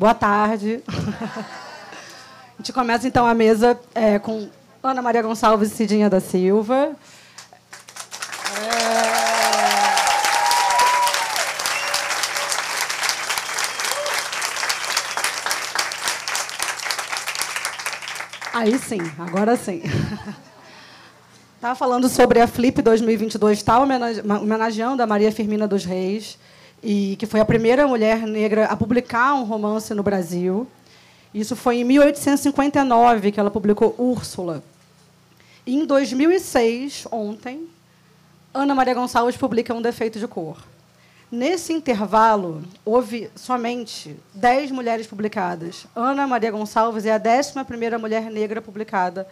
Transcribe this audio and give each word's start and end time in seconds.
Boa 0.00 0.14
tarde. 0.14 0.82
A 0.88 2.56
gente 2.56 2.72
começa 2.72 3.06
então 3.06 3.26
a 3.26 3.34
mesa 3.34 3.78
é, 3.94 4.18
com 4.18 4.48
Ana 4.82 5.02
Maria 5.02 5.20
Gonçalves 5.20 5.70
e 5.70 5.74
Cidinha 5.74 6.08
da 6.08 6.20
Silva. 6.20 6.96
É... 8.56 8.70
Aí 18.54 18.78
sim, 18.78 19.02
agora 19.18 19.54
sim. 19.54 19.82
Estava 21.56 21.74
falando 21.74 22.08
sobre 22.08 22.40
a 22.40 22.46
Flip 22.46 22.80
2022, 22.80 23.58
está 23.58 23.78
homenageando 23.78 25.02
a 25.02 25.06
Maria 25.06 25.30
Firmina 25.30 25.68
dos 25.68 25.84
Reis, 25.84 26.38
e 26.82 27.16
que 27.16 27.26
foi 27.26 27.40
a 27.40 27.44
primeira 27.44 27.86
mulher 27.86 28.26
negra 28.26 28.66
a 28.66 28.76
publicar 28.76 29.34
um 29.34 29.44
romance 29.44 29.92
no 29.94 30.02
Brasil. 30.02 30.66
Isso 31.32 31.54
foi 31.54 31.76
em 31.76 31.84
1859 31.84 33.32
que 33.32 33.38
ela 33.38 33.50
publicou 33.50 33.94
Úrsula. 33.98 34.62
E 35.66 35.76
em 35.76 35.84
2006, 35.84 37.06
ontem, 37.10 37.68
Ana 38.52 38.74
Maria 38.74 38.94
Gonçalves 38.94 39.36
publica 39.36 39.74
Um 39.74 39.82
Defeito 39.82 40.18
de 40.18 40.26
Cor. 40.26 40.58
Nesse 41.30 41.72
intervalo, 41.72 42.64
houve 42.84 43.30
somente 43.36 44.16
10 44.34 44.72
mulheres 44.72 45.06
publicadas. 45.06 45.86
Ana 45.94 46.26
Maria 46.26 46.50
Gonçalves 46.50 47.06
é 47.06 47.12
a 47.12 47.20
11ª 47.20 47.98
mulher 47.98 48.22
negra 48.24 48.60
publicada 48.60 49.28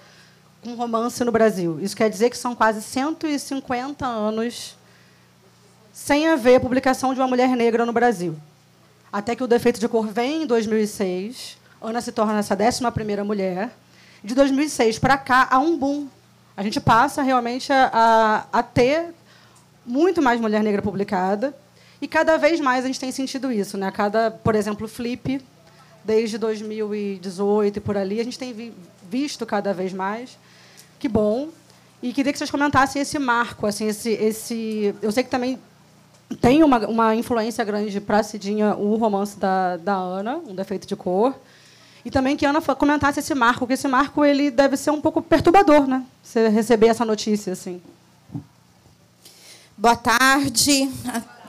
com 0.63 0.75
romance 0.75 1.25
no 1.25 1.33
Brasil. 1.33 1.81
Isso 1.81 1.97
quer 1.97 2.09
dizer 2.09 2.31
que 2.31 2.39
são 2.39 2.55
quase 2.55 2.83
150 2.83 4.07
anos 4.07 4.78
sem 5.99 6.29
haver 6.29 6.55
a 6.55 6.61
publicação 6.61 7.13
de 7.13 7.19
uma 7.19 7.27
mulher 7.27 7.49
negra 7.57 7.85
no 7.85 7.93
Brasil. 7.93 8.37
Até 9.13 9.35
que 9.35 9.43
o 9.43 9.49
Defeito 9.49 9.81
de 9.81 9.89
Cor 9.89 10.07
vem 10.07 10.45
em 10.45 10.47
2006, 10.47 11.59
Ana 11.83 12.01
se 12.01 12.13
torna 12.13 12.39
essa 12.39 12.57
11ª 12.57 13.25
mulher. 13.25 13.71
De 14.23 14.33
2006 14.33 15.01
para 15.01 15.19
cá, 15.19 15.49
há 15.51 15.59
um 15.59 15.77
boom. 15.77 16.07
A 16.57 16.63
gente 16.63 16.81
passa 16.81 17.21
realmente 17.21 17.73
a, 17.73 18.47
a 18.53 18.63
ter 18.63 19.13
muito 19.85 20.23
mais 20.23 20.41
mulher 20.41 20.63
negra 20.63 20.81
publicada. 20.81 21.53
E 22.01 22.07
cada 22.07 22.37
vez 22.39 22.61
mais 22.61 22.85
a 22.85 22.87
gente 22.87 23.01
tem 23.01 23.11
sentido 23.11 23.51
isso. 23.51 23.77
Né? 23.77 23.91
Cada, 23.91 24.31
por 24.31 24.55
exemplo, 24.55 24.87
Flip, 24.87 25.45
desde 26.05 26.39
2018 26.39 27.77
e 27.77 27.81
por 27.81 27.97
ali, 27.97 28.21
a 28.21 28.25
gente 28.25 28.39
tem 28.39 28.73
visto 29.11 29.45
cada 29.45 29.75
vez 29.75 29.93
mais. 29.93 30.39
Que 31.01 31.09
bom. 31.09 31.49
E 32.01 32.13
queria 32.13 32.33
que 32.33 32.39
vocês 32.39 32.53
comentassem 32.53 33.03
esse 33.03 33.19
marco, 33.19 33.67
assim, 33.67 33.89
esse, 33.89 34.11
esse. 34.11 34.95
Eu 35.03 35.11
sei 35.11 35.25
que 35.25 35.31
também 35.31 35.59
tem 36.37 36.63
uma, 36.63 36.79
uma 36.87 37.15
influência 37.15 37.65
grande 37.65 38.01
para 38.01 38.19
a 38.19 38.23
Cidinha 38.23 38.75
o 38.75 38.97
romance 38.97 39.39
da, 39.39 39.77
da 39.77 39.95
Ana, 39.95 40.37
Um 40.47 40.55
Defeito 40.55 40.87
de 40.87 40.95
Cor. 40.95 41.35
E 42.05 42.11
também 42.11 42.37
que 42.37 42.47
a 42.47 42.51
Ana 42.51 42.61
comentasse 42.61 43.21
esse 43.21 43.35
marco, 43.35 43.61
porque 43.61 43.75
esse 43.75 43.89
marco 43.89 44.25
ele 44.25 44.51
deve 44.51 44.77
ser 44.77 44.91
um 44.91 45.01
pouco 45.01 45.21
perturbador, 45.21 45.87
né? 45.87 46.05
Você 46.23 46.49
receber 46.49 46.89
essa 46.89 47.05
notícia 47.05 47.53
assim. 47.53 47.83
Boa 49.77 49.97
tarde 49.97 50.89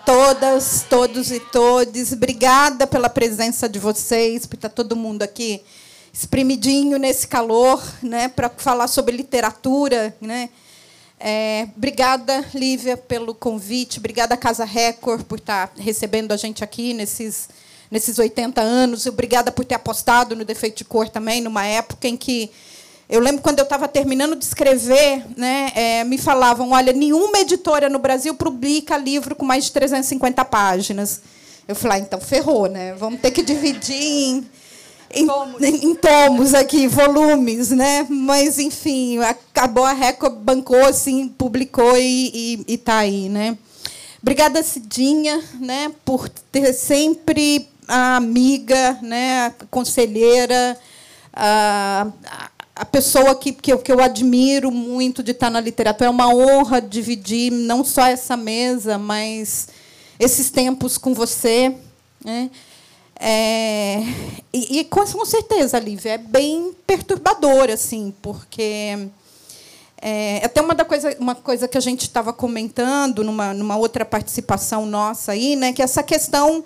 todas, 0.09 0.85
todos 0.89 1.31
e 1.31 1.39
todes. 1.39 2.11
Obrigada 2.11 2.87
pela 2.87 3.09
presença 3.09 3.69
de 3.69 3.77
vocês, 3.77 4.47
por 4.47 4.55
estar 4.55 4.69
todo 4.69 4.95
mundo 4.95 5.21
aqui 5.21 5.61
espremidinho 6.11 6.97
nesse 6.97 7.27
calor, 7.27 7.79
né, 8.01 8.27
para 8.27 8.49
falar 8.49 8.87
sobre 8.87 9.15
literatura, 9.15 10.15
né? 10.19 10.49
É, 11.19 11.67
obrigada, 11.75 12.45
Lívia, 12.53 12.95
pelo 12.95 13.35
convite. 13.35 13.99
Obrigada, 13.99 14.37
Casa 14.37 14.63
Record, 14.63 15.23
por 15.23 15.39
estar 15.39 15.71
recebendo 15.77 16.31
a 16.31 16.37
gente 16.37 16.63
aqui 16.63 16.93
nesses, 16.93 17.49
nesses 17.91 18.17
80 18.17 18.61
anos. 18.61 19.05
Obrigada 19.05 19.51
por 19.51 19.65
ter 19.65 19.75
apostado 19.75 20.35
no 20.35 20.45
Defeito 20.45 20.77
de 20.77 20.85
Cor 20.85 21.09
também, 21.09 21.41
numa 21.41 21.65
época 21.65 22.07
em 22.07 22.15
que 22.15 22.49
eu 23.09 23.19
lembro 23.19 23.41
quando 23.41 23.57
eu 23.57 23.63
estava 23.63 23.87
terminando 23.87 24.35
de 24.35 24.45
escrever, 24.45 25.25
né, 25.35 25.71
é, 25.73 26.03
me 26.03 26.17
falavam: 26.17 26.71
olha, 26.71 26.93
nenhuma 26.93 27.39
editora 27.39 27.89
no 27.89 27.97
Brasil 27.97 28.35
publica 28.35 28.95
livro 28.95 29.35
com 29.35 29.43
mais 29.43 29.65
de 29.65 29.71
350 29.71 30.45
páginas. 30.45 31.21
Eu 31.67 31.75
falei: 31.75 31.97
ah, 31.97 32.01
então 32.01 32.21
ferrou, 32.21 32.67
né? 32.67 32.93
Vamos 32.93 33.19
ter 33.19 33.31
que 33.31 33.41
dividir 33.41 33.95
em, 33.95 34.47
em, 35.13 35.25
tomos. 35.25 35.61
em 35.61 35.95
tomos 35.95 36.53
aqui, 36.53 36.87
volumes, 36.87 37.71
né? 37.71 38.05
Mas, 38.09 38.59
enfim, 38.59 39.17
acabou 39.19 39.83
a 39.83 39.93
Record, 39.93 40.35
bancou, 40.35 40.85
assim, 40.85 41.27
publicou 41.27 41.97
e 41.97 42.63
está 42.67 42.97
aí, 42.97 43.29
né? 43.29 43.57
Obrigada, 44.21 44.61
Cidinha, 44.61 45.41
né, 45.61 45.91
por 46.03 46.27
ter 46.27 46.73
sempre 46.73 47.69
a 47.87 48.17
amiga, 48.17 48.99
né, 49.01 49.45
a 49.45 49.53
conselheira, 49.71 50.77
a, 51.33 52.07
a 52.75 52.85
pessoa 52.85 53.33
que, 53.33 53.53
que, 53.53 53.71
eu, 53.71 53.79
que 53.79 53.91
eu 53.91 54.01
admiro 54.01 54.71
muito 54.71 55.23
de 55.23 55.31
estar 55.31 55.49
na 55.49 55.61
literatura. 55.61 56.07
É 56.07 56.11
uma 56.11 56.27
honra 56.27 56.81
dividir 56.81 57.49
não 57.49 57.83
só 57.83 58.07
essa 58.07 58.35
mesa, 58.35 58.97
mas 58.97 59.69
esses 60.19 60.51
tempos 60.51 60.97
com 60.97 61.13
você. 61.13 61.73
Né? 62.23 62.51
É, 63.19 63.99
e, 64.53 64.79
e, 64.79 64.85
com 64.85 65.25
certeza, 65.25 65.77
Lívia, 65.77 66.13
é 66.13 66.17
bem 66.17 66.73
perturbador, 66.87 67.69
assim, 67.69 68.13
porque 68.21 69.09
é, 70.01 70.41
até 70.43 70.61
uma, 70.61 70.73
da 70.73 70.85
coisa, 70.85 71.15
uma 71.19 71.35
coisa 71.35 71.67
que 71.67 71.77
a 71.77 71.81
gente 71.81 72.03
estava 72.03 72.31
comentando 72.31 73.23
numa, 73.23 73.53
numa 73.53 73.75
outra 73.75 74.05
participação 74.05 74.85
nossa 74.85 75.33
aí, 75.33 75.57
né, 75.57 75.73
que 75.73 75.81
é 75.81 75.85
essa 75.85 76.01
questão 76.01 76.63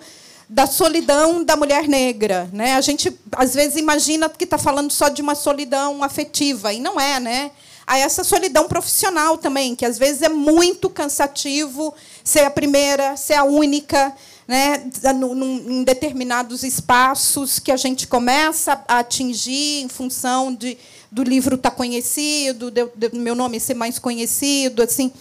da 0.48 0.66
solidão 0.66 1.42
da 1.42 1.56
mulher 1.56 1.88
negra. 1.88 2.48
Né? 2.52 2.74
A 2.74 2.80
gente, 2.80 3.12
às 3.32 3.54
vezes, 3.54 3.76
imagina 3.76 4.28
que 4.28 4.44
está 4.44 4.58
falando 4.58 4.92
só 4.92 5.08
de 5.08 5.20
uma 5.20 5.34
solidão 5.34 6.04
afetiva, 6.04 6.72
e 6.72 6.78
não 6.78 7.00
é. 7.00 7.18
Né? 7.18 7.50
Há 7.86 7.98
essa 7.98 8.22
solidão 8.22 8.68
profissional 8.68 9.36
também, 9.36 9.74
que 9.74 9.84
às 9.84 9.98
vezes 9.98 10.22
é 10.22 10.28
muito 10.28 10.88
cansativo 10.88 11.92
ser 12.22 12.44
a 12.44 12.50
primeira, 12.50 13.16
ser 13.16 13.34
a 13.34 13.44
única, 13.44 14.14
né? 14.46 14.84
em 15.68 15.84
determinados 15.84 16.62
espaços 16.62 17.58
que 17.58 17.72
a 17.72 17.76
gente 17.76 18.06
começa 18.06 18.84
a 18.86 18.98
atingir 18.98 19.82
em 19.82 19.88
função 19.88 20.54
de, 20.54 20.76
do 21.10 21.22
livro 21.22 21.56
estar 21.56 21.70
tá 21.70 21.76
conhecido, 21.76 22.70
do 22.70 22.90
meu 23.14 23.34
nome 23.34 23.58
ser 23.58 23.74
mais 23.74 23.98
conhecido. 23.98 24.82
assim 24.82 25.12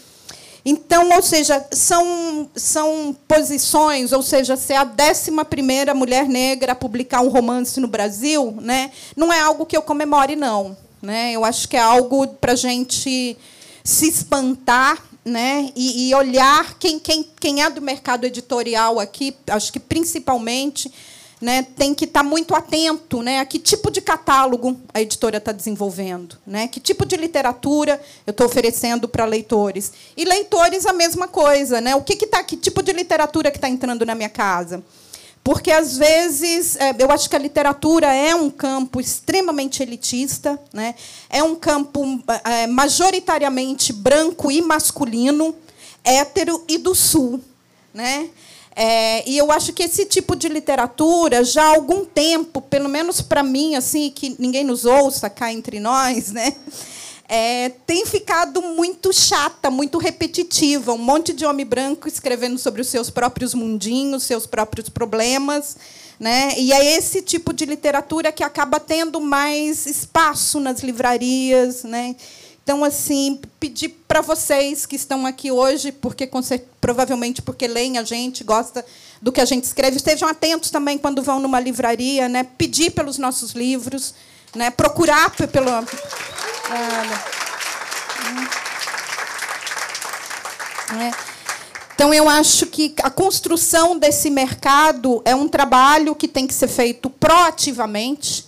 então, 0.65 1.09
ou 1.11 1.21
seja, 1.21 1.65
são, 1.71 2.49
são 2.55 3.15
posições, 3.27 4.13
ou 4.13 4.21
seja, 4.21 4.55
ser 4.55 4.75
a 4.75 4.85
11 4.85 5.31
mulher 5.93 6.27
negra 6.27 6.71
a 6.71 6.75
publicar 6.75 7.21
um 7.21 7.27
romance 7.27 7.79
no 7.81 7.87
Brasil, 7.87 8.57
né, 8.61 8.91
não 9.15 9.31
é 9.31 9.41
algo 9.41 9.65
que 9.65 9.75
eu 9.75 9.81
comemore, 9.81 10.37
não. 10.37 10.77
Né? 11.01 11.33
Eu 11.33 11.43
acho 11.43 11.67
que 11.67 11.75
é 11.75 11.81
algo 11.81 12.25
para 12.27 12.53
a 12.53 12.55
gente 12.55 13.37
se 13.83 14.07
espantar 14.07 15.03
né? 15.25 15.71
e, 15.75 16.09
e 16.09 16.15
olhar 16.15 16.77
quem, 16.77 16.99
quem, 16.99 17.23
quem 17.39 17.63
é 17.63 17.69
do 17.69 17.81
mercado 17.81 18.25
editorial 18.25 18.99
aqui, 18.99 19.35
acho 19.47 19.71
que 19.71 19.79
principalmente 19.79 20.91
né, 21.43 21.61
tem 21.61 21.93
que 21.93 22.05
estar 22.05 22.21
tá 22.21 22.23
muito 22.23 22.55
atento 22.55 23.21
né, 23.21 23.39
a 23.39 23.45
que 23.45 23.59
tipo 23.59 23.91
de 23.91 23.99
catálogo 23.99 24.79
a 24.93 25.01
editora 25.01 25.37
está 25.37 25.51
desenvolvendo, 25.51 26.37
né, 26.47 26.69
que 26.69 26.79
tipo 26.79 27.05
de 27.05 27.17
literatura 27.17 28.01
eu 28.25 28.31
estou 28.31 28.47
oferecendo 28.47 29.09
para 29.09 29.25
leitores. 29.25 29.91
E 30.15 30.23
leitores 30.23 30.85
a 30.85 30.93
mesma 30.93 31.27
coisa, 31.27 31.81
né? 31.81 31.95
O 31.95 32.01
que, 32.01 32.15
que, 32.15 32.27
tá, 32.27 32.41
que 32.43 32.55
tipo 32.55 32.81
de 32.81 32.93
literatura 32.93 33.51
que 33.51 33.57
está 33.57 33.67
entrando 33.67 34.05
na 34.05 34.15
minha 34.15 34.29
casa? 34.29 34.81
Porque, 35.43 35.71
às 35.71 35.97
vezes, 35.97 36.77
é, 36.77 36.95
eu 36.97 37.11
acho 37.11 37.29
que 37.29 37.35
a 37.35 37.39
literatura 37.39 38.07
é 38.13 38.33
um 38.33 38.49
campo 38.49 39.01
extremamente 39.01 39.83
elitista, 39.83 40.57
né? 40.71 40.95
é 41.29 41.43
um 41.43 41.53
campo 41.53 42.23
é, 42.45 42.65
majoritariamente 42.67 43.91
branco 43.91 44.49
e 44.49 44.61
masculino, 44.61 45.53
hétero 46.03 46.63
e 46.67 46.77
do 46.77 46.95
sul. 46.95 47.41
Né? 47.93 48.29
É, 48.75 49.29
e 49.29 49.37
eu 49.37 49.51
acho 49.51 49.73
que 49.73 49.83
esse 49.83 50.05
tipo 50.05 50.35
de 50.35 50.47
literatura, 50.47 51.43
já 51.43 51.63
há 51.63 51.75
algum 51.75 52.05
tempo, 52.05 52.61
pelo 52.61 52.89
menos 52.89 53.21
para 53.21 53.43
mim, 53.43 53.75
assim, 53.75 54.09
que 54.09 54.35
ninguém 54.39 54.63
nos 54.63 54.85
ouça 54.85 55.29
cá 55.29 55.51
entre 55.51 55.79
nós, 55.79 56.31
né, 56.31 56.55
é, 57.27 57.69
tem 57.87 58.05
ficado 58.05 58.61
muito 58.61 59.13
chata, 59.13 59.71
muito 59.71 59.97
repetitiva. 59.97 60.93
Um 60.93 60.97
monte 60.97 61.33
de 61.33 61.45
homem 61.45 61.65
branco 61.65 62.07
escrevendo 62.07 62.57
sobre 62.57 62.81
os 62.81 62.87
seus 62.87 63.09
próprios 63.09 63.53
mundinhos, 63.53 64.23
seus 64.23 64.45
próprios 64.45 64.89
problemas. 64.89 65.77
Né? 66.19 66.53
E 66.57 66.71
é 66.71 66.97
esse 66.97 67.21
tipo 67.21 67.53
de 67.53 67.65
literatura 67.65 68.31
que 68.31 68.43
acaba 68.43 68.79
tendo 68.79 69.19
mais 69.19 69.85
espaço 69.85 70.59
nas 70.59 70.81
livrarias. 70.81 71.83
Né? 71.83 72.15
Então, 72.63 72.83
assim, 72.83 73.41
pedir 73.59 73.89
para 74.07 74.21
vocês 74.21 74.85
que 74.85 74.95
estão 74.95 75.25
aqui 75.25 75.51
hoje, 75.51 75.91
porque 75.91 76.29
provavelmente 76.79 77.41
porque 77.41 77.67
leem 77.67 77.97
a 77.97 78.03
gente, 78.03 78.43
gosta 78.43 78.85
do 79.21 79.31
que 79.31 79.41
a 79.41 79.45
gente 79.45 79.65
escreve, 79.65 79.97
estejam 79.97 80.29
atentos 80.29 80.69
também 80.69 80.97
quando 80.97 81.21
vão 81.21 81.39
numa 81.39 81.59
livraria, 81.59 82.29
né? 82.29 82.43
Pedir 82.43 82.91
pelos 82.91 83.17
nossos 83.17 83.51
livros, 83.51 84.13
né? 84.55 84.69
Procurar 84.69 85.29
pelo 85.31 85.69
é. 90.99 91.33
Então, 91.95 92.13
eu 92.13 92.27
acho 92.27 92.65
que 92.65 92.93
a 93.01 93.09
construção 93.09 93.97
desse 93.97 94.29
mercado 94.29 95.21
é 95.23 95.35
um 95.35 95.47
trabalho 95.47 96.13
que 96.15 96.27
tem 96.27 96.45
que 96.45 96.53
ser 96.53 96.67
feito 96.67 97.09
proativamente. 97.09 98.45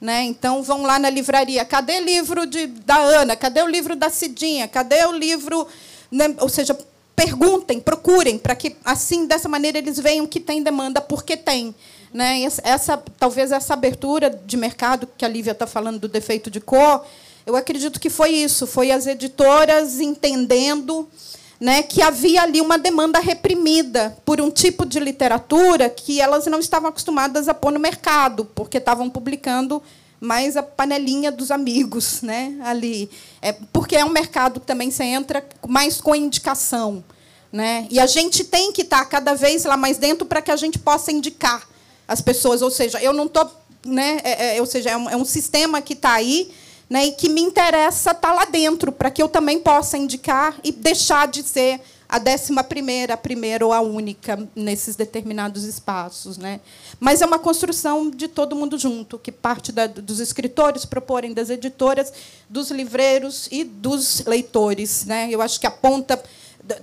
Né? 0.00 0.24
Então, 0.24 0.62
vão 0.62 0.82
lá 0.82 0.98
na 0.98 1.08
livraria. 1.08 1.64
Cadê 1.64 2.00
o 2.00 2.04
livro 2.04 2.46
de, 2.46 2.66
da 2.66 2.96
Ana? 2.96 3.34
Cadê 3.34 3.62
o 3.62 3.66
livro 3.66 3.96
da 3.96 4.10
Cidinha? 4.10 4.68
Cadê 4.68 5.04
o 5.06 5.12
livro. 5.12 5.66
Né? 6.10 6.34
Ou 6.38 6.48
seja, 6.48 6.76
perguntem, 7.16 7.80
procurem, 7.80 8.38
para 8.38 8.54
que, 8.54 8.76
assim, 8.84 9.26
dessa 9.26 9.48
maneira, 9.48 9.78
eles 9.78 9.98
vejam 9.98 10.26
que 10.26 10.38
tem 10.38 10.62
demanda, 10.62 11.00
porque 11.00 11.36
tem. 11.36 11.74
Né? 12.12 12.42
Essa, 12.62 13.02
talvez 13.18 13.50
essa 13.50 13.74
abertura 13.74 14.30
de 14.30 14.56
mercado 14.56 15.08
que 15.16 15.24
a 15.24 15.28
Lívia 15.28 15.52
está 15.52 15.66
falando 15.66 15.98
do 15.98 16.08
defeito 16.08 16.50
de 16.50 16.60
cor, 16.60 17.04
eu 17.46 17.56
acredito 17.56 18.00
que 18.00 18.10
foi 18.10 18.30
isso, 18.30 18.66
foi 18.66 18.90
as 18.90 19.06
editoras 19.06 20.00
entendendo 20.00 21.08
né, 21.60 21.82
que 21.82 22.00
havia 22.00 22.42
ali 22.42 22.60
uma 22.60 22.78
demanda 22.78 23.18
reprimida 23.18 24.16
por 24.24 24.40
um 24.40 24.50
tipo 24.50 24.86
de 24.86 25.00
literatura 25.00 25.90
que 25.90 26.20
elas 26.20 26.46
não 26.46 26.60
estavam 26.60 26.88
acostumadas 26.88 27.48
a 27.48 27.54
pôr 27.54 27.72
no 27.72 27.80
mercado, 27.80 28.44
porque 28.54 28.78
estavam 28.78 29.10
publicando 29.10 29.82
mais 30.20 30.56
a 30.56 30.62
panelinha 30.62 31.30
dos 31.30 31.50
amigos 31.50 32.22
né, 32.22 32.56
ali. 32.62 33.10
É, 33.42 33.52
porque 33.72 33.96
é 33.96 34.04
um 34.04 34.10
mercado 34.10 34.60
que 34.60 34.66
também 34.66 34.90
você 34.90 35.04
entra 35.04 35.44
mais 35.66 36.00
com 36.00 36.14
indicação. 36.14 37.04
Né? 37.50 37.86
E 37.90 37.98
a 37.98 38.06
gente 38.06 38.44
tem 38.44 38.72
que 38.72 38.82
estar 38.82 39.04
cada 39.06 39.34
vez 39.34 39.64
lá 39.64 39.76
mais 39.76 39.96
dentro 39.96 40.26
para 40.26 40.42
que 40.42 40.50
a 40.50 40.56
gente 40.56 40.78
possa 40.78 41.10
indicar 41.10 41.66
as 42.06 42.20
pessoas. 42.20 42.62
Ou 42.62 42.70
seja, 42.70 43.00
eu 43.00 43.12
não 43.12 43.26
estou. 43.26 43.50
Né, 43.86 44.20
é, 44.22 44.56
é, 44.56 44.60
ou 44.60 44.66
seja, 44.66 44.90
é 44.90 44.96
um, 44.96 45.08
é 45.08 45.16
um 45.16 45.24
sistema 45.24 45.80
que 45.80 45.94
está 45.94 46.12
aí 46.12 46.50
né, 46.88 47.06
e 47.06 47.12
que 47.12 47.28
me 47.28 47.40
interessa 47.40 48.12
estar 48.12 48.28
tá 48.28 48.32
lá 48.32 48.44
dentro, 48.44 48.90
para 48.90 49.10
que 49.10 49.22
eu 49.22 49.28
também 49.28 49.58
possa 49.60 49.98
indicar 49.98 50.54
e 50.64 50.72
deixar 50.72 51.28
de 51.28 51.42
ser 51.42 51.80
a 52.08 52.18
décima 52.18 52.64
primeira, 52.64 53.14
a 53.14 53.16
primeira 53.18 53.66
ou 53.66 53.72
a 53.72 53.80
única 53.80 54.48
nesses 54.56 54.96
determinados 54.96 55.64
espaços. 55.64 56.38
Né? 56.38 56.60
Mas 56.98 57.20
é 57.20 57.26
uma 57.26 57.38
construção 57.38 58.10
de 58.10 58.26
todo 58.26 58.56
mundo 58.56 58.78
junto, 58.78 59.18
que 59.18 59.30
parte 59.30 59.70
da, 59.70 59.86
dos 59.86 60.18
escritores 60.18 60.86
proporem, 60.86 61.34
das 61.34 61.50
editoras, 61.50 62.12
dos 62.48 62.70
livreiros 62.70 63.48
e 63.52 63.62
dos 63.62 64.24
leitores. 64.24 65.04
Né? 65.04 65.28
Eu 65.30 65.42
acho 65.42 65.60
que 65.60 65.66
a 65.66 65.70
ponta, 65.70 66.20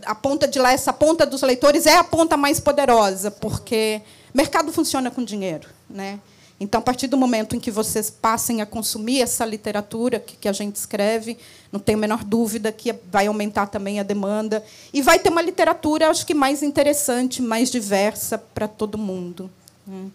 a 0.06 0.14
ponta 0.14 0.48
de 0.48 0.60
lá, 0.60 0.72
essa 0.72 0.94
ponta 0.94 1.26
dos 1.26 1.42
leitores 1.42 1.88
é 1.88 1.98
a 1.98 2.04
ponta 2.04 2.38
mais 2.38 2.60
poderosa, 2.60 3.32
porque 3.32 4.04
mercado 4.32 4.72
funciona 4.72 5.10
com 5.10 5.24
dinheiro. 5.24 5.68
Né? 5.90 6.20
Então, 6.58 6.80
a 6.80 6.82
partir 6.82 7.08
do 7.08 7.18
momento 7.18 7.56
em 7.56 7.60
que 7.60 7.70
vocês 7.70 8.10
passem 8.10 8.62
a 8.62 8.66
consumir 8.66 9.22
essa 9.22 9.46
literatura 9.46 10.20
que, 10.20 10.48
a 10.48 10.54
gente 10.54 10.78
escreve, 10.78 11.38
não 11.70 11.82
tenho 11.82 11.98
a 11.98 12.02
menor 12.02 12.24
dúvida 12.24 12.72
que 12.72 12.94
vai 13.12 13.28
aumentar 13.28 13.68
também 13.68 14.00
a 14.00 14.04
demanda. 14.04 14.64
E 14.94 15.02
vai 15.02 15.20
ter 15.20 15.30
uma 15.30 15.42
literatura, 15.42 16.10
acho 16.10 16.26
que 16.26 16.34
mais 16.34 16.64
interessante, 16.64 17.42
mais 17.42 17.70
diversa 17.70 18.38
para 18.38 18.70
todo 18.70 18.98
mundo. 18.98 19.52
Hum. 19.86 20.10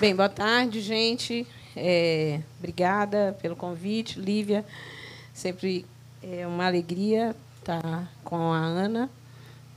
Bem, 0.00 0.14
boa 0.14 0.28
tarde, 0.28 0.80
gente. 0.80 1.44
É, 1.74 2.40
obrigada 2.58 3.36
pelo 3.42 3.56
convite, 3.56 4.20
Lívia. 4.20 4.64
Sempre 5.34 5.84
é 6.22 6.46
uma 6.46 6.66
alegria 6.66 7.34
estar 7.58 8.08
com 8.24 8.52
a 8.52 8.58
Ana 8.58 9.10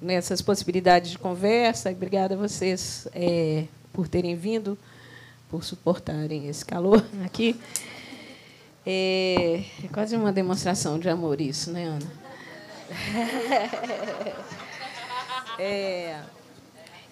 nessas 0.04 0.42
possibilidades 0.42 1.12
de 1.12 1.18
conversa. 1.18 1.90
Obrigada 1.90 2.36
a 2.36 2.38
vocês 2.38 3.08
é, 3.14 3.66
por 3.92 4.08
terem 4.08 4.36
vindo, 4.36 4.78
por 5.50 5.64
suportarem 5.64 6.48
esse 6.48 6.66
calor 6.66 7.04
aqui. 7.26 7.60
É, 8.86 9.64
é 9.84 9.88
quase 9.92 10.16
uma 10.16 10.34
demonstração 10.34 11.00
de 11.00 11.08
amor 11.10 11.40
isso, 11.40 11.72
né, 11.72 11.86
Ana? 11.86 12.12
É, 15.60 16.20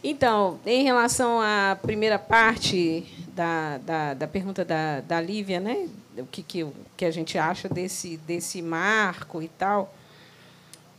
então, 0.04 0.60
em 0.66 0.84
relação 0.84 1.40
à 1.40 1.78
primeira 1.80 2.18
parte 2.18 3.06
da, 3.36 3.78
da, 3.78 4.14
da 4.16 4.28
pergunta 4.28 4.66
da, 4.66 5.00
da 5.00 5.22
Lívia, 5.22 5.60
né, 5.60 5.88
o 6.18 6.26
que, 6.26 6.42
que, 6.42 6.66
que 6.98 7.06
a 7.06 7.12
gente 7.12 7.38
acha 7.38 7.70
desse, 7.70 8.18
desse 8.18 8.60
marco 8.60 9.44
e 9.44 9.48
tal, 9.48 9.94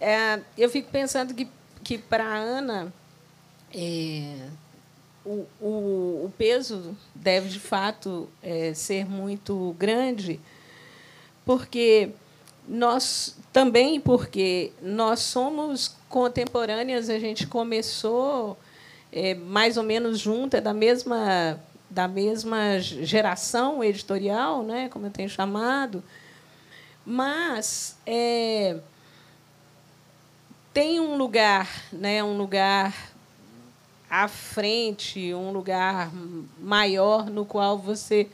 é, 0.01 0.39
eu 0.57 0.71
fico 0.71 0.89
pensando 0.93 1.35
que 1.35 1.49
que 1.83 1.99
para 1.99 2.25
a 2.25 2.37
Ana 2.37 2.93
é, 3.75 4.49
o, 5.25 5.47
o, 5.61 6.25
o, 6.27 6.33
peso 6.37 6.97
deve, 7.15 7.49
de 7.49 7.61
fato, 7.61 8.29
é, 8.43 8.75
ser 8.75 9.07
muito 9.07 9.75
grande, 9.79 10.41
porque 11.45 12.11
nós 12.69 13.37
também 13.53 14.01
porque 14.01 14.73
nós 14.81 15.21
somos 15.21 15.97
contemporâneas, 16.09 17.09
a 17.09 17.19
gente 17.19 17.47
começou 17.47 18.59
é, 19.11 19.35
mais 19.35 19.77
ou 19.77 19.83
menos 19.83 20.19
junto, 20.19 20.57
é 20.57 20.61
da 20.61 20.75
mesma 20.75 21.59
da 21.91 22.09
mesma 22.09 22.81
geração 22.81 23.85
editorial, 23.85 24.63
né, 24.63 24.89
como 24.89 25.07
eu 25.07 25.11
tenho 25.11 25.29
chamado, 25.29 26.03
mas 27.05 27.99
é, 28.07 28.79
tem 30.73 31.01
um 31.01 31.17
lugar, 31.17 31.69
né, 31.93 32.25
um 32.25 32.37
lugar 32.37 33.13
à 34.09 34.27
frente, 34.27 35.33
um 35.35 35.53
lugar 35.53 36.11
maior 36.59 37.29
no 37.31 37.45
qual 37.45 37.79
você 37.79 38.27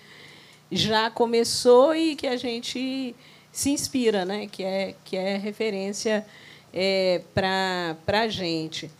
já 0.70 1.10
começou 1.10 1.94
e 1.94 2.14
que 2.14 2.26
a 2.26 2.36
gente 2.36 3.14
se 3.50 3.70
inspira, 3.70 4.24
né, 4.24 4.46
que 4.46 4.62
é 4.62 4.94
que 5.04 5.16
é 5.16 5.36
referência 5.36 6.24
é, 6.72 7.22
para 7.34 7.96
a 8.06 8.28
gente. 8.28 8.90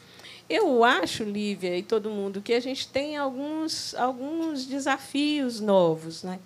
Eu 0.48 0.82
acho, 0.82 1.24
Lívia 1.24 1.76
e 1.76 1.82
todo 1.82 2.08
mundo, 2.08 2.40
que 2.40 2.54
a 2.54 2.60
gente 2.60 2.88
tem 2.88 3.18
alguns, 3.18 3.94
alguns 3.94 4.64
desafios 4.64 5.60
novos. 5.60 6.22
Né? 6.22 6.40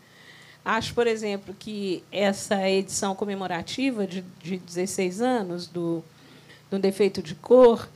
Acho, 0.64 0.92
por 0.92 1.06
exemplo, 1.06 1.54
que 1.56 2.02
essa 2.10 2.68
edição 2.68 3.14
comemorativa 3.14 4.04
de, 4.04 4.22
de 4.42 4.58
16 4.58 5.20
anos 5.20 5.68
do 5.68 6.02
do 6.76 6.82
defeito 6.82 7.22
de 7.22 7.34
cor, 7.34 7.88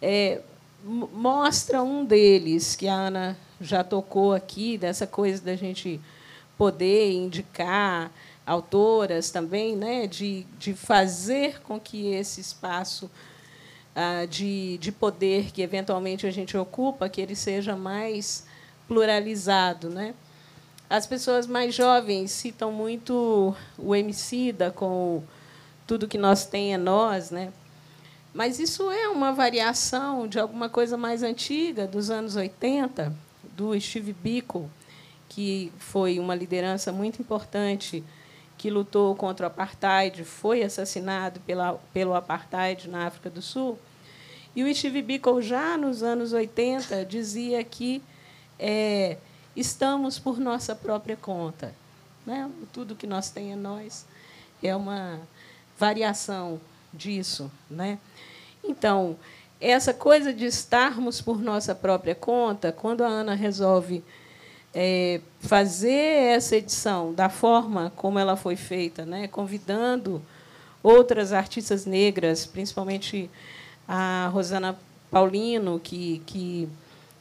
é, 0.00 0.40
mostra 0.84 1.82
um 1.82 2.04
deles, 2.04 2.76
que 2.76 2.86
a 2.86 2.94
Ana 2.94 3.36
já 3.60 3.82
tocou 3.82 4.32
aqui, 4.32 4.78
dessa 4.78 5.06
coisa 5.06 5.42
da 5.42 5.56
gente 5.56 6.00
poder 6.56 7.12
indicar 7.12 8.10
autoras 8.46 9.30
também, 9.30 9.76
né, 9.76 10.06
de, 10.06 10.46
de 10.58 10.74
fazer 10.74 11.60
com 11.62 11.78
que 11.78 12.12
esse 12.12 12.40
espaço 12.40 13.10
ah, 13.94 14.26
de, 14.26 14.78
de 14.78 14.92
poder 14.92 15.50
que 15.50 15.62
eventualmente 15.62 16.26
a 16.26 16.30
gente 16.30 16.56
ocupa, 16.56 17.08
que 17.08 17.20
ele 17.20 17.34
seja 17.34 17.76
mais 17.76 18.46
pluralizado. 18.86 19.90
Né? 19.90 20.14
As 20.88 21.06
pessoas 21.06 21.46
mais 21.46 21.74
jovens 21.74 22.30
citam 22.30 22.72
muito 22.72 23.54
o 23.76 23.94
Emicida 23.94 24.70
com 24.70 25.22
tudo 25.86 26.08
que 26.08 26.18
nós 26.18 26.46
tem 26.46 26.72
é 26.72 26.78
nós, 26.78 27.30
né? 27.30 27.52
Mas 28.32 28.60
isso 28.60 28.90
é 28.90 29.08
uma 29.08 29.32
variação 29.32 30.28
de 30.28 30.38
alguma 30.38 30.68
coisa 30.68 30.96
mais 30.96 31.22
antiga, 31.22 31.86
dos 31.86 32.10
anos 32.10 32.36
80, 32.36 33.12
do 33.56 33.78
Steve 33.80 34.12
Biko, 34.12 34.70
que 35.28 35.72
foi 35.78 36.18
uma 36.18 36.34
liderança 36.34 36.92
muito 36.92 37.20
importante 37.20 38.04
que 38.56 38.70
lutou 38.70 39.14
contra 39.16 39.46
o 39.46 39.48
apartheid, 39.48 40.22
foi 40.24 40.62
assassinado 40.62 41.40
pela, 41.40 41.80
pelo 41.92 42.14
apartheid 42.14 42.88
na 42.88 43.06
África 43.06 43.30
do 43.30 43.40
Sul. 43.40 43.78
E 44.54 44.62
o 44.62 44.74
Steve 44.74 45.02
Biko, 45.02 45.40
já 45.40 45.76
nos 45.76 46.02
anos 46.02 46.32
80, 46.32 47.04
dizia 47.06 47.64
que 47.64 48.02
é, 48.58 49.16
estamos 49.56 50.18
por 50.18 50.38
nossa 50.38 50.74
própria 50.74 51.16
conta. 51.16 51.74
Né? 52.26 52.50
Tudo 52.72 52.94
que 52.94 53.06
nós 53.06 53.30
tem 53.30 53.52
é 53.52 53.56
nós. 53.56 54.04
É 54.62 54.76
uma 54.76 55.18
variação 55.78 56.60
disso. 56.92 57.50
Né? 57.70 57.98
Então, 58.62 59.16
essa 59.60 59.92
coisa 59.92 60.32
de 60.32 60.46
estarmos 60.46 61.20
por 61.20 61.40
nossa 61.40 61.74
própria 61.74 62.14
conta, 62.14 62.72
quando 62.72 63.04
a 63.04 63.08
Ana 63.08 63.34
resolve 63.34 64.02
é, 64.74 65.20
fazer 65.40 65.90
essa 65.90 66.56
edição 66.56 67.12
da 67.12 67.28
forma 67.28 67.92
como 67.96 68.18
ela 68.18 68.36
foi 68.36 68.56
feita, 68.56 69.04
né, 69.04 69.26
convidando 69.28 70.22
outras 70.82 71.32
artistas 71.32 71.84
negras, 71.84 72.46
principalmente 72.46 73.30
a 73.86 74.30
Rosana 74.32 74.78
Paulino, 75.10 75.80
que, 75.80 76.22
que 76.24 76.68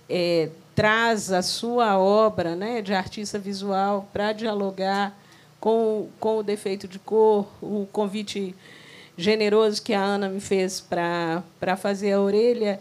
é, 0.08 0.50
traz 0.76 1.32
a 1.32 1.42
sua 1.42 1.98
obra 1.98 2.56
né, 2.56 2.82
de 2.82 2.94
artista 2.94 3.38
visual 3.38 4.08
para 4.14 4.32
dialogar 4.32 5.18
com, 5.60 6.08
com 6.20 6.38
o 6.38 6.44
defeito 6.44 6.88
de 6.88 7.00
cor, 7.00 7.48
o 7.62 7.86
convite 7.92 8.56
generoso 9.20 9.82
que 9.82 9.94
a 9.94 10.02
Ana 10.02 10.30
me 10.30 10.40
fez 10.40 10.80
para 10.80 11.76
fazer 11.78 12.14
a 12.14 12.22
orelha, 12.22 12.80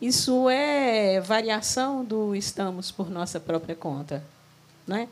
isso 0.00 0.50
é 0.50 1.20
variação 1.20 2.04
do 2.04 2.34
estamos 2.34 2.90
por 2.90 3.08
nossa 3.08 3.38
própria 3.38 3.76
conta. 3.76 4.22
Né? 4.86 5.08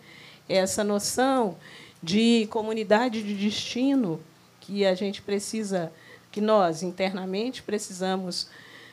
Essa 0.49 0.83
noção 0.83 1.57
de 2.03 2.47
comunidade 2.51 3.23
de 3.23 3.35
destino 3.35 4.21
que 4.61 4.85
a 4.85 4.95
gente 4.95 5.23
precisa, 5.23 5.93
que 6.33 6.41
nós 6.41 6.83
internamente 6.83 7.63
precisamos 7.63 8.49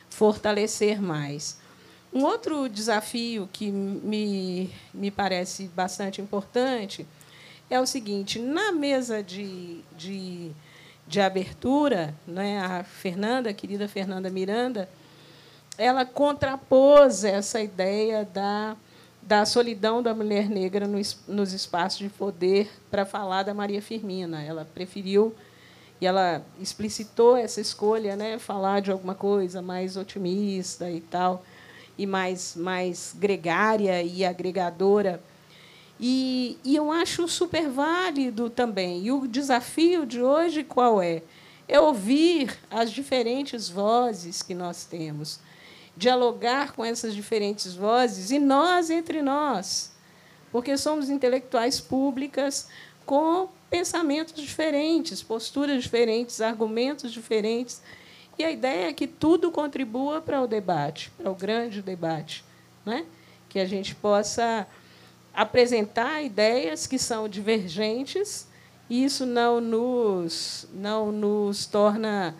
fortalecer 0.08 1.02
mais. 1.02 1.58
Um 2.12 2.24
outro 2.24 2.68
desafio 2.68 3.48
que 3.52 3.70
me, 3.70 4.70
me 4.94 5.10
parece 5.10 5.64
bastante 5.68 6.20
importante 6.20 7.06
é 7.68 7.80
o 7.80 7.86
seguinte: 7.86 8.38
na 8.38 8.70
mesa 8.70 9.22
de, 9.22 9.80
de, 9.96 10.52
de 11.12 11.20
abertura, 11.20 12.14
né, 12.26 12.58
a 12.58 12.82
Fernanda, 12.82 13.50
a 13.50 13.52
querida 13.52 13.86
Fernanda 13.86 14.30
Miranda, 14.30 14.88
ela 15.76 16.06
contrapôs 16.06 17.22
essa 17.22 17.60
ideia 17.60 18.24
da, 18.24 18.74
da 19.20 19.44
solidão 19.44 20.02
da 20.02 20.14
mulher 20.14 20.48
negra 20.48 20.86
nos, 20.88 21.18
nos 21.28 21.52
espaços 21.52 21.98
de 21.98 22.08
poder 22.08 22.70
para 22.90 23.04
falar 23.04 23.42
da 23.42 23.52
Maria 23.52 23.82
Firmina. 23.82 24.42
Ela 24.42 24.66
preferiu 24.74 25.34
e 26.00 26.06
ela 26.06 26.42
explicitou 26.58 27.36
essa 27.36 27.60
escolha, 27.60 28.16
né, 28.16 28.38
falar 28.38 28.80
de 28.80 28.90
alguma 28.90 29.14
coisa 29.14 29.60
mais 29.60 29.98
otimista 29.98 30.90
e 30.90 31.02
tal, 31.02 31.44
e 31.98 32.06
mais 32.06 32.56
mais 32.56 33.14
gregária 33.18 34.02
e 34.02 34.24
agregadora. 34.24 35.20
E, 36.04 36.58
e 36.64 36.74
eu 36.74 36.90
acho 36.90 37.28
super 37.28 37.68
válido 37.68 38.50
também. 38.50 39.04
E 39.04 39.12
o 39.12 39.28
desafio 39.28 40.04
de 40.04 40.20
hoje 40.20 40.64
qual 40.64 41.00
é? 41.00 41.22
É 41.68 41.78
ouvir 41.78 42.58
as 42.68 42.90
diferentes 42.90 43.68
vozes 43.68 44.42
que 44.42 44.52
nós 44.52 44.84
temos 44.84 45.38
dialogar 45.96 46.72
com 46.72 46.84
essas 46.84 47.14
diferentes 47.14 47.74
vozes 47.74 48.30
e 48.30 48.38
nós 48.38 48.90
entre 48.90 49.22
nós, 49.22 49.92
porque 50.50 50.76
somos 50.76 51.10
intelectuais 51.10 51.80
públicas 51.80 52.68
com 53.04 53.48
pensamentos 53.70 54.34
diferentes, 54.42 55.22
posturas 55.22 55.82
diferentes, 55.82 56.40
argumentos 56.40 57.12
diferentes. 57.12 57.82
E 58.38 58.44
a 58.44 58.50
ideia 58.50 58.88
é 58.88 58.92
que 58.92 59.06
tudo 59.06 59.50
contribua 59.50 60.20
para 60.20 60.40
o 60.40 60.46
debate, 60.46 61.10
para 61.16 61.30
o 61.30 61.34
grande 61.34 61.82
debate, 61.82 62.44
né? 62.84 63.04
que 63.48 63.58
a 63.58 63.66
gente 63.66 63.94
possa 63.94 64.66
apresentar 65.34 66.22
ideias 66.22 66.86
que 66.86 66.98
são 66.98 67.28
divergentes, 67.28 68.46
e 68.88 69.04
isso 69.04 69.24
não 69.24 69.60
nos, 69.60 70.68
não 70.74 71.10
nos 71.10 71.66
torna 71.66 72.34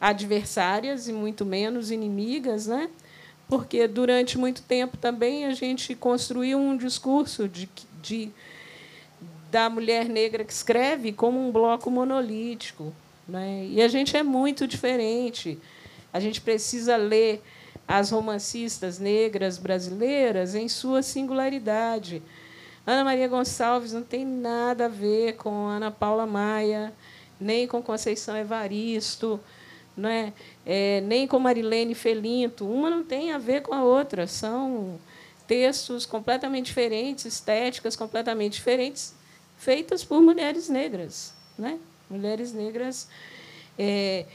adversárias 0.00 1.08
e 1.08 1.12
muito 1.12 1.44
menos 1.44 1.90
inimigas, 1.90 2.66
né? 2.66 2.88
porque 3.48 3.86
durante 3.86 4.38
muito 4.38 4.62
tempo 4.62 4.96
também 4.96 5.44
a 5.44 5.52
gente 5.52 5.94
construiu 5.94 6.58
um 6.58 6.76
discurso 6.76 7.48
de, 7.48 7.68
de 8.02 8.30
da 9.50 9.70
mulher 9.70 10.08
negra 10.08 10.44
que 10.44 10.52
escreve 10.52 11.12
como 11.12 11.38
um 11.38 11.52
bloco 11.52 11.90
monolítico. 11.90 12.92
Né? 13.28 13.66
E 13.70 13.80
a 13.80 13.88
gente 13.88 14.16
é 14.16 14.22
muito 14.22 14.66
diferente. 14.66 15.58
A 16.12 16.18
gente 16.18 16.40
precisa 16.40 16.96
ler 16.96 17.42
as 17.86 18.10
romancistas 18.10 18.98
negras 18.98 19.58
brasileiras 19.58 20.54
em 20.54 20.68
sua 20.68 21.02
singularidade. 21.02 22.22
Ana 22.86 23.04
Maria 23.04 23.28
Gonçalves 23.28 23.92
não 23.92 24.02
tem 24.02 24.24
nada 24.24 24.86
a 24.86 24.88
ver 24.88 25.36
com 25.36 25.66
Ana 25.66 25.90
Paula 25.90 26.26
Maia, 26.26 26.92
nem 27.40 27.66
com 27.66 27.82
Conceição 27.82 28.36
Evaristo, 28.36 29.40
não 29.96 30.08
é? 30.08 30.32
é, 30.66 31.00
nem 31.02 31.26
com 31.26 31.38
Marilene 31.38 31.94
Felinto. 31.94 32.68
Uma 32.68 32.90
não 32.90 33.04
tem 33.04 33.32
a 33.32 33.38
ver 33.38 33.62
com 33.62 33.74
a 33.74 33.82
outra. 33.82 34.26
São 34.26 34.98
textos 35.46 36.06
completamente 36.06 36.66
diferentes, 36.66 37.24
estéticas 37.24 37.96
completamente 37.96 38.54
diferentes, 38.54 39.14
feitas 39.58 40.04
por 40.04 40.20
mulheres 40.20 40.68
negras. 40.68 41.32
Né? 41.58 41.78
Mulheres 42.08 42.52
negras 42.52 43.08
é, 43.78 44.26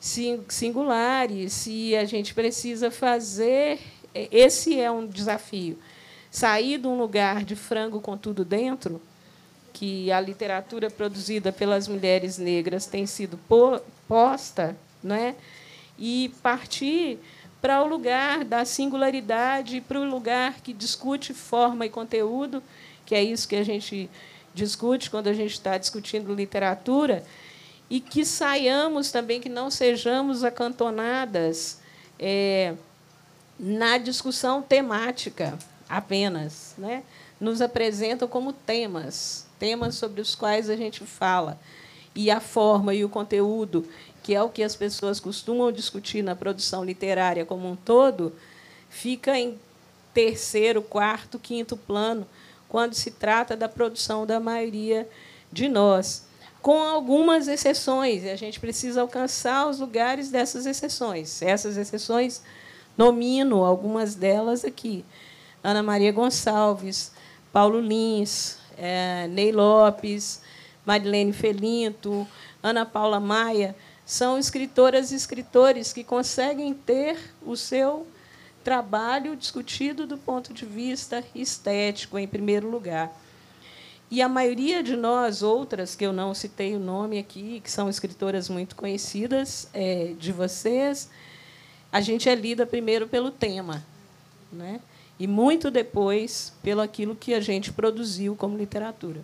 singulares. 0.00 1.66
E 1.66 1.96
a 1.96 2.04
gente 2.04 2.34
precisa 2.34 2.90
fazer. 2.90 3.78
Esse 4.14 4.78
é 4.78 4.90
um 4.90 5.06
desafio. 5.06 5.78
Sair 6.30 6.78
de 6.78 6.86
um 6.86 6.98
lugar 6.98 7.44
de 7.44 7.56
frango 7.56 8.00
com 8.00 8.16
tudo 8.16 8.44
dentro, 8.44 9.00
que 9.72 10.10
a 10.10 10.20
literatura 10.20 10.90
produzida 10.90 11.52
pelas 11.52 11.86
mulheres 11.88 12.38
negras 12.38 12.86
tem 12.86 13.06
sido 13.06 13.38
posta 14.08 14.76
né? 15.02 15.34
e 15.98 16.32
partir 16.42 17.18
para 17.60 17.82
o 17.82 17.86
lugar 17.88 18.44
da 18.44 18.64
singularidade, 18.64 19.80
para 19.80 20.00
o 20.00 20.04
lugar 20.04 20.60
que 20.60 20.72
discute 20.72 21.32
forma 21.34 21.86
e 21.86 21.90
conteúdo, 21.90 22.62
que 23.04 23.14
é 23.14 23.22
isso 23.22 23.48
que 23.48 23.56
a 23.56 23.64
gente 23.64 24.10
discute 24.54 25.10
quando 25.10 25.28
a 25.28 25.32
gente 25.32 25.52
está 25.52 25.76
discutindo 25.76 26.34
literatura, 26.34 27.24
e 27.88 28.00
que 28.00 28.24
saiamos 28.24 29.10
também, 29.10 29.40
que 29.40 29.48
não 29.48 29.70
sejamos 29.70 30.42
acantonadas 30.42 31.80
é, 32.18 32.74
na 33.58 33.98
discussão 33.98 34.60
temática 34.60 35.58
apenas. 35.88 36.74
Né? 36.76 37.02
Nos 37.40 37.60
apresentam 37.60 38.26
como 38.26 38.52
temas, 38.52 39.46
temas 39.58 39.94
sobre 39.94 40.20
os 40.20 40.34
quais 40.34 40.68
a 40.68 40.76
gente 40.76 41.04
fala. 41.04 41.58
E 42.14 42.30
a 42.30 42.40
forma 42.40 42.94
e 42.94 43.04
o 43.04 43.08
conteúdo 43.08 43.86
que 44.26 44.34
é 44.34 44.42
o 44.42 44.48
que 44.48 44.64
as 44.64 44.74
pessoas 44.74 45.20
costumam 45.20 45.70
discutir 45.70 46.20
na 46.20 46.34
produção 46.34 46.84
literária 46.84 47.46
como 47.46 47.70
um 47.70 47.76
todo, 47.76 48.32
fica 48.90 49.38
em 49.38 49.56
terceiro, 50.12 50.82
quarto, 50.82 51.38
quinto 51.38 51.76
plano 51.76 52.26
quando 52.68 52.94
se 52.94 53.12
trata 53.12 53.56
da 53.56 53.68
produção 53.68 54.26
da 54.26 54.40
maioria 54.40 55.08
de 55.52 55.68
nós, 55.68 56.26
com 56.62 56.82
algumas 56.82 57.48
exceções, 57.48 58.24
e 58.24 58.30
a 58.30 58.36
gente 58.36 58.58
precisa 58.58 59.00
alcançar 59.00 59.68
os 59.68 59.78
lugares 59.78 60.30
dessas 60.30 60.66
exceções. 60.66 61.40
Essas 61.42 61.76
exceções, 61.76 62.42
nomino 62.96 63.64
algumas 63.64 64.14
delas 64.14 64.64
aqui. 64.64 65.04
Ana 65.62 65.82
Maria 65.82 66.12
Gonçalves, 66.12 67.12
Paulo 67.52 67.80
Lins, 67.80 68.58
é, 68.76 69.26
Ney 69.28 69.52
Lopes, 69.52 70.42
Marilene 70.84 71.32
Felinto, 71.32 72.26
Ana 72.62 72.84
Paula 72.84 73.18
Maia, 73.18 73.74
são 74.04 74.38
escritoras 74.38 75.10
e 75.10 75.16
escritores 75.16 75.92
que 75.92 76.04
conseguem 76.04 76.72
ter 76.72 77.18
o 77.44 77.56
seu 77.56 78.06
trabalho 78.62 79.36
discutido 79.36 80.06
do 80.06 80.18
ponto 80.18 80.52
de 80.52 80.64
vista 80.64 81.24
estético, 81.34 82.18
em 82.18 82.26
primeiro 82.26 82.70
lugar. 82.70 83.12
E 84.10 84.22
a 84.22 84.28
maioria 84.28 84.82
de 84.82 84.96
nós, 84.96 85.42
outras, 85.42 85.96
que 85.96 86.06
eu 86.06 86.12
não 86.12 86.32
citei 86.32 86.76
o 86.76 86.78
nome 86.78 87.18
aqui, 87.18 87.60
que 87.62 87.70
são 87.70 87.88
escritoras 87.88 88.48
muito 88.48 88.76
conhecidas 88.76 89.68
é, 89.74 90.12
de 90.18 90.32
vocês, 90.32 91.10
a 91.90 92.00
gente 92.00 92.28
é 92.28 92.34
lida 92.34 92.64
primeiro 92.64 93.08
pelo 93.08 93.30
tema, 93.30 93.84
né? 94.52 94.80
e 95.18 95.26
muito 95.26 95.70
depois 95.70 96.52
pelo 96.62 96.80
aquilo 96.80 97.16
que 97.16 97.32
a 97.32 97.40
gente 97.40 97.72
produziu 97.72 98.36
como 98.36 98.56
literatura. 98.56 99.20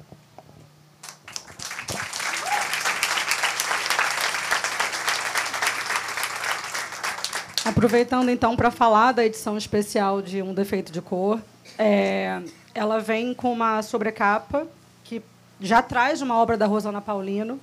Aproveitando 7.65 8.29
então 8.29 8.57
para 8.57 8.71
falar 8.71 9.12
da 9.12 9.25
edição 9.25 9.57
especial 9.57 10.21
de 10.21 10.43
Um 10.43 10.53
Defeito 10.53 10.91
de 10.91 11.01
Cor, 11.01 11.41
é, 11.79 12.43
ela 12.75 12.99
vem 12.99 13.35
com 13.35 13.52
uma 13.52 13.83
sobrecapa 13.83 14.67
que 15.05 15.23
já 15.61 15.83
traz 15.83 16.23
uma 16.23 16.37
obra 16.37 16.57
da 16.57 16.67
Rosana 16.67 17.00
Paulino. 17.00 17.61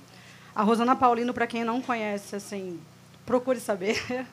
A 0.54 0.62
Rosana 0.62 0.96
Paulino, 0.96 1.32
para 1.32 1.46
quem 1.46 1.64
não 1.64 1.80
conhece, 1.80 2.36
assim, 2.36 2.78
procure 3.24 3.60
saber. 3.60 4.00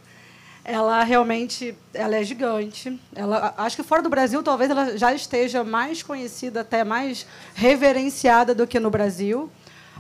Ela 0.70 1.02
realmente 1.02 1.74
ela 1.94 2.18
é 2.18 2.24
gigante. 2.26 3.00
Ela, 3.16 3.54
acho 3.58 3.78
que 3.78 3.84
fora 3.84 4.02
do 4.02 4.10
Brasil, 4.10 4.44
talvez 4.44 4.70
ela 4.70 4.98
já 4.98 5.14
esteja 5.14 5.64
mais 5.64 6.04
conhecida, 6.04 6.60
até 6.60 6.84
mais 6.84 7.26
reverenciada 7.56 8.54
do 8.54 8.68
que 8.68 8.78
no 8.78 8.90
Brasil. 8.90 9.50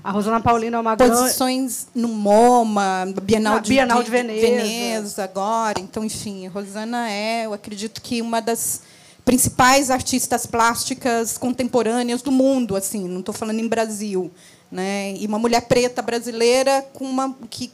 A 0.03 0.11
Rosana 0.11 0.41
Paulina 0.41 0.75
é 0.75 0.79
uma 0.81 0.97
Posições 0.97 1.87
no 1.95 2.09
MoMA, 2.09 3.13
Bienal, 3.23 3.61
de, 3.61 3.69
Bienal 3.69 3.99
de, 3.99 4.05
de 4.05 4.11
Veneza. 4.11 4.41
Veneza 4.41 5.23
agora. 5.23 5.79
Então, 5.79 6.03
enfim, 6.03 6.47
a 6.47 6.49
Rosana 6.49 7.09
é, 7.09 7.45
eu 7.45 7.53
acredito 7.53 8.01
que 8.01 8.21
uma 8.21 8.41
das 8.41 8.81
principais 9.27 9.91
artistas 9.91 10.45
plásticas 10.45 11.37
contemporâneas 11.37 12.21
do 12.21 12.31
mundo, 12.31 12.77
assim, 12.77 13.09
não 13.09 13.19
estou 13.19 13.35
falando 13.35 13.59
em 13.59 13.67
Brasil, 13.67 14.31
né? 14.71 15.13
E 15.17 15.27
uma 15.27 15.37
mulher 15.37 15.67
preta 15.67 16.01
brasileira 16.01 16.81
com 16.93 17.03
uma 17.03 17.35
que 17.49 17.69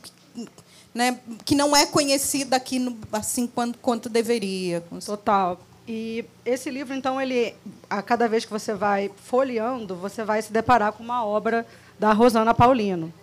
né, 0.96 1.20
que 1.46 1.54
não 1.54 1.76
é 1.76 1.86
conhecida 1.86 2.56
aqui 2.56 2.80
no, 2.80 2.98
assim 3.12 3.46
quanto, 3.46 3.78
quanto 3.78 4.10
deveria. 4.10 4.84
Total. 5.06 5.60
E 5.88 6.26
esse 6.44 6.72
livro, 6.72 6.96
então, 6.96 7.22
ele, 7.22 7.56
a 7.88 8.02
cada 8.02 8.28
vez 8.28 8.46
que 8.46 8.52
você 8.52 8.74
vai 8.74 9.12
folheando, 9.16 9.96
você 9.96 10.24
vai 10.24 10.42
se 10.42 10.52
deparar 10.52 10.94
com 10.94 11.04
uma 11.04 11.24
obra 11.24 11.66
da 12.00 12.14
Rosana 12.14 12.54
Paulino. 12.54 13.14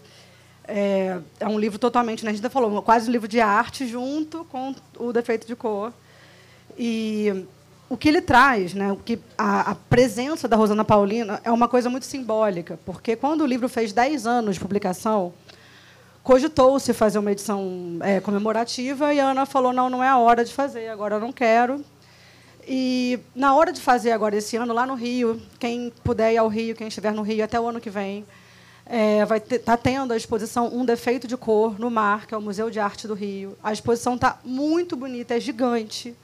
É, 0.67 1.19
é 1.41 1.49
um 1.49 1.59
livro 1.59 1.79
totalmente, 1.81 2.25
né, 2.25 2.31
a 2.31 2.35
gente 2.35 2.49
falou, 2.49 2.81
quase 2.83 3.09
um 3.09 3.13
livro 3.13 3.27
de 3.27 3.41
arte 3.41 3.89
junto 3.89 4.45
com 4.45 4.75
o 4.99 5.13
defeito 5.13 5.47
de 5.49 5.57
cor. 5.57 5.93
E 6.77 7.45
o 7.91 7.97
que 7.97 8.09
ele 8.09 8.23
traz, 8.23 8.73
né, 8.73 8.93
o 8.93 8.97
que 8.97 9.19
a, 9.37 9.73
a, 9.73 9.75
presença 9.75 10.47
da 10.47 10.57
Rosana 10.57 10.85
Paulino 10.85 11.37
é 11.43 11.51
uma 11.51 11.67
coisa 11.67 11.91
muito 11.91 12.07
simbólica, 12.07 12.79
porque 12.87 13.17
quando 13.17 13.41
o 13.41 13.47
livro 13.47 13.69
fez 13.69 13.93
10 13.93 14.29
anos 14.29 14.55
de 14.55 14.61
publicação, 14.61 15.35
cogitou-se 16.23 16.95
fazer 16.95 17.19
uma 17.19 17.33
edição 17.33 17.99
é, 18.01 18.21
comemorativa 18.21 19.13
e 19.13 19.19
a 19.19 19.31
Ana 19.31 19.45
falou: 19.45 19.73
não, 19.73 19.91
não 19.91 20.05
é 20.05 20.09
a 20.09 20.17
hora 20.19 20.45
de 20.45 20.55
fazer, 20.55 20.89
agora 20.89 21.17
eu 21.17 21.21
não 21.21 21.33
quero. 21.33 21.85
E 22.65 23.19
na 23.35 23.57
hora 23.57 23.73
de 23.73 23.81
fazer 23.81 24.13
agora 24.13 24.37
esse 24.37 24.57
ano 24.57 24.73
lá 24.73 24.87
no 24.87 24.95
Rio, 24.95 25.43
quem 25.59 25.93
puder 26.05 26.33
ir 26.33 26.37
ao 26.37 26.47
Rio, 26.47 26.77
quem 26.77 26.87
estiver 26.87 27.13
no 27.13 27.23
Rio 27.23 27.43
até 27.43 27.59
o 27.59 27.67
ano 27.67 27.81
que 27.81 27.91
vem, 27.91 28.25
é, 28.87 29.25
vai 29.25 29.39
estar 29.39 29.59
tá 29.59 29.77
tendo 29.77 30.13
a 30.13 30.17
exposição 30.17 30.73
Um 30.73 30.85
Defeito 30.85 31.27
de 31.27 31.37
Cor 31.37 31.77
no 31.77 31.91
Mar, 31.91 32.29
que 32.29 32.35
é 32.35 32.37
o 32.37 32.41
Museu 32.41 32.71
de 32.71 32.79
Arte 32.79 33.09
do 33.09 33.15
Rio. 33.15 33.59
A 33.61 33.73
exposição 33.73 34.15
está 34.15 34.39
muito 34.45 34.95
bonita, 34.95 35.35
é 35.35 35.41
gigante. 35.41 36.15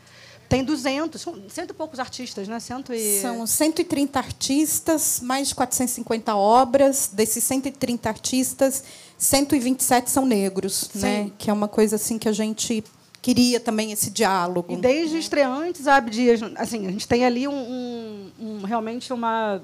Tem 0.48 0.62
200, 0.62 1.20
são 1.20 1.42
cento 1.48 1.70
e 1.70 1.74
poucos 1.74 1.98
artistas, 1.98 2.46
né? 2.46 2.60
Cento 2.60 2.92
e... 2.92 3.20
São 3.20 3.46
130 3.46 4.18
artistas, 4.18 5.20
mais 5.20 5.48
de 5.48 5.54
450 5.54 6.36
obras. 6.36 7.10
Desses 7.12 7.42
130 7.44 8.08
artistas, 8.08 8.84
127 9.18 10.10
são 10.10 10.24
negros, 10.24 10.88
Sim. 10.92 10.98
né? 11.00 11.30
Que 11.36 11.50
é 11.50 11.52
uma 11.52 11.68
coisa 11.68 11.96
assim 11.96 12.18
que 12.18 12.28
a 12.28 12.32
gente 12.32 12.84
queria 13.20 13.58
também 13.58 13.90
esse 13.90 14.08
diálogo. 14.08 14.72
E 14.72 14.76
desde 14.76 15.18
estreantes 15.18 15.88
a 15.88 15.96
Abdias, 15.96 16.40
assim, 16.54 16.86
a 16.86 16.92
gente 16.92 17.08
tem 17.08 17.24
ali 17.24 17.48
um, 17.48 17.52
um, 17.52 18.30
um, 18.38 18.62
realmente 18.62 19.12
uma 19.12 19.60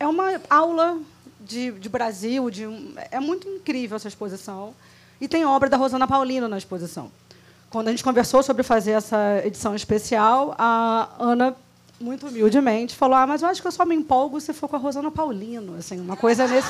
é 0.00 0.06
uma 0.06 0.40
aula 0.50 0.98
de, 1.40 1.70
de 1.72 1.88
Brasil, 1.88 2.50
de 2.50 2.64
é 3.10 3.20
muito 3.20 3.48
incrível 3.48 3.96
essa 3.96 4.08
exposição. 4.08 4.74
E 5.20 5.28
tem 5.28 5.44
obra 5.44 5.70
da 5.70 5.76
Rosana 5.76 6.08
Paulino 6.08 6.48
na 6.48 6.58
exposição. 6.58 7.10
Quando 7.74 7.88
a 7.88 7.90
gente 7.90 8.04
conversou 8.04 8.40
sobre 8.40 8.62
fazer 8.62 8.92
essa 8.92 9.42
edição 9.44 9.74
especial, 9.74 10.54
a 10.56 11.08
Ana 11.18 11.56
muito 12.00 12.28
humildemente 12.28 12.94
falou: 12.94 13.16
"Ah, 13.16 13.26
mas 13.26 13.42
eu 13.42 13.48
acho 13.48 13.60
que 13.60 13.66
eu 13.66 13.72
só 13.72 13.84
me 13.84 13.96
empolgo 13.96 14.40
se 14.40 14.52
for 14.52 14.68
com 14.68 14.76
a 14.76 14.78
Rosana 14.78 15.10
Paulino", 15.10 15.74
assim, 15.76 16.00
uma 16.00 16.16
coisa 16.16 16.46
nesse 16.46 16.68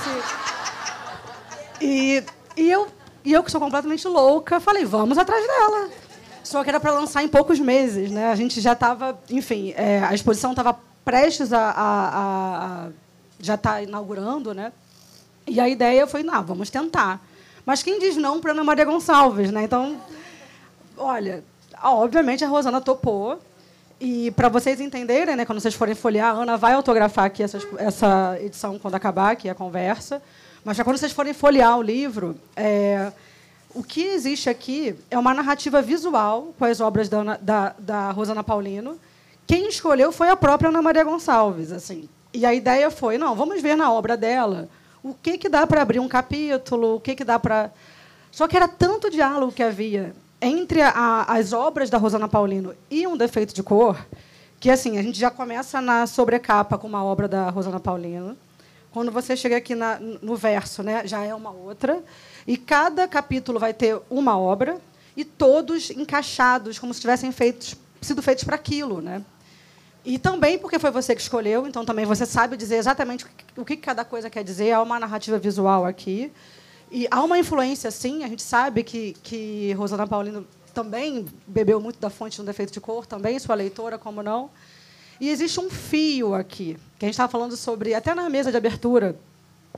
e, 1.79 2.25
e 2.57 2.71
eu 2.71 2.89
e 3.23 3.35
eu 3.35 3.45
que 3.45 3.51
sou 3.51 3.61
completamente 3.61 4.09
louca, 4.09 4.59
falei: 4.61 4.87
"Vamos 4.87 5.19
atrás 5.19 5.47
dela". 5.47 5.91
Só 6.43 6.65
que 6.65 6.71
era 6.71 6.81
para 6.81 6.93
lançar 6.93 7.23
em 7.23 7.29
poucos 7.29 7.61
meses, 7.61 8.11
né? 8.11 8.31
A 8.31 8.35
gente 8.35 8.59
já 8.63 8.73
estava, 8.73 9.19
enfim, 9.29 9.75
é, 9.77 10.03
a 10.03 10.15
exposição 10.15 10.53
estava 10.53 10.75
prestes 11.05 11.53
a, 11.53 11.71
a, 11.71 12.87
a, 12.87 12.89
já 13.39 13.57
está 13.57 13.83
inaugurando, 13.83 14.55
né? 14.55 14.73
E 15.47 15.61
a 15.61 15.69
ideia 15.69 16.07
foi, 16.07 16.23
não, 16.23 16.43
vamos 16.43 16.71
tentar. 16.71 17.23
Mas 17.67 17.83
quem 17.83 17.99
diz 17.99 18.17
não 18.17 18.41
para 18.41 18.53
Ana 18.53 18.65
Maria 18.65 18.87
Gonçalves, 18.87 19.51
né? 19.51 19.65
Então, 19.65 20.01
olha, 20.97 21.45
obviamente 21.83 22.45
a 22.45 22.49
Rosana 22.49 22.81
topou. 22.81 23.39
E 24.01 24.31
para 24.33 24.49
vocês 24.49 24.81
entenderem, 24.81 25.37
né, 25.37 25.45
quando 25.45 25.61
vocês 25.61 25.75
forem 25.75 25.95
folhear, 25.95 26.35
a 26.35 26.43
Ana 26.43 26.57
vai 26.57 26.75
autografar 26.75 27.27
aqui 27.27 27.43
essa, 27.43 27.59
essa 27.79 28.37
edição 28.41 28.79
quando 28.79 28.95
acabar 28.95 29.33
aqui 29.33 29.49
a 29.49 29.55
conversa. 29.55 30.21
Mas 30.65 30.81
quando 30.81 30.99
vocês 30.99 31.13
forem 31.13 31.33
folhear 31.33 31.79
o 31.79 31.83
livro, 31.83 32.37
é, 32.57 33.13
o 33.75 33.83
que 33.83 34.03
existe 34.03 34.51
aqui 34.51 34.97
é 35.11 35.19
uma 35.19 35.33
narrativa 35.33 35.81
visual 35.81 36.55
com 36.59 36.65
as 36.65 36.81
obras 36.81 37.09
da, 37.09 37.37
da, 37.37 37.75
da 37.79 38.11
Rosana 38.11 38.43
Paulino. 38.43 38.99
Quem 39.47 39.69
escolheu 39.69 40.11
foi 40.11 40.29
a 40.29 40.37
própria 40.37 40.69
Ana 40.69 40.83
Maria 40.83 41.05
Gonçalves. 41.05 41.71
Assim, 41.71 42.09
e 42.33 42.45
a 42.45 42.53
ideia 42.53 42.91
foi, 42.91 43.17
não, 43.17 43.35
vamos 43.35 43.63
ver 43.63 43.77
na 43.77 43.93
obra 43.93 44.17
dela 44.17 44.69
o 45.03 45.15
que, 45.15 45.37
que 45.37 45.49
dá 45.49 45.67
para 45.67 45.83
abrir 45.83 46.01
um 46.01 46.09
capítulo, 46.09 46.97
o 46.97 47.01
que, 47.01 47.15
que 47.15 47.25
dá 47.25 47.39
para... 47.39 47.71
Só 48.31 48.49
que 48.49 48.57
era 48.57 48.67
tanto 48.67 49.11
diálogo 49.11 49.53
que 49.53 49.63
havia 49.63 50.15
entre 50.45 50.83
a, 50.83 51.25
as 51.29 51.53
obras 51.53 51.91
da 51.91 51.99
Rosana 51.99 52.29
Paulino 52.29 52.75
e 52.91 53.07
Um 53.07 53.17
Defeito 53.17 53.55
de 53.55 53.63
Cor, 53.63 53.97
que 54.61 54.71
assim 54.71 54.99
a 54.99 55.03
gente 55.03 55.19
já 55.19 55.31
começa 55.31 55.81
na 55.81 56.07
sobrecapa 56.07 56.79
com 56.79 56.87
uma 56.87 57.05
obra 57.05 57.27
da 57.27 57.51
Rosana 57.51 57.81
Paulino. 57.81 58.37
Quando 58.93 59.11
você 59.11 59.37
chega 59.37 59.57
aqui 59.57 59.75
na, 59.75 59.99
no 59.99 60.37
verso, 60.37 60.83
né, 60.83 61.07
já 61.07 61.25
é 61.25 61.35
uma 61.35 61.51
outra. 61.51 62.03
E 62.47 62.57
cada 62.57 63.09
capítulo 63.09 63.59
vai 63.59 63.75
ter 63.75 63.99
uma 64.09 64.39
obra 64.39 64.81
e 65.17 65.25
todos 65.25 65.91
encaixados 65.91 66.79
como 66.79 66.93
se 66.95 67.01
tivessem 67.01 67.33
feitos, 67.33 67.75
sido 68.01 68.23
feitos 68.23 68.45
para 68.45 68.55
aquilo, 68.55 69.01
né? 69.01 69.23
E 70.05 70.19
também 70.19 70.59
porque 70.59 70.79
foi 70.79 70.91
você 70.91 71.15
que 71.15 71.23
escolheu, 71.23 71.67
então 71.67 71.85
também 71.85 72.05
você 72.05 72.27
sabe 72.27 72.57
dizer 72.57 72.77
exatamente 72.77 73.25
o 73.57 73.65
que 73.65 73.77
cada 73.77 74.05
coisa 74.05 74.29
quer 74.29 74.45
dizer. 74.45 74.73
Há 74.73 74.83
uma 74.83 75.01
narrativa 75.01 75.39
visual 75.39 75.87
aqui. 75.87 76.31
E 76.97 77.09
há 77.11 77.21
uma 77.25 77.37
influência, 77.37 77.91
sim. 77.91 78.23
A 78.23 78.29
gente 78.29 78.43
sabe 78.43 78.85
que, 78.85 79.17
que 79.21 79.73
Rosana 79.73 80.07
Paulino 80.07 80.47
também 80.73 81.27
bebeu 81.45 81.81
muito 81.81 81.99
da 81.99 82.09
fonte 82.09 82.37
do 82.37 82.45
defeito 82.45 82.73
de 82.73 82.81
cor, 82.81 83.05
também 83.05 83.37
sua 83.41 83.57
leitora, 83.57 83.99
como 83.99 84.23
não. 84.23 84.49
E 85.21 85.29
existe 85.29 85.59
um 85.59 85.69
fio 85.69 86.37
aqui, 86.37 86.77
que 86.97 87.05
a 87.05 87.09
gente 87.09 87.15
estava 87.15 87.33
falando 87.33 87.57
sobre, 87.57 87.95
até 87.95 88.15
na 88.15 88.31
mesa 88.31 88.53
de 88.53 88.57
abertura, 88.57 89.19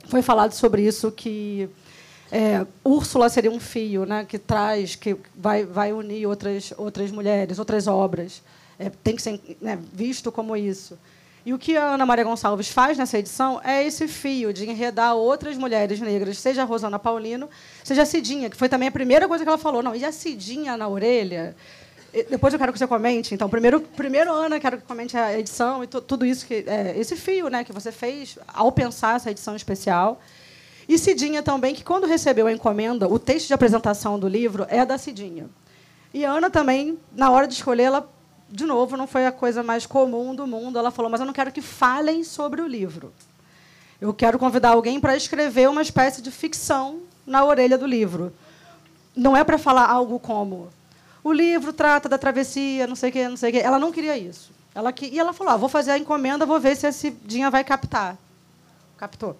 foi 0.05 0.21
falado 0.21 0.51
sobre 0.53 0.83
isso, 0.83 1.11
que 1.11 1.67
é, 2.31 2.63
Úrsula 2.85 3.29
seria 3.29 3.49
um 3.49 3.59
fio 3.59 4.05
né, 4.05 4.23
que 4.23 4.37
traz, 4.37 4.95
que 4.95 5.17
vai, 5.35 5.65
vai 5.65 5.91
unir 5.91 6.27
outras, 6.27 6.71
outras 6.77 7.09
mulheres, 7.09 7.57
outras 7.57 7.87
obras 7.87 8.43
é, 8.77 8.91
tem 8.91 9.15
que 9.15 9.23
ser 9.23 9.41
né, 9.59 9.79
visto 9.91 10.31
como 10.31 10.55
isso. 10.55 10.99
E 11.47 11.53
o 11.53 11.57
que 11.57 11.77
a 11.77 11.93
Ana 11.93 12.05
Maria 12.05 12.25
Gonçalves 12.25 12.67
faz 12.67 12.97
nessa 12.97 13.17
edição 13.17 13.61
é 13.63 13.81
esse 13.81 14.05
fio 14.05 14.51
de 14.51 14.69
enredar 14.69 15.15
outras 15.15 15.55
mulheres 15.55 15.97
negras, 16.01 16.39
seja 16.39 16.63
a 16.63 16.65
Rosana 16.65 16.99
Paulino, 16.99 17.49
seja 17.85 18.01
a 18.01 18.05
Cidinha, 18.05 18.49
que 18.49 18.57
foi 18.57 18.67
também 18.67 18.89
a 18.89 18.91
primeira 18.91 19.29
coisa 19.29 19.45
que 19.45 19.47
ela 19.49 19.57
falou. 19.57 19.81
Não, 19.81 19.95
e 19.95 20.03
a 20.03 20.11
Cidinha 20.11 20.75
na 20.75 20.89
orelha? 20.89 21.55
Depois 22.29 22.51
eu 22.51 22.59
quero 22.59 22.73
que 22.73 22.77
você 22.77 22.85
comente. 22.85 23.33
Então, 23.33 23.47
primeiro, 23.47 23.79
primeiro 23.79 24.29
Ana, 24.29 24.59
quero 24.59 24.77
que 24.77 24.83
comente 24.83 25.15
a 25.15 25.39
edição 25.39 25.81
e 25.85 25.87
tudo 25.87 26.25
isso 26.25 26.45
que 26.45 26.65
é, 26.67 26.93
esse 26.97 27.15
fio, 27.15 27.47
né, 27.47 27.63
que 27.63 27.71
você 27.71 27.93
fez 27.93 28.37
ao 28.45 28.69
pensar 28.69 29.15
essa 29.15 29.31
edição 29.31 29.55
especial. 29.55 30.19
E 30.85 30.97
Cidinha 30.97 31.41
também, 31.41 31.73
que 31.73 31.81
quando 31.81 32.05
recebeu 32.05 32.47
a 32.47 32.51
encomenda, 32.51 33.07
o 33.07 33.17
texto 33.17 33.47
de 33.47 33.53
apresentação 33.53 34.19
do 34.19 34.27
livro 34.27 34.67
é 34.67 34.85
da 34.85 34.97
Cidinha. 34.97 35.49
E 36.13 36.25
a 36.25 36.31
Ana 36.31 36.49
também, 36.49 36.99
na 37.15 37.31
hora 37.31 37.47
de 37.47 37.53
escolher, 37.53 37.83
ela 37.83 38.16
de 38.49 38.65
novo, 38.65 38.95
não 38.95 39.07
foi 39.07 39.25
a 39.25 39.31
coisa 39.31 39.61
mais 39.61 39.85
comum 39.85 40.33
do 40.33 40.47
mundo. 40.47 40.79
Ela 40.79 40.91
falou: 40.91 41.11
Mas 41.11 41.19
eu 41.19 41.25
não 41.25 41.33
quero 41.33 41.51
que 41.51 41.61
falem 41.61 42.23
sobre 42.23 42.61
o 42.61 42.67
livro. 42.67 43.13
Eu 43.99 44.13
quero 44.13 44.37
convidar 44.37 44.69
alguém 44.69 44.99
para 44.99 45.15
escrever 45.15 45.69
uma 45.69 45.81
espécie 45.81 46.21
de 46.21 46.31
ficção 46.31 47.01
na 47.25 47.43
orelha 47.43 47.77
do 47.77 47.85
livro. 47.85 48.31
Não 49.15 49.35
é 49.35 49.43
para 49.43 49.57
falar 49.57 49.89
algo 49.89 50.19
como 50.19 50.69
o 51.23 51.33
livro 51.33 51.73
trata 51.73 52.07
da 52.07 52.17
travessia, 52.17 52.87
não 52.87 52.95
sei 52.95 53.09
o 53.09 53.13
quê, 53.13 53.27
não 53.27 53.37
sei 53.37 53.49
o 53.49 53.53
quê. 53.53 53.59
Ela 53.59 53.79
não 53.79 53.91
queria 53.91 54.17
isso. 54.17 54.51
Ela 54.73 54.93
que... 54.93 55.07
E 55.07 55.19
ela 55.19 55.33
falou: 55.33 55.53
ah, 55.53 55.57
vou 55.57 55.67
fazer 55.67 55.91
a 55.91 55.97
encomenda, 55.97 56.45
vou 56.45 56.59
ver 56.59 56.75
se 56.75 56.87
a 56.87 56.91
Cidinha 56.91 57.51
vai 57.51 57.63
captar. 57.63 58.17
Captou. 58.97 59.35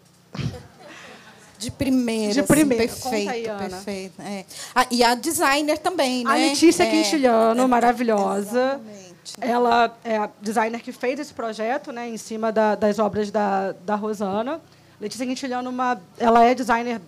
De 1.58 1.72
primeira. 1.72 2.34
De 2.34 2.44
primeira. 2.44 2.86
Assim, 2.86 3.02
perfeito, 3.02 3.30
aí, 3.30 3.70
perfeito. 3.70 4.22
É. 4.22 4.46
Ah, 4.76 4.86
e 4.92 5.04
a 5.04 5.16
designer 5.16 5.78
também, 5.78 6.24
né? 6.24 6.32
A 6.32 6.36
Letícia 6.36 6.84
é, 6.84 6.92
Quintiliano, 6.92 7.64
é, 7.64 7.68
maravilhosa. 7.68 8.80
Exatamente. 8.80 9.08
Ela 9.42 9.98
é 10.04 10.18
a 10.18 10.30
designer 10.42 10.82
que 10.82 10.92
fez 10.92 11.20
esse 11.20 11.34
projeto, 11.34 11.92
né, 11.92 12.08
em 12.08 12.18
cima 12.18 12.52
da, 12.52 12.76
das 12.76 12.98
obras 12.98 13.30
da, 13.30 13.74
da 13.86 13.96
Rosana. 13.96 14.62
Letícia 15.00 15.26
Quintiliano, 15.26 15.70
uma, 15.70 16.00
ela 16.18 16.44
é 16.44 16.56
designer, 16.56 17.02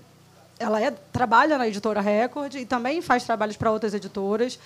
ela 0.59 0.81
é, 0.81 0.91
trabalha 1.11 1.57
na 1.57 1.67
editora 1.67 2.01
Record 2.01 2.55
e 2.55 2.65
também 2.65 3.01
faz 3.01 3.23
trabalhos 3.23 3.55
para 3.55 3.71
outras 3.71 3.93
editoras. 3.93 4.59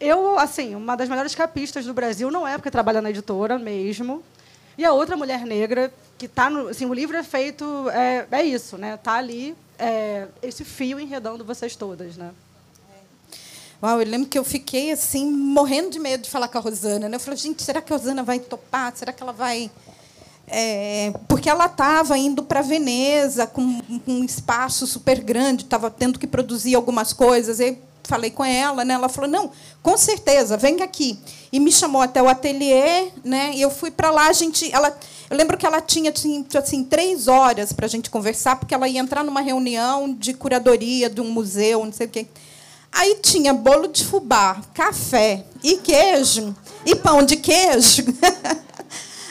Eu, 0.00 0.38
assim, 0.38 0.74
uma 0.74 0.96
das 0.96 1.08
melhores 1.08 1.34
capistas 1.34 1.86
do 1.86 1.94
Brasil, 1.94 2.30
não 2.30 2.46
é 2.46 2.56
porque 2.56 2.70
trabalha 2.70 3.00
na 3.00 3.10
editora 3.10 3.58
mesmo. 3.58 4.22
E 4.76 4.84
a 4.84 4.92
outra 4.92 5.16
mulher 5.16 5.44
negra 5.44 5.92
que 6.18 6.26
está 6.26 6.48
no, 6.48 6.68
assim, 6.68 6.86
o 6.86 6.94
livro 6.94 7.16
é 7.16 7.22
feito 7.22 7.88
é, 7.90 8.26
é 8.30 8.42
isso, 8.42 8.76
né? 8.78 8.96
Tá 8.96 9.14
ali 9.14 9.56
é, 9.78 10.28
esse 10.42 10.64
fio 10.64 10.98
enredando 10.98 11.44
vocês 11.44 11.76
todas, 11.76 12.16
né? 12.16 12.32
Uau, 13.82 14.00
eu 14.00 14.06
lembro 14.06 14.28
que 14.28 14.38
eu 14.38 14.44
fiquei 14.44 14.92
assim 14.92 15.30
morrendo 15.30 15.90
de 15.90 15.98
medo 15.98 16.22
de 16.22 16.30
falar 16.30 16.48
com 16.48 16.56
a 16.56 16.60
Rosana. 16.60 17.08
Né? 17.08 17.16
Eu 17.16 17.20
falei, 17.20 17.38
gente, 17.38 17.62
será 17.62 17.82
que 17.82 17.92
a 17.92 17.96
Rosana 17.96 18.22
vai 18.22 18.38
topar? 18.38 18.96
Será 18.96 19.12
que 19.12 19.22
ela 19.22 19.32
vai 19.32 19.70
é, 20.46 21.12
porque 21.26 21.48
ela 21.48 21.66
estava 21.66 22.16
indo 22.18 22.42
para 22.42 22.60
Veneza 22.60 23.46
com, 23.46 23.80
com, 23.80 24.12
um 24.12 24.24
espaço 24.24 24.86
super 24.86 25.20
grande, 25.20 25.64
estava 25.64 25.90
tendo 25.90 26.18
que 26.18 26.26
produzir 26.26 26.74
algumas 26.74 27.12
coisas. 27.12 27.60
E 27.60 27.78
falei 28.02 28.30
com 28.30 28.44
ela, 28.44 28.84
né? 28.84 28.94
Ela 28.94 29.08
falou: 29.08 29.30
"Não, 29.30 29.50
com 29.82 29.96
certeza, 29.96 30.56
vem 30.56 30.82
aqui". 30.82 31.18
E 31.50 31.58
me 31.58 31.72
chamou 31.72 32.02
até 32.02 32.22
o 32.22 32.28
ateliê, 32.28 33.10
né? 33.24 33.52
E 33.54 33.62
eu 33.62 33.70
fui 33.70 33.90
para 33.90 34.10
lá, 34.10 34.28
a 34.28 34.32
gente, 34.32 34.70
ela, 34.72 34.96
eu 35.30 35.36
lembro 35.36 35.56
que 35.56 35.64
ela 35.64 35.80
tinha 35.80 36.10
assim, 36.10 36.44
assim 36.54 36.84
três 36.84 37.28
horas 37.28 37.72
para 37.72 37.86
a 37.86 37.88
gente 37.88 38.10
conversar, 38.10 38.56
porque 38.56 38.74
ela 38.74 38.88
ia 38.88 39.00
entrar 39.00 39.24
numa 39.24 39.40
reunião 39.40 40.12
de 40.12 40.34
curadoria 40.34 41.08
de 41.08 41.20
um 41.20 41.30
museu, 41.30 41.84
não 41.84 41.92
sei 41.92 42.06
o 42.06 42.10
quê. 42.10 42.26
Aí 42.92 43.16
tinha 43.20 43.52
bolo 43.52 43.88
de 43.88 44.04
fubá, 44.04 44.60
café 44.72 45.44
e 45.62 45.78
queijo 45.78 46.54
e 46.86 46.94
pão 46.94 47.24
de 47.24 47.36
queijo. 47.36 48.04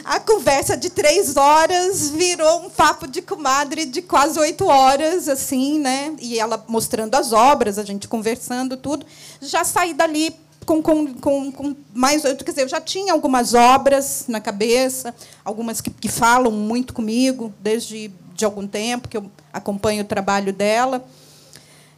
A 0.03 0.19
conversa 0.19 0.75
de 0.75 0.89
três 0.89 1.37
horas 1.37 2.09
virou 2.09 2.65
um 2.65 2.69
papo 2.69 3.07
de 3.07 3.21
comadre 3.21 3.85
de 3.85 4.01
quase 4.01 4.37
oito 4.37 4.65
horas, 4.65 5.29
assim, 5.29 5.79
né? 5.79 6.13
E 6.19 6.37
ela 6.37 6.63
mostrando 6.67 7.15
as 7.15 7.31
obras, 7.31 7.79
a 7.79 7.83
gente 7.83 8.07
conversando, 8.07 8.75
tudo. 8.75 9.05
Já 9.41 9.63
saí 9.63 9.93
dali 9.93 10.35
com, 10.65 10.81
com, 10.81 11.13
com, 11.13 11.51
com, 11.51 11.75
mais. 11.93 12.23
Quer 12.23 12.35
dizer, 12.35 12.61
eu 12.63 12.67
já 12.67 12.81
tinha 12.81 13.13
algumas 13.13 13.53
obras 13.53 14.25
na 14.27 14.41
cabeça, 14.41 15.15
algumas 15.43 15.79
que, 15.79 15.89
que 15.89 16.09
falam 16.09 16.51
muito 16.51 16.93
comigo 16.93 17.53
desde 17.61 18.11
de 18.35 18.43
algum 18.43 18.67
tempo, 18.67 19.07
que 19.07 19.15
eu 19.15 19.31
acompanho 19.53 20.03
o 20.03 20.07
trabalho 20.07 20.51
dela. 20.51 21.05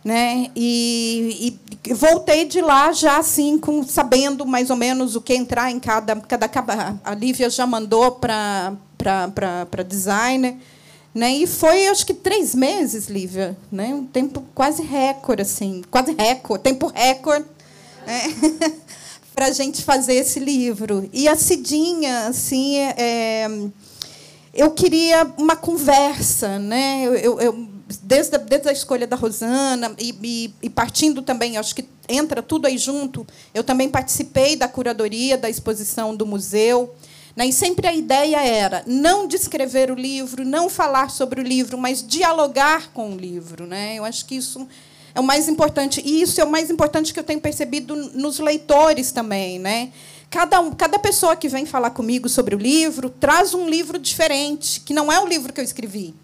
Né? 0.06 0.52
E, 0.56 1.58
e, 1.84 1.94
voltei 1.96 2.46
de 2.46 2.62
lá 2.62 2.92
já 2.92 3.18
assim 3.18 3.58
com 3.58 3.84
sabendo 3.84 4.46
mais 4.46 4.70
ou 4.70 4.76
menos 4.76 5.16
o 5.16 5.22
que 5.22 5.34
entrar 5.34 5.72
em 5.72 5.80
cada 5.80 6.16
cada 6.18 6.48
a 7.04 7.16
Lívia 7.16 7.50
já 7.50 7.66
mandou 7.66 8.12
para 8.12 8.78
designer, 9.84 10.58
né? 11.12 11.34
E 11.34 11.48
foi 11.48 11.88
acho 11.88 12.06
que 12.06 12.14
três 12.14 12.54
meses, 12.54 13.08
Lívia, 13.08 13.58
né? 13.72 13.96
Um 13.96 14.06
tempo 14.06 14.44
quase 14.54 14.84
recorde 14.84 15.42
assim, 15.42 15.82
quase 15.90 16.14
recorde, 16.14 16.64
tempo 16.64 16.92
recorde, 16.94 17.48
né? 18.06 18.22
para 19.34 19.48
a 19.48 19.52
gente 19.52 19.84
fazer 19.84 20.14
esse 20.14 20.40
livro. 20.40 21.10
E 21.12 21.28
a 21.28 21.36
Cidinha, 21.36 22.28
assim, 22.28 22.78
é, 22.78 23.48
eu 24.54 24.72
queria 24.72 25.28
uma 25.38 25.56
conversa, 25.56 26.58
né? 26.58 27.04
eu, 27.04 27.42
eu 27.42 27.75
desde 28.02 28.36
a, 28.36 28.40
desde 28.40 28.70
a 28.70 28.72
escolha 28.72 29.06
da 29.06 29.16
Rosana 29.16 29.94
e, 30.00 30.16
e, 30.24 30.54
e, 30.64 30.70
partindo 30.70 31.22
também, 31.22 31.58
acho 31.58 31.76
que 31.76 31.88
entra 32.10 32.42
tudo 32.42 32.66
aí 32.66 32.78
junto. 32.78 33.26
Eu 33.54 33.64
também 33.64 33.90
participei 33.90 34.56
da 34.56 34.68
curadoria 34.68 35.38
da 35.38 35.50
exposição 35.50 36.16
do 36.16 36.26
museu. 36.26 36.94
Né, 37.36 37.48
e 37.48 37.54
sempre 37.54 37.86
a 37.86 37.94
ideia 37.94 38.42
era 38.42 38.82
não 38.88 39.28
descrever 39.28 39.92
o 39.92 39.96
livro, 39.96 40.46
não 40.46 40.70
falar 40.70 41.10
sobre 41.10 41.42
o 41.42 41.44
livro, 41.44 41.78
mas 41.78 42.06
dialogar 42.06 42.92
com 42.94 43.12
o 43.12 43.18
livro. 43.18 43.68
Né? 43.68 43.96
Eu 43.96 44.06
acho 44.06 44.26
que 44.26 44.36
isso 44.36 44.66
é 45.14 45.20
o 45.20 45.24
mais 45.24 45.50
importante. 45.50 46.02
E 46.04 46.22
isso 46.22 46.40
é 46.40 46.44
o 46.44 46.50
mais 46.50 46.70
importante 46.72 47.14
que 47.14 47.20
eu 47.20 47.24
tenho 47.24 47.42
percebido 47.42 47.96
nos 47.96 48.40
leitores 48.40 49.12
também. 49.12 49.60
Né? 49.60 49.92
Cada, 50.30 50.72
cada 50.72 50.98
pessoa 50.98 51.36
que 51.36 51.50
vem 51.50 51.66
falar 51.66 51.92
comigo 51.92 52.30
sobre 52.30 52.56
o 52.56 52.58
livro 52.58 53.10
traz 53.10 53.54
um 53.54 53.70
livro 53.70 54.00
diferente, 54.00 54.80
que 54.80 54.94
não 54.94 55.12
é 55.12 55.20
o 55.20 55.28
livro 55.28 55.52
que 55.52 55.60
eu 55.60 55.64
escrevi. 55.66 56.16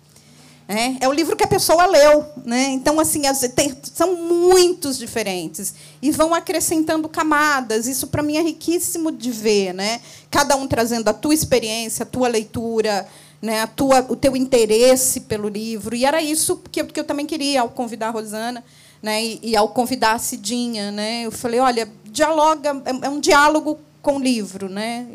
É, 0.72 1.04
é 1.04 1.08
o 1.10 1.12
livro 1.12 1.36
que 1.36 1.44
a 1.44 1.48
pessoa 1.48 1.86
leu. 1.86 2.26
Né? 2.46 2.70
Então, 2.70 2.98
assim, 2.98 3.28
as, 3.28 3.42
tem, 3.54 3.76
são 3.84 4.16
muitos 4.16 4.98
diferentes. 4.98 5.74
E 6.02 6.12
vão 6.12 6.34
acrescentando 6.34 7.10
camadas. 7.10 7.88
Isso, 7.88 8.08
para 8.08 8.24
mim, 8.24 8.38
é 8.38 8.42
riquíssimo 8.42 9.12
de 9.12 9.32
ver. 9.32 9.74
Né? 9.74 10.00
Cada 10.30 10.56
um 10.56 10.66
trazendo 10.68 11.10
a 11.10 11.14
tua 11.14 11.34
experiência, 11.34 12.04
a 12.04 12.06
tua 12.06 12.30
leitura, 12.30 13.06
né? 13.42 13.62
a 13.62 13.68
tua, 13.68 14.06
o 14.08 14.16
teu 14.16 14.34
interesse 14.34 15.22
pelo 15.22 15.50
livro. 15.50 15.94
E 15.94 16.06
era 16.06 16.22
isso 16.22 16.62
que 16.72 16.80
eu, 16.80 16.88
que 16.88 17.00
eu 17.00 17.04
também 17.04 17.26
queria 17.26 17.62
ao 17.62 17.70
convidar 17.70 18.08
a 18.08 18.12
Rosana 18.12 18.64
né? 19.04 19.22
e, 19.22 19.40
e 19.44 19.58
ao 19.58 19.68
convidar 19.70 20.14
a 20.14 20.20
Cidinha. 20.20 20.90
Né? 20.90 21.24
Eu 21.26 21.32
falei, 21.32 21.60
olha, 21.60 21.92
dialoga, 22.06 22.82
é, 22.86 23.08
é 23.08 23.10
um 23.10 23.20
diálogo 23.20 23.78
com 24.02 24.16
o 24.16 24.20
livro. 24.20 24.70
Né? 24.70 25.06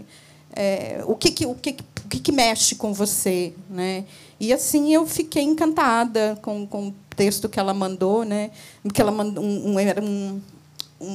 É, 0.55 1.03
o 1.07 1.17
que, 1.17 1.31
que, 1.31 1.47
o 1.47 1.55
que, 1.55 1.77
o 2.05 2.09
que, 2.11 2.21
que 2.21 2.33
mexe 2.33 2.75
com 2.75 2.93
você? 2.93 3.55
Né? 3.71 4.05
E 4.39 4.53
assim 4.53 4.93
eu 4.93 5.07
fiquei 5.07 5.43
encantada 5.43 6.39
com, 6.43 6.67
com 6.67 6.89
o 6.89 6.95
texto 7.15 7.49
que 7.49 7.59
ela 7.59 7.73
mandou, 7.73 8.25
né? 8.25 8.51
Que 8.93 9.01
ela 9.01 9.11
mandou 9.11 9.43
um, 9.43 9.75
um, 9.75 9.79
um, 10.03 10.43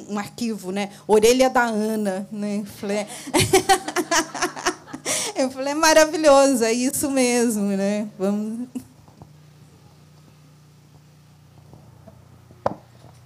um, 0.10 0.20
arquivo, 0.20 0.72
né? 0.72 0.90
Orelha 1.08 1.50
da 1.50 1.64
Ana, 1.64 2.28
né? 2.32 2.64
Falei, 2.66 2.98
é. 2.98 3.08
eu 5.44 5.52
falei, 5.52 5.74
é 5.74 5.76
maravilhoso, 5.76 6.64
é 6.64 6.74
isso 6.74 7.12
mesmo, 7.12 7.64
né? 7.64 8.08
Vamos. 8.18 8.68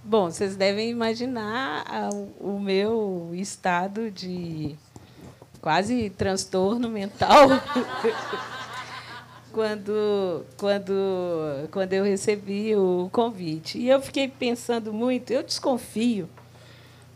Bom, 0.03 0.29
vocês 0.29 0.55
devem 0.55 0.89
imaginar 0.89 1.83
o 2.39 2.59
meu 2.59 3.31
estado 3.33 4.11
de 4.11 4.75
quase 5.61 6.11
transtorno 6.11 6.89
mental 6.89 7.49
quando, 9.55 10.45
quando, 10.57 10.93
quando 11.71 11.93
eu 11.93 12.03
recebi 12.03 12.75
o 12.75 13.09
convite. 13.09 13.77
E 13.77 13.87
eu 13.87 14.01
fiquei 14.01 14.27
pensando 14.27 14.91
muito, 14.91 15.31
eu 15.31 15.41
desconfio 15.41 16.27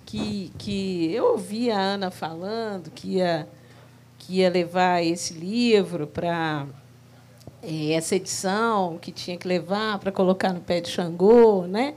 que, 0.06 0.50
que 0.58 1.14
eu 1.14 1.34
ouvi 1.34 1.70
a 1.70 1.78
Ana 1.78 2.10
falando 2.10 2.90
que 2.92 3.18
ia, 3.18 3.46
que 4.18 4.38
ia 4.38 4.50
levar 4.50 5.04
esse 5.04 5.34
livro 5.34 6.08
para 6.08 6.66
é, 7.62 7.92
essa 7.92 8.16
edição, 8.16 8.98
que 8.98 9.12
tinha 9.12 9.36
que 9.36 9.46
levar 9.46 10.00
para 10.00 10.10
colocar 10.10 10.54
no 10.54 10.62
pé 10.62 10.80
de 10.80 10.88
Xangô, 10.88 11.68
né? 11.68 11.94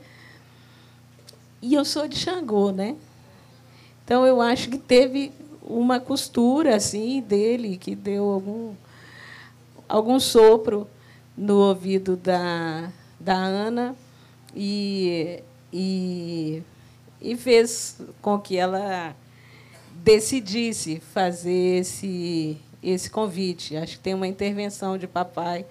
E 1.63 1.75
eu 1.75 1.85
sou 1.85 2.09
de 2.09 2.17
Xangô, 2.17 2.73
né? 2.73 2.97
Então 4.05 4.27
eu 4.27 4.43
acho 4.43 4.69
que 4.69 4.79
teve 4.79 5.31
uma 5.63 6.01
costura 6.01 6.75
assim 6.75 7.21
dele 7.21 7.77
que 7.77 7.95
deu 7.95 8.25
algum 8.25 8.75
algum 9.93 10.19
sopro 10.19 10.89
no 11.37 11.59
ouvido 11.59 12.17
da, 12.17 12.91
da 13.21 13.35
Ana 13.35 13.95
e, 14.57 15.43
e, 15.71 16.63
e 17.21 17.37
fez 17.37 18.01
com 18.23 18.41
que 18.41 18.57
ela 18.57 19.15
decidisse 19.97 20.99
fazer 20.99 21.81
esse, 21.81 22.57
esse 22.83 23.11
convite. 23.11 23.77
Acho 23.77 23.99
que 23.99 24.03
tem 24.03 24.15
uma 24.15 24.27
intervenção 24.27 24.97
de 24.97 25.07
papai 25.07 25.67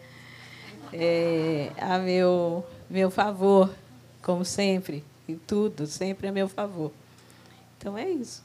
é, 0.94 1.72
a 1.80 1.98
meu, 1.98 2.64
meu 2.88 3.10
favor, 3.10 3.74
como 4.22 4.46
sempre, 4.46 5.04
em 5.28 5.36
tudo, 5.36 5.88
sempre 5.88 6.28
a 6.28 6.32
meu 6.32 6.48
favor. 6.48 6.92
Então 7.76 7.98
é 7.98 8.08
isso. 8.08 8.44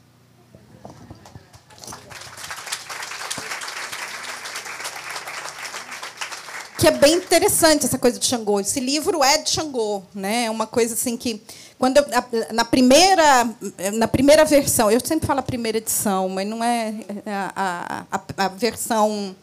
É 6.87 6.91
bem 6.91 7.15
interessante 7.15 7.85
essa 7.85 7.97
coisa 7.97 8.17
de 8.17 8.25
Xangô. 8.25 8.59
Esse 8.59 8.79
livro 8.79 9.23
é 9.23 9.37
de 9.37 9.49
Xangô, 9.49 10.01
né? 10.15 10.45
É 10.45 10.51
uma 10.51 10.65
coisa 10.65 10.93
assim 10.93 11.17
que 11.17 11.41
quando 11.77 11.97
eu, 11.97 12.05
na 12.53 12.63
primeira 12.63 13.49
na 13.93 14.07
primeira 14.07 14.45
versão, 14.45 14.89
eu 14.89 14.99
sempre 15.05 15.27
falo 15.27 15.41
a 15.41 15.43
primeira 15.43 15.77
edição, 15.77 16.29
mas 16.29 16.47
não 16.47 16.63
é, 16.63 16.93
é 17.25 17.31
a, 17.31 18.05
a, 18.09 18.45
a 18.45 18.47
versão 18.47 19.35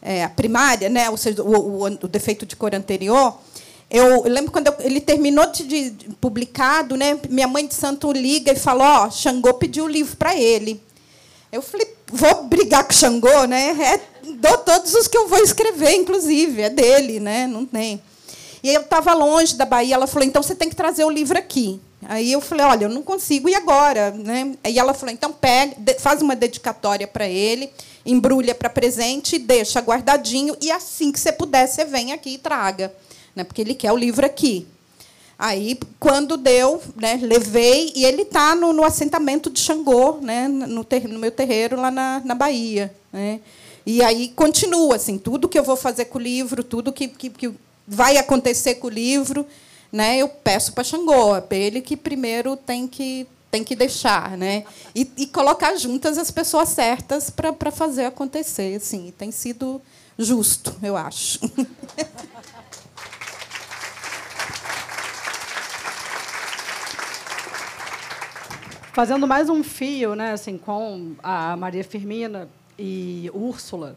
é, 0.00 0.24
a 0.24 0.30
primária, 0.30 0.88
né? 0.88 1.10
Ou 1.10 1.16
seja, 1.16 1.42
o, 1.42 1.50
o, 1.50 1.84
o, 1.84 2.08
defeito 2.08 2.46
de 2.46 2.56
cor 2.56 2.74
anterior. 2.74 3.38
Eu, 3.90 4.22
lembro 4.22 4.50
quando 4.50 4.74
ele 4.80 5.00
terminou 5.00 5.46
de, 5.52 5.90
de, 5.90 6.08
publicado, 6.14 6.96
né? 6.96 7.18
Minha 7.28 7.46
mãe 7.46 7.66
de 7.66 7.74
santo 7.74 8.10
liga 8.10 8.50
e 8.50 8.56
falou: 8.56 8.86
ó, 8.86 9.10
Xangô 9.10 9.54
pediu 9.54 9.84
o 9.84 9.88
livro 9.88 10.16
para 10.16 10.34
ele. 10.34 10.82
Eu 11.52 11.60
falei, 11.60 11.86
vou 12.10 12.44
brigar 12.44 12.84
com 12.84 12.92
Xangô, 12.94 13.44
né? 13.44 13.76
É, 13.78 14.11
dou 14.42 14.58
todos 14.58 14.92
os 14.94 15.06
que 15.06 15.16
eu 15.16 15.28
vou 15.28 15.38
escrever, 15.38 15.94
inclusive, 15.94 16.62
é 16.62 16.68
dele, 16.68 17.20
né? 17.20 17.46
Não 17.46 17.64
tem. 17.64 18.02
E 18.62 18.74
eu 18.74 18.80
estava 18.80 19.14
longe 19.14 19.54
da 19.54 19.64
Bahia, 19.64 19.94
ela 19.94 20.06
falou, 20.06 20.26
então 20.26 20.42
você 20.42 20.54
tem 20.54 20.68
que 20.68 20.74
trazer 20.74 21.04
o 21.04 21.10
livro 21.10 21.38
aqui. 21.38 21.80
Aí 22.04 22.32
eu 22.32 22.40
falei, 22.40 22.66
olha, 22.66 22.84
eu 22.86 22.88
não 22.88 23.02
consigo, 23.02 23.48
e 23.48 23.54
agora? 23.54 24.10
Né? 24.10 24.54
Aí 24.64 24.76
ela 24.78 24.92
falou, 24.92 25.12
então 25.12 25.32
pega, 25.32 25.76
faz 26.00 26.20
uma 26.20 26.34
dedicatória 26.34 27.06
para 27.06 27.28
ele, 27.28 27.70
embrulha 28.04 28.54
para 28.54 28.68
presente, 28.68 29.38
deixa 29.38 29.80
guardadinho, 29.80 30.56
e 30.60 30.70
assim 30.70 31.12
que 31.12 31.20
você 31.20 31.30
puder, 31.30 31.68
você 31.68 31.84
vem 31.84 32.12
aqui 32.12 32.30
e 32.30 32.38
traga. 32.38 32.92
Né? 33.34 33.44
Porque 33.44 33.62
ele 33.62 33.74
quer 33.74 33.92
o 33.92 33.96
livro 33.96 34.26
aqui. 34.26 34.66
Aí, 35.38 35.78
quando 35.98 36.36
deu, 36.36 36.80
né, 36.96 37.18
levei, 37.20 37.92
e 37.96 38.04
ele 38.04 38.22
está 38.22 38.54
no, 38.54 38.72
no, 38.72 38.84
assentamento 38.84 39.50
de 39.50 39.58
Xangô, 39.58 40.18
né, 40.20 40.46
no, 40.46 40.84
ter, 40.84 41.08
no 41.08 41.18
meu 41.18 41.32
terreiro 41.32 41.80
lá 41.80 41.90
na, 41.90 42.22
na 42.24 42.34
Bahia. 42.34 42.94
Né? 43.12 43.40
E 43.84 44.02
aí 44.02 44.28
continua, 44.28 44.96
assim, 44.96 45.18
tudo 45.18 45.48
que 45.48 45.58
eu 45.58 45.64
vou 45.64 45.76
fazer 45.76 46.04
com 46.06 46.18
o 46.18 46.22
livro, 46.22 46.62
tudo 46.62 46.92
que, 46.92 47.08
que, 47.08 47.30
que 47.30 47.52
vai 47.86 48.16
acontecer 48.16 48.76
com 48.76 48.86
o 48.86 48.90
livro, 48.90 49.46
né, 49.90 50.18
eu 50.18 50.28
peço 50.28 50.72
para 50.72 50.84
Xangô, 50.84 51.40
para 51.42 51.58
ele 51.58 51.80
que 51.80 51.96
primeiro 51.96 52.56
tem 52.56 52.86
que, 52.86 53.26
tem 53.50 53.64
que 53.64 53.74
deixar. 53.74 54.36
Né? 54.36 54.64
E, 54.94 55.10
e 55.16 55.26
colocar 55.26 55.74
juntas 55.76 56.16
as 56.16 56.30
pessoas 56.30 56.68
certas 56.68 57.28
para 57.28 57.72
fazer 57.72 58.04
acontecer. 58.04 58.76
Assim, 58.76 59.12
tem 59.18 59.32
sido 59.32 59.82
justo, 60.16 60.76
eu 60.82 60.96
acho. 60.96 61.40
Fazendo 68.94 69.26
mais 69.26 69.48
um 69.48 69.64
fio, 69.64 70.14
né, 70.14 70.32
assim, 70.32 70.58
com 70.58 71.16
a 71.22 71.56
Maria 71.56 71.82
Firmina 71.82 72.46
e 72.78 73.30
Úrsula, 73.34 73.96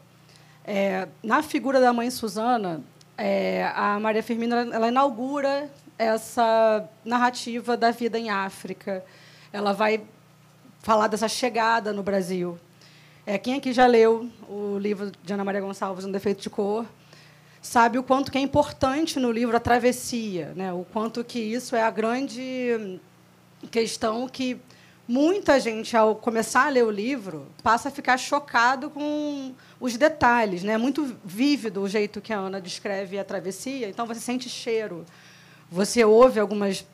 é, 0.63 1.07
na 1.23 1.43
figura 1.43 1.79
da 1.79 1.93
mãe 1.93 2.09
Susana, 2.09 2.81
é, 3.17 3.71
a 3.75 3.99
Maria 3.99 4.23
Firmina 4.23 4.67
ela 4.73 4.87
inaugura 4.87 5.69
essa 5.97 6.89
narrativa 7.03 7.77
da 7.77 7.91
vida 7.91 8.17
em 8.17 8.29
África. 8.29 9.03
Ela 9.53 9.73
vai 9.73 10.03
falar 10.81 11.07
dessa 11.07 11.27
chegada 11.27 11.93
no 11.93 12.03
Brasil. 12.03 12.57
É, 13.25 13.37
quem 13.37 13.55
aqui 13.55 13.73
já 13.73 13.85
leu 13.85 14.29
o 14.47 14.77
livro 14.77 15.11
de 15.23 15.33
Ana 15.33 15.43
Maria 15.43 15.61
Gonçalves, 15.61 16.05
Um 16.05 16.11
Defeito 16.11 16.41
de 16.41 16.49
Cor, 16.49 16.85
sabe 17.61 17.97
o 17.97 18.03
quanto 18.03 18.31
que 18.31 18.37
é 18.37 18.41
importante 18.41 19.19
no 19.19 19.31
livro 19.31 19.55
a 19.57 19.59
travessia, 19.59 20.53
né? 20.55 20.71
o 20.71 20.85
quanto 20.93 21.23
que 21.23 21.39
isso 21.39 21.75
é 21.75 21.81
a 21.81 21.89
grande 21.89 22.99
questão 23.71 24.27
que 24.27 24.59
muita 25.07 25.59
gente, 25.59 25.95
ao 25.95 26.15
começar 26.15 26.65
a 26.65 26.69
ler 26.69 26.83
o 26.83 26.91
livro, 26.91 27.47
passa 27.61 27.89
a 27.89 27.91
ficar 27.91 28.17
chocado 28.17 28.89
com 28.89 29.53
os 29.79 29.97
detalhes. 29.97 30.63
É 30.63 30.67
né? 30.67 30.77
muito 30.77 31.15
vívido 31.23 31.81
o 31.81 31.89
jeito 31.89 32.21
que 32.21 32.33
a 32.33 32.37
Ana 32.37 32.59
descreve 32.59 33.19
a 33.19 33.23
travessia, 33.23 33.87
então 33.89 34.05
você 34.05 34.19
sente 34.19 34.49
cheiro. 34.49 35.05
você 35.69 36.03
ouve 36.03 36.39
algumas 36.39 36.85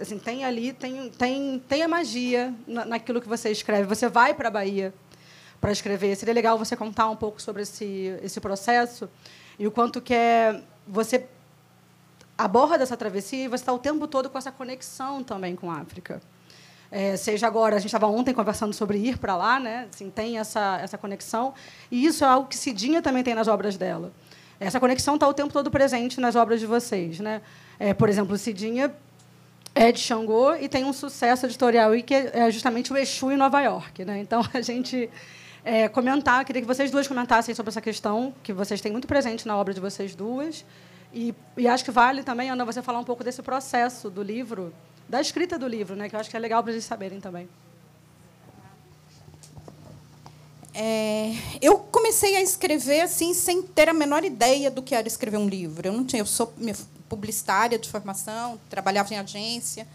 assim, 0.00 0.18
tem 0.18 0.44
ali, 0.44 0.72
tem, 0.72 1.10
tem, 1.10 1.58
tem 1.68 1.82
a 1.82 1.88
magia 1.88 2.54
naquilo 2.66 3.20
que 3.20 3.28
você 3.28 3.50
escreve. 3.50 3.84
Você 3.88 4.08
vai 4.08 4.32
para 4.32 4.48
a 4.48 4.50
Bahia 4.50 4.94
para 5.60 5.72
escrever. 5.72 6.14
Seria 6.16 6.34
legal 6.34 6.56
você 6.56 6.76
contar 6.76 7.08
um 7.08 7.16
pouco 7.16 7.42
sobre 7.42 7.62
esse, 7.62 8.16
esse 8.22 8.40
processo 8.40 9.08
e 9.58 9.66
o 9.66 9.70
quanto 9.70 10.00
que 10.00 10.14
é 10.14 10.62
você 10.86 11.26
aborda 12.36 12.82
essa 12.82 12.96
travessia 12.96 13.44
e 13.44 13.48
você 13.48 13.62
está 13.62 13.72
o 13.72 13.78
tempo 13.78 14.06
todo 14.06 14.28
com 14.28 14.38
essa 14.38 14.52
conexão 14.52 15.24
também 15.24 15.56
com 15.56 15.70
a 15.70 15.80
África. 15.80 16.20
É, 16.90 17.16
seja 17.16 17.46
agora, 17.46 17.76
a 17.76 17.78
gente 17.78 17.88
estava 17.88 18.06
ontem 18.06 18.32
conversando 18.32 18.72
sobre 18.72 18.98
ir 18.98 19.18
para 19.18 19.36
lá, 19.36 19.58
né? 19.58 19.88
Assim, 19.92 20.10
tem 20.10 20.38
essa, 20.38 20.78
essa 20.80 20.96
conexão. 20.96 21.54
E 21.90 22.06
isso 22.06 22.24
é 22.24 22.28
algo 22.28 22.48
que 22.48 22.56
Cidinha 22.56 23.02
também 23.02 23.22
tem 23.22 23.34
nas 23.34 23.48
obras 23.48 23.76
dela. 23.76 24.12
Essa 24.60 24.78
conexão 24.78 25.14
está 25.14 25.26
o 25.26 25.34
tempo 25.34 25.52
todo 25.52 25.70
presente 25.70 26.20
nas 26.20 26.36
obras 26.36 26.60
de 26.60 26.66
vocês. 26.66 27.18
Né? 27.18 27.42
É, 27.78 27.92
por 27.92 28.08
exemplo, 28.08 28.36
Cidinha 28.38 28.94
é 29.74 29.90
de 29.90 29.98
Xangô 29.98 30.54
e 30.54 30.68
tem 30.68 30.84
um 30.84 30.92
sucesso 30.92 31.46
editorial 31.46 31.90
aí 31.90 32.02
que 32.02 32.14
é 32.14 32.50
justamente 32.50 32.92
o 32.92 32.96
Exu 32.96 33.32
em 33.32 33.36
Nova 33.36 33.60
York. 33.60 34.04
Né? 34.04 34.20
Então, 34.20 34.42
a 34.54 34.60
gente 34.60 35.10
é, 35.64 35.88
comentar, 35.88 36.44
queria 36.44 36.62
que 36.62 36.68
vocês 36.68 36.90
duas 36.90 37.08
comentassem 37.08 37.54
sobre 37.54 37.70
essa 37.70 37.80
questão, 37.80 38.32
que 38.42 38.52
vocês 38.52 38.80
têm 38.80 38.92
muito 38.92 39.08
presente 39.08 39.46
na 39.46 39.56
obra 39.56 39.74
de 39.74 39.80
vocês 39.80 40.14
duas. 40.14 40.64
E, 41.12 41.34
e 41.56 41.66
acho 41.68 41.84
que 41.84 41.90
vale 41.90 42.22
também, 42.22 42.50
Ana, 42.50 42.64
você 42.64 42.82
falar 42.82 42.98
um 42.98 43.04
pouco 43.04 43.22
desse 43.22 43.42
processo 43.42 44.10
do 44.10 44.22
livro, 44.22 44.72
da 45.08 45.20
escrita 45.20 45.58
do 45.58 45.66
livro, 45.66 45.94
né? 45.96 46.08
que 46.08 46.16
eu 46.16 46.20
acho 46.20 46.30
que 46.30 46.36
é 46.36 46.40
legal 46.40 46.62
para 46.62 46.72
eles 46.72 46.84
saberem 46.84 47.20
também. 47.20 47.48
É, 50.76 51.32
eu 51.62 51.78
comecei 51.78 52.34
a 52.34 52.42
escrever 52.42 53.02
assim 53.02 53.32
sem 53.32 53.62
ter 53.62 53.88
a 53.88 53.94
menor 53.94 54.24
ideia 54.24 54.70
do 54.70 54.82
que 54.82 54.94
era 54.94 55.06
escrever 55.06 55.36
um 55.36 55.48
livro. 55.48 55.86
Eu 55.86 55.92
não 55.92 56.04
tinha, 56.04 56.20
eu 56.20 56.26
sou 56.26 56.52
publicitária 57.08 57.78
de 57.78 57.88
formação, 57.88 58.58
trabalhava 58.68 59.14
em 59.14 59.18
agência, 59.18 59.86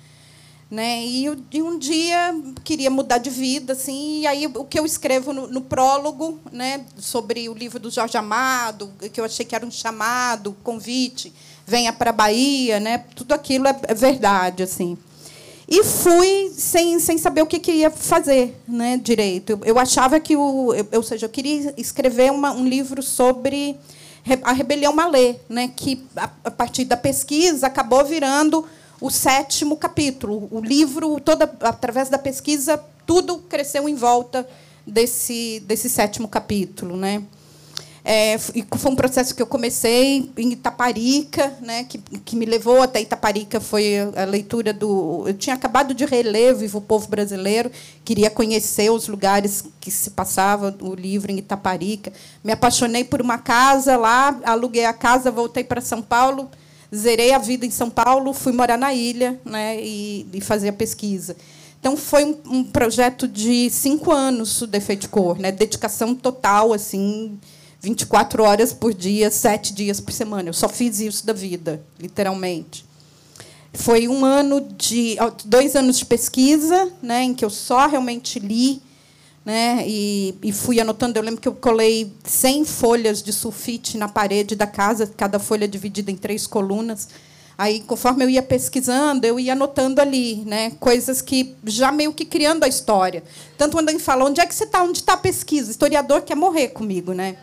né? 0.71 1.03
E, 1.03 1.25
eu, 1.25 1.35
um 1.65 1.77
dia 1.77 2.33
queria 2.63 2.89
mudar 2.89 3.17
de 3.17 3.29
vida, 3.29 3.73
assim. 3.73 4.21
E 4.21 4.27
aí 4.27 4.47
o 4.47 4.63
que 4.63 4.79
eu 4.79 4.85
escrevo 4.85 5.33
no, 5.33 5.47
no, 5.47 5.61
prólogo, 5.61 6.39
né, 6.51 6.85
sobre 6.97 7.49
o 7.49 7.53
livro 7.53 7.79
do 7.79 7.89
Jorge 7.89 8.17
Amado, 8.17 8.93
que 9.11 9.19
eu 9.19 9.25
achei 9.25 9.45
que 9.45 9.55
era 9.55 9.65
um 9.65 9.71
chamado, 9.71 10.55
convite, 10.63 11.33
venha 11.69 11.93
para 11.93 12.09
a 12.09 12.13
Bahia, 12.13 12.79
né? 12.79 13.03
Tudo 13.15 13.33
aquilo 13.33 13.67
é, 13.67 13.79
é 13.87 13.93
verdade, 13.93 14.63
assim. 14.63 14.97
E 15.67 15.83
fui 15.83 16.51
sem, 16.57 16.99
sem 16.99 17.19
saber 17.19 17.43
o 17.43 17.45
que 17.45 17.59
queria 17.59 17.91
fazer 17.91 18.59
né, 18.67 18.97
direito. 18.97 19.51
Eu, 19.51 19.61
eu 19.63 19.79
achava 19.79 20.19
que, 20.19 20.35
o, 20.35 20.73
eu, 20.73 20.87
ou 20.93 21.03
seja, 21.03 21.27
eu 21.27 21.29
queria 21.29 21.71
escrever 21.77 22.31
uma, 22.31 22.51
um 22.51 22.67
livro 22.67 23.03
sobre 23.03 23.77
a 24.41 24.51
rebelião 24.51 24.91
malê, 24.91 25.35
né, 25.47 25.71
que, 25.75 26.03
a, 26.15 26.29
a 26.45 26.51
partir 26.51 26.85
da 26.85 26.97
pesquisa, 26.97 27.67
acabou 27.67 28.03
virando 28.03 28.65
o 28.99 29.11
sétimo 29.11 29.77
capítulo. 29.77 30.47
O 30.51 30.59
livro, 30.59 31.19
toda, 31.19 31.45
através 31.61 32.09
da 32.09 32.17
pesquisa, 32.17 32.83
tudo 33.05 33.37
cresceu 33.37 33.87
em 33.87 33.93
volta 33.93 34.47
desse, 34.85 35.63
desse 35.67 35.87
sétimo 35.87 36.27
capítulo. 36.27 36.97
Né? 36.97 37.21
É, 38.03 38.37
foi 38.37 38.91
um 38.91 38.95
processo 38.95 39.35
que 39.35 39.41
eu 39.41 39.47
comecei 39.47 40.31
em 40.37 40.53
Itaparica, 40.53 41.53
né, 41.61 41.83
que, 41.83 41.97
que 41.97 42.35
me 42.35 42.45
levou 42.45 42.81
até 42.81 43.01
Itaparica 43.01 43.59
foi 43.59 43.97
a 44.15 44.25
leitura 44.25 44.71
do. 44.73 45.25
Eu 45.27 45.33
tinha 45.33 45.55
acabado 45.55 45.93
de 45.93 46.05
reler 46.05 46.55
o 46.55 46.57
Vivo 46.57 46.79
Povo 46.79 47.07
Brasileiro, 47.07 47.69
queria 48.05 48.29
conhecer 48.29 48.89
os 48.89 49.07
lugares 49.07 49.63
que 49.81 49.91
se 49.91 50.11
passava 50.11 50.75
o 50.81 50.95
livro 50.95 51.31
em 51.31 51.39
Itaparica. 51.39 52.11
Me 52.43 52.53
apaixonei 52.53 53.03
por 53.03 53.21
uma 53.21 53.37
casa 53.37 53.97
lá, 53.97 54.39
aluguei 54.43 54.85
a 54.85 54.93
casa, 54.93 55.29
voltei 55.29 55.63
para 55.63 55.81
São 55.81 56.01
Paulo, 56.01 56.49
zerei 56.95 57.33
a 57.33 57.37
vida 57.37 57.65
em 57.65 57.71
São 57.71 57.89
Paulo, 57.89 58.33
fui 58.33 58.53
morar 58.53 58.77
na 58.77 58.93
ilha 58.93 59.39
né, 59.43 59.77
e, 59.81 60.25
e 60.33 60.41
fazer 60.41 60.69
a 60.69 60.73
pesquisa. 60.73 61.35
Então 61.79 61.95
foi 61.95 62.25
um, 62.25 62.37
um 62.45 62.63
projeto 62.63 63.27
de 63.27 63.69
cinco 63.69 64.11
anos 64.11 64.61
o 64.61 64.67
Defeito 64.67 65.01
de 65.01 65.09
Cor, 65.09 65.37
né, 65.37 65.51
dedicação 65.51 66.15
total 66.15 66.73
assim 66.73 67.37
24 67.81 68.43
horas 68.43 68.73
por 68.73 68.93
dia, 68.93 69.31
sete 69.31 69.73
dias 69.73 70.01
por 70.01 70.11
semana. 70.11 70.49
Eu 70.49 70.53
só 70.53 70.67
fiz 70.67 70.99
isso 70.99 71.25
da 71.25 71.33
vida, 71.33 71.81
literalmente. 71.99 72.85
Foi 73.73 74.07
um 74.07 74.25
ano 74.25 74.61
de 74.77 75.15
dois 75.45 75.75
anos 75.75 75.99
de 75.99 76.05
pesquisa, 76.05 76.91
né, 77.01 77.23
em 77.23 77.33
que 77.33 77.45
eu 77.45 77.49
só 77.49 77.87
realmente 77.87 78.39
li, 78.39 78.81
né, 79.45 79.83
e, 79.87 80.35
e 80.43 80.51
fui 80.51 80.79
anotando. 80.79 81.17
Eu 81.17 81.23
lembro 81.23 81.39
que 81.39 81.47
eu 81.47 81.53
colei 81.53 82.11
100 82.25 82.65
folhas 82.65 83.23
de 83.23 83.31
sulfite 83.31 83.97
na 83.97 84.07
parede 84.07 84.55
da 84.55 84.67
casa, 84.67 85.07
cada 85.07 85.39
folha 85.39 85.67
dividida 85.67 86.11
em 86.11 86.15
três 86.15 86.45
colunas. 86.45 87.07
Aí, 87.57 87.81
conforme 87.81 88.23
eu 88.23 88.29
ia 88.29 88.41
pesquisando, 88.41 89.25
eu 89.27 89.39
ia 89.39 89.53
anotando 89.53 90.01
ali, 90.01 90.43
né, 90.45 90.71
coisas 90.79 91.21
que 91.21 91.55
já 91.65 91.91
meio 91.91 92.13
que 92.13 92.25
criando 92.25 92.63
a 92.63 92.67
história. 92.67 93.23
Tanto 93.57 93.77
quando 93.77 93.89
ele 93.89 93.99
fala, 93.99 94.25
onde 94.25 94.41
é 94.41 94.45
que 94.45 94.55
você 94.55 94.63
está? 94.63 94.81
Onde 94.81 94.99
está 94.99 95.13
a 95.13 95.17
pesquisa? 95.17 95.67
O 95.67 95.71
historiador 95.71 96.21
quer 96.21 96.35
morrer 96.35 96.69
comigo, 96.69 97.13
né? 97.13 97.37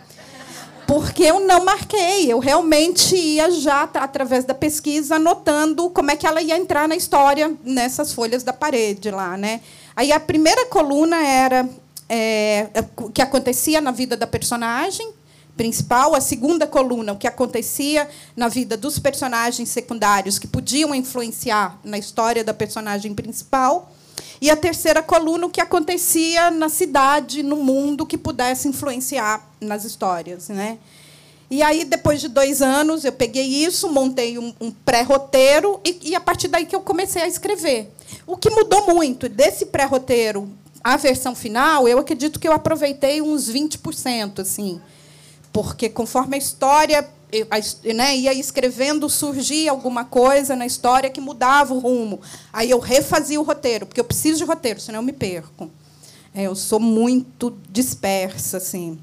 Porque 0.87 1.25
eu 1.25 1.41
não 1.41 1.65
marquei. 1.65 2.31
Eu 2.31 2.39
realmente 2.39 3.17
ia 3.17 3.51
já, 3.51 3.83
através 3.83 4.45
da 4.45 4.55
pesquisa, 4.55 5.17
anotando 5.17 5.91
como 5.91 6.11
é 6.11 6.17
que 6.17 6.27
ela 6.27 6.41
ia 6.41 6.57
entrar 6.57 6.89
na 6.89 6.97
história 6.97 7.55
nessas 7.65 8.13
folhas 8.13 8.43
da 8.43 8.53
parede 8.53 9.11
lá. 9.11 9.37
Né? 9.37 9.61
Aí 9.95 10.13
a 10.13 10.21
primeira 10.21 10.67
coluna 10.67 11.17
era 11.17 11.69
é, 12.09 12.69
o 12.97 13.11
que 13.11 13.21
acontecia 13.21 13.81
na 13.81 13.91
vida 13.91 14.17
da 14.17 14.27
personagem 14.27 15.13
principal, 15.57 16.15
a 16.15 16.21
segunda 16.21 16.67
coluna, 16.67 17.15
o 17.15 17.17
que 17.17 17.27
acontecia 17.27 18.07
na 18.37 18.47
vida 18.47 18.77
dos 18.77 18.99
personagens 18.99 19.71
secundários 19.71 20.39
que 20.39 20.47
podiam 20.47 20.95
influenciar 20.95 21.79
na 21.83 21.97
história 21.97 22.45
da 22.45 22.53
personagem 22.53 23.15
principal. 23.15 23.91
E 24.41 24.51
a 24.51 24.57
terceira 24.57 25.03
coluna, 25.03 25.47
o 25.47 25.51
que 25.51 25.61
acontecia 25.61 26.51
na 26.51 26.69
cidade, 26.69 27.43
no 27.43 27.57
mundo, 27.57 28.07
que 28.07 28.19
pudesse 28.19 28.69
influenciar 28.69 29.49
nas 29.61 29.85
histórias. 29.85 30.49
Né? 30.49 30.79
E 31.51 31.63
aí, 31.63 31.85
depois 31.85 32.21
de 32.21 32.29
dois 32.29 32.61
anos, 32.61 33.05
eu 33.05 33.13
peguei 33.13 33.47
isso, 33.47 33.89
montei 33.91 34.39
um, 34.39 34.53
um 34.61 34.71
pré-roteiro, 34.71 35.81
e, 35.85 36.11
e, 36.11 36.15
a 36.15 36.21
partir 36.21 36.49
daí 36.49 36.67
que 36.67 36.75
eu 36.75 36.81
comecei 36.81 37.23
a 37.23 37.29
escrever. 37.29 37.91
O 38.27 38.37
que 38.37 38.51
mudou 38.51 38.95
muito 38.95 39.29
desse 39.29 39.67
pré-roteiro 39.67 40.49
à 40.83 40.97
versão 40.97 41.35
final, 41.35 41.89
eu 41.89 41.99
acredito 41.99 42.39
que 42.39 42.47
eu 42.47 42.53
aproveitei 42.53 43.23
uns 43.23 43.51
20%. 43.51 44.41
Assim, 44.41 44.81
porque 45.57 45.89
conforme 45.89 46.35
a 46.35 46.39
história 46.39 47.09
né, 47.95 48.15
ia 48.15 48.35
escrevendo, 48.35 49.09
surgia 49.09 49.71
alguma 49.71 50.05
coisa 50.05 50.55
na 50.55 50.67
história 50.67 51.09
que 51.09 51.19
mudava 51.19 51.73
o 51.73 51.79
rumo. 51.79 52.21
Aí 52.53 52.71
eu 52.71 52.79
refazia 52.79 53.41
o 53.41 53.43
roteiro, 53.43 53.87
porque 53.87 53.99
eu 53.99 54.05
preciso 54.05 54.37
de 54.37 54.45
roteiro, 54.45 54.79
senão 54.83 54.99
eu 54.99 55.03
me 55.03 55.15
perco. 55.15 55.71
É, 56.35 56.43
eu 56.43 56.55
sou 56.55 56.79
muito 56.79 57.57
dispersa, 57.71 58.59
assim. 58.59 58.99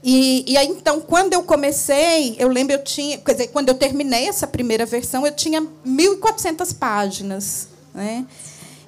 E, 0.00 0.44
e 0.46 0.56
aí, 0.56 0.68
então, 0.68 1.00
quando 1.00 1.32
eu 1.32 1.42
comecei, 1.42 2.36
eu 2.38 2.46
lembro, 2.46 2.74
eu 2.74 2.84
tinha, 2.84 3.18
quer 3.18 3.32
dizer, 3.32 3.48
quando 3.48 3.68
eu 3.68 3.74
terminei 3.74 4.28
essa 4.28 4.46
primeira 4.46 4.86
versão, 4.86 5.26
eu 5.26 5.34
tinha 5.34 5.60
1.400 5.60 6.72
páginas. 6.78 7.66
Né? 7.92 8.24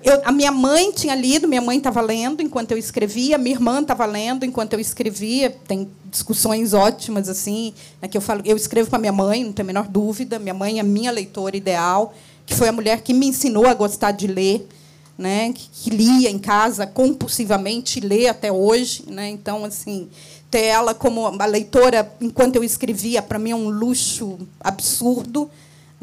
Eu, 0.04 0.20
a 0.22 0.30
minha 0.30 0.52
mãe 0.52 0.92
tinha 0.92 1.14
lido, 1.14 1.48
minha 1.48 1.62
mãe 1.62 1.78
estava 1.78 2.02
lendo 2.02 2.42
enquanto 2.42 2.72
eu 2.72 2.76
escrevia, 2.76 3.38
minha 3.38 3.56
irmã 3.56 3.80
estava 3.80 4.04
lendo 4.04 4.44
enquanto 4.44 4.74
eu 4.74 4.78
escrevia. 4.78 5.48
Tem 5.66 5.88
discussões 6.10 6.74
ótimas 6.74 7.26
assim, 7.26 7.72
né, 8.02 8.06
que 8.06 8.14
eu 8.14 8.20
falo, 8.20 8.42
eu 8.44 8.54
escrevo 8.54 8.90
para 8.90 8.98
minha 8.98 9.12
mãe, 9.12 9.42
não 9.42 9.52
tem 9.54 9.62
a 9.62 9.66
menor 9.66 9.88
dúvida. 9.88 10.38
Minha 10.38 10.52
mãe 10.52 10.76
é 10.76 10.82
a 10.82 10.84
minha 10.84 11.10
leitora 11.10 11.56
ideal, 11.56 12.14
que 12.44 12.54
foi 12.54 12.68
a 12.68 12.72
mulher 12.72 13.00
que 13.00 13.14
me 13.14 13.28
ensinou 13.28 13.66
a 13.66 13.72
gostar 13.72 14.10
de 14.10 14.26
ler, 14.26 14.68
né, 15.16 15.54
que, 15.54 15.70
que 15.72 15.88
lia 15.88 16.28
em 16.28 16.38
casa 16.38 16.86
compulsivamente, 16.86 17.98
lê 17.98 18.28
até 18.28 18.52
hoje, 18.52 19.04
né? 19.06 19.30
Então 19.30 19.64
assim, 19.64 20.10
ter 20.50 20.64
ela 20.64 20.92
como 20.92 21.26
a 21.26 21.46
leitora 21.46 22.12
enquanto 22.20 22.56
eu 22.56 22.64
escrevia 22.64 23.22
para 23.22 23.38
mim 23.38 23.52
é 23.52 23.56
um 23.56 23.70
luxo 23.70 24.38
absurdo 24.60 25.50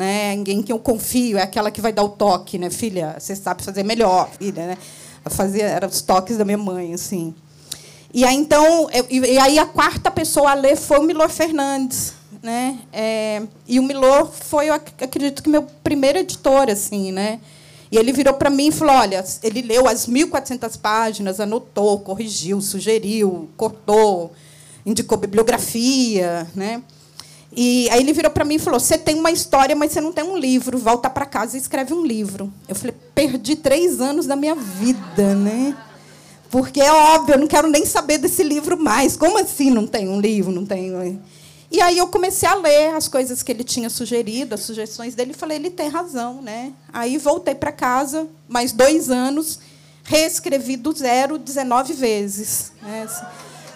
né? 0.02 0.34
Em 0.34 0.44
quem 0.44 0.66
eu 0.70 0.80
confio 0.80 1.38
é 1.38 1.44
aquela 1.44 1.70
que 1.70 1.80
vai 1.80 1.94
dar 1.94 2.02
o 2.02 2.10
toque, 2.10 2.58
né, 2.58 2.72
filha? 2.72 3.16
Você 3.20 3.36
sabe 3.36 3.64
fazer 3.64 3.84
melhor, 3.84 4.28
filha, 4.32 4.66
né? 4.66 4.78
Fazia 5.30 5.64
eram 5.66 5.88
os 5.88 6.02
toques 6.02 6.38
da 6.38 6.44
minha 6.44 6.58
mãe, 6.58 6.92
assim. 6.92 7.36
E 8.12 8.26
aí 8.26 8.36
então, 8.36 8.90
eu, 8.92 9.06
e 9.12 9.38
aí 9.38 9.60
a 9.60 9.66
quarta 9.68 10.10
pessoa 10.10 10.50
a 10.50 10.54
ler 10.56 10.76
foi 10.76 10.98
o 10.98 11.04
Milor 11.04 11.30
Fernandes, 11.30 12.14
né? 12.42 12.80
É, 12.92 13.44
e 13.68 13.80
o 13.80 13.84
Milor 13.84 14.32
foi, 14.32 14.70
eu 14.70 14.74
acredito 14.74 15.44
que 15.44 15.50
meu 15.50 15.68
primeiro 15.84 16.18
editor, 16.18 16.68
assim, 16.68 17.12
né? 17.12 17.40
E 17.92 17.98
ele 17.98 18.12
virou 18.12 18.34
para 18.34 18.50
mim 18.50 18.70
e 18.70 18.72
falou: 18.72 18.96
olha, 18.96 19.24
ele 19.44 19.62
leu 19.62 19.88
as 19.88 20.08
1.400 20.08 20.80
páginas, 20.80 21.40
anotou, 21.40 22.00
corrigiu, 22.00 22.60
sugeriu, 22.60 23.50
cortou, 23.56 24.34
indicou 24.84 25.16
bibliografia, 25.16 26.48
né? 26.56 26.82
E 27.54 27.90
aí 27.90 28.00
ele 28.00 28.14
virou 28.14 28.32
para 28.32 28.46
mim 28.46 28.56
e 28.56 28.60
falou: 28.60 28.80
Você 28.80 28.98
tem 28.98 29.16
uma 29.16 29.32
história, 29.32 29.76
mas 29.76 29.92
você 29.92 30.02
não 30.02 30.14
tem 30.14 30.24
um 30.24 30.38
livro. 30.38 30.78
Volta 30.78 31.10
para 31.10 31.26
casa 31.26 31.58
e 31.58 31.60
escreve 31.60 31.94
um 31.94 32.06
livro. 32.06 32.52
Eu 32.68 32.76
falei: 32.76 32.96
Perdi 33.14 33.56
três 33.56 34.00
anos 34.00 34.26
da 34.26 34.36
minha 34.36 34.56
vida, 34.56 35.36
né? 35.36 35.76
Porque 36.50 36.82
é 36.82 36.92
óbvio, 36.92 37.36
eu 37.36 37.40
não 37.40 37.48
quero 37.48 37.70
nem 37.70 37.86
saber 37.86 38.18
desse 38.18 38.44
livro 38.44 38.78
mais. 38.78 39.16
Como 39.16 39.38
assim 39.38 39.70
não 39.70 39.88
tem 39.88 40.10
um 40.10 40.20
livro? 40.20 40.52
Não 40.52 40.66
tenho. 40.66 41.22
E 41.72 41.82
aí 41.82 41.98
eu 41.98 42.08
comecei 42.08 42.48
a 42.48 42.56
ler 42.56 42.94
as 42.94 43.08
coisas 43.08 43.42
que 43.42 43.50
ele 43.50 43.64
tinha 43.64 43.90
sugerido, 43.90 44.54
as 44.54 44.62
sugestões 44.62 45.16
dele, 45.16 45.32
e 45.32 45.34
falei, 45.34 45.58
ele 45.58 45.70
tem 45.70 45.88
razão, 45.88 46.42
né? 46.42 46.74
Aí 46.92 47.18
voltei 47.18 47.56
para 47.56 47.72
casa, 47.72 48.28
mais 48.50 48.74
dois 48.74 49.10
anos, 49.10 49.60
reescrevi 50.04 50.76
do 50.76 50.92
zero 50.92 51.38
19 51.38 51.94
vezes. 51.94 52.74
Né? 52.82 53.08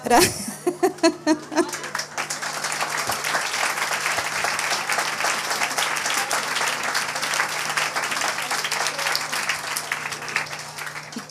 Era... 0.03 0.19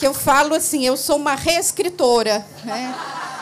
que 0.05 0.09
eu 0.09 0.13
falo 0.13 0.55
assim, 0.55 0.85
eu 0.85 0.99
sou 0.99 1.17
uma 1.17 1.35
reescritora. 1.35 2.45
Né? 2.63 2.95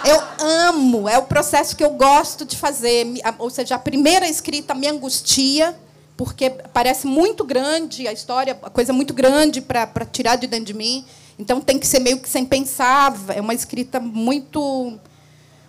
Eu 0.04 0.46
amo, 0.68 1.08
é 1.08 1.18
o 1.18 1.24
processo 1.24 1.74
que 1.74 1.82
eu 1.82 1.90
gosto 1.90 2.44
de 2.44 2.56
fazer. 2.56 3.04
Ou 3.40 3.50
seja, 3.50 3.74
a 3.74 3.78
primeira 3.80 4.28
escrita 4.28 4.72
me 4.72 4.86
angustia, 4.86 5.76
porque 6.16 6.50
parece 6.72 7.04
muito 7.04 7.42
grande 7.42 8.06
a 8.06 8.12
história, 8.12 8.56
a 8.62 8.70
coisa 8.70 8.92
muito 8.92 9.12
grande 9.12 9.60
para 9.60 10.06
tirar 10.06 10.36
de 10.36 10.46
dentro 10.46 10.66
de 10.66 10.74
mim. 10.74 11.04
Então 11.36 11.60
tem 11.60 11.80
que 11.80 11.86
ser 11.86 11.98
meio 11.98 12.20
que 12.20 12.28
sem 12.28 12.46
pensar. 12.46 13.12
É 13.34 13.40
uma 13.40 13.54
escrita 13.54 13.98
muito 13.98 15.00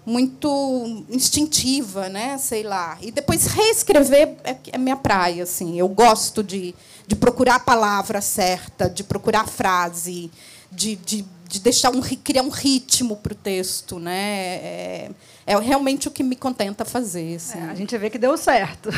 muito 0.05 1.05
instintiva, 1.09 2.07
né? 2.07 2.37
Sei 2.37 2.61
lá. 2.61 2.99
E 3.01 3.09
depois 3.09 3.47
reescrever 3.47 4.35
é, 4.43 4.57
é 4.73 4.77
minha 4.77 4.97
praia, 4.97 5.41
assim. 5.41 5.79
Eu 5.79 5.87
gosto 5.87 6.43
de, 6.43 6.75
de 7.07 7.15
procurar 7.15 7.55
a 7.55 7.59
palavra 7.59 8.21
certa, 8.21 8.87
de 8.87 9.03
procurar 9.03 9.41
a 9.41 9.47
frase 9.47 10.29
de, 10.75 10.95
de, 10.95 11.25
de 11.47 11.59
deixar 11.59 11.91
um, 11.91 12.01
criar 12.01 12.43
um 12.43 12.49
ritmo 12.49 13.17
para 13.17 13.33
o 13.33 13.35
texto. 13.35 13.99
Né? 13.99 14.55
É, 14.55 15.11
é, 15.45 15.59
realmente 15.59 16.07
o 16.07 16.11
que 16.11 16.23
me 16.23 16.35
contenta 16.35 16.85
fazer. 16.85 17.35
Assim. 17.35 17.59
É, 17.59 17.69
a 17.69 17.75
gente 17.75 17.97
vê 17.97 18.09
que 18.09 18.17
deu 18.17 18.37
certo. 18.37 18.89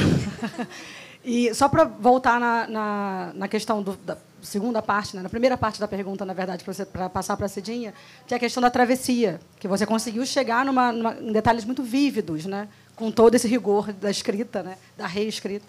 e 1.23 1.53
só 1.53 1.67
para 1.67 1.83
voltar 1.83 2.39
na, 2.39 2.67
na, 2.67 3.31
na 3.33 3.47
questão 3.47 3.81
do, 3.81 3.95
da 3.97 4.17
segunda 4.45 4.81
parte, 4.81 5.15
né, 5.15 5.23
na 5.23 5.29
primeira 5.29 5.57
parte 5.57 5.79
da 5.79 5.87
pergunta, 5.87 6.23
na 6.23 6.33
verdade, 6.33 6.63
para 6.91 7.09
passar 7.09 7.35
para 7.35 7.47
a 7.47 7.49
Cidinha, 7.49 7.93
que 8.27 8.33
é 8.33 8.37
a 8.37 8.39
questão 8.39 8.61
da 8.61 8.69
travessia, 8.69 9.41
que 9.59 9.67
você 9.67 9.85
conseguiu 9.85 10.25
chegar 10.25 10.63
numa, 10.63 10.91
numa, 10.91 11.15
em 11.15 11.31
detalhes 11.31 11.65
muito 11.65 11.83
vívidos, 11.83 12.45
né, 12.45 12.67
com 12.95 13.11
todo 13.11 13.35
esse 13.35 13.47
rigor 13.47 13.91
da 13.91 14.09
escrita, 14.09 14.63
né, 14.63 14.77
da 14.95 15.07
reescrita. 15.07 15.65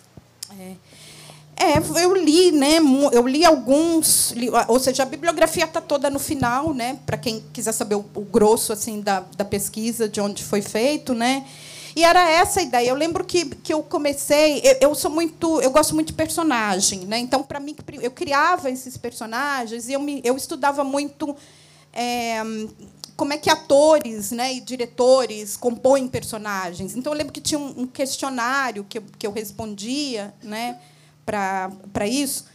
É. 0.60 0.74
É, 1.58 1.78
eu 2.02 2.14
li, 2.14 2.52
né? 2.52 2.76
Eu 3.12 3.26
li 3.26 3.42
alguns, 3.44 4.32
li, 4.32 4.50
ou 4.68 4.78
seja, 4.78 5.04
a 5.04 5.06
bibliografia 5.06 5.64
está 5.64 5.80
toda 5.80 6.10
no 6.10 6.18
final, 6.18 6.74
né? 6.74 6.98
Para 7.06 7.16
quem 7.16 7.42
quiser 7.52 7.72
saber 7.72 7.94
o, 7.94 8.04
o, 8.14 8.20
grosso 8.20 8.74
assim 8.74 9.00
da, 9.00 9.24
da 9.36 9.44
pesquisa, 9.44 10.06
de 10.06 10.20
onde 10.20 10.44
foi 10.44 10.60
feito, 10.60 11.14
né? 11.14 11.46
E 11.96 12.04
era 12.04 12.30
essa 12.30 12.60
a 12.60 12.62
ideia. 12.62 12.90
Eu 12.90 12.94
lembro 12.94 13.24
que, 13.24 13.46
que 13.46 13.72
eu 13.72 13.82
comecei. 13.82 14.60
Eu, 14.62 14.90
eu 14.90 14.94
sou 14.94 15.10
muito, 15.10 15.58
eu 15.62 15.70
gosto 15.70 15.94
muito 15.94 16.08
de 16.08 16.12
personagem, 16.12 17.06
né? 17.06 17.18
Então, 17.18 17.42
para 17.42 17.58
mim, 17.58 17.74
eu 18.02 18.10
criava 18.10 18.70
esses 18.70 18.98
personagens 18.98 19.88
e 19.88 19.94
eu 19.94 20.00
me, 20.00 20.20
eu 20.22 20.36
estudava 20.36 20.84
muito. 20.84 21.34
É, 21.90 22.42
como 23.16 23.32
é 23.32 23.38
que 23.38 23.48
atores 23.48 24.30
né, 24.30 24.52
e 24.52 24.60
diretores 24.60 25.56
compõem 25.56 26.06
personagens. 26.06 26.94
Então, 26.94 27.14
eu 27.14 27.16
lembro 27.16 27.32
que 27.32 27.40
tinha 27.40 27.58
um, 27.58 27.86
questionário 27.86 28.84
que 28.86 28.98
eu, 28.98 29.04
que 29.18 29.26
eu 29.26 29.32
respondia, 29.32 30.34
né? 30.42 30.78
Para 31.26 32.06
isso. 32.06 32.46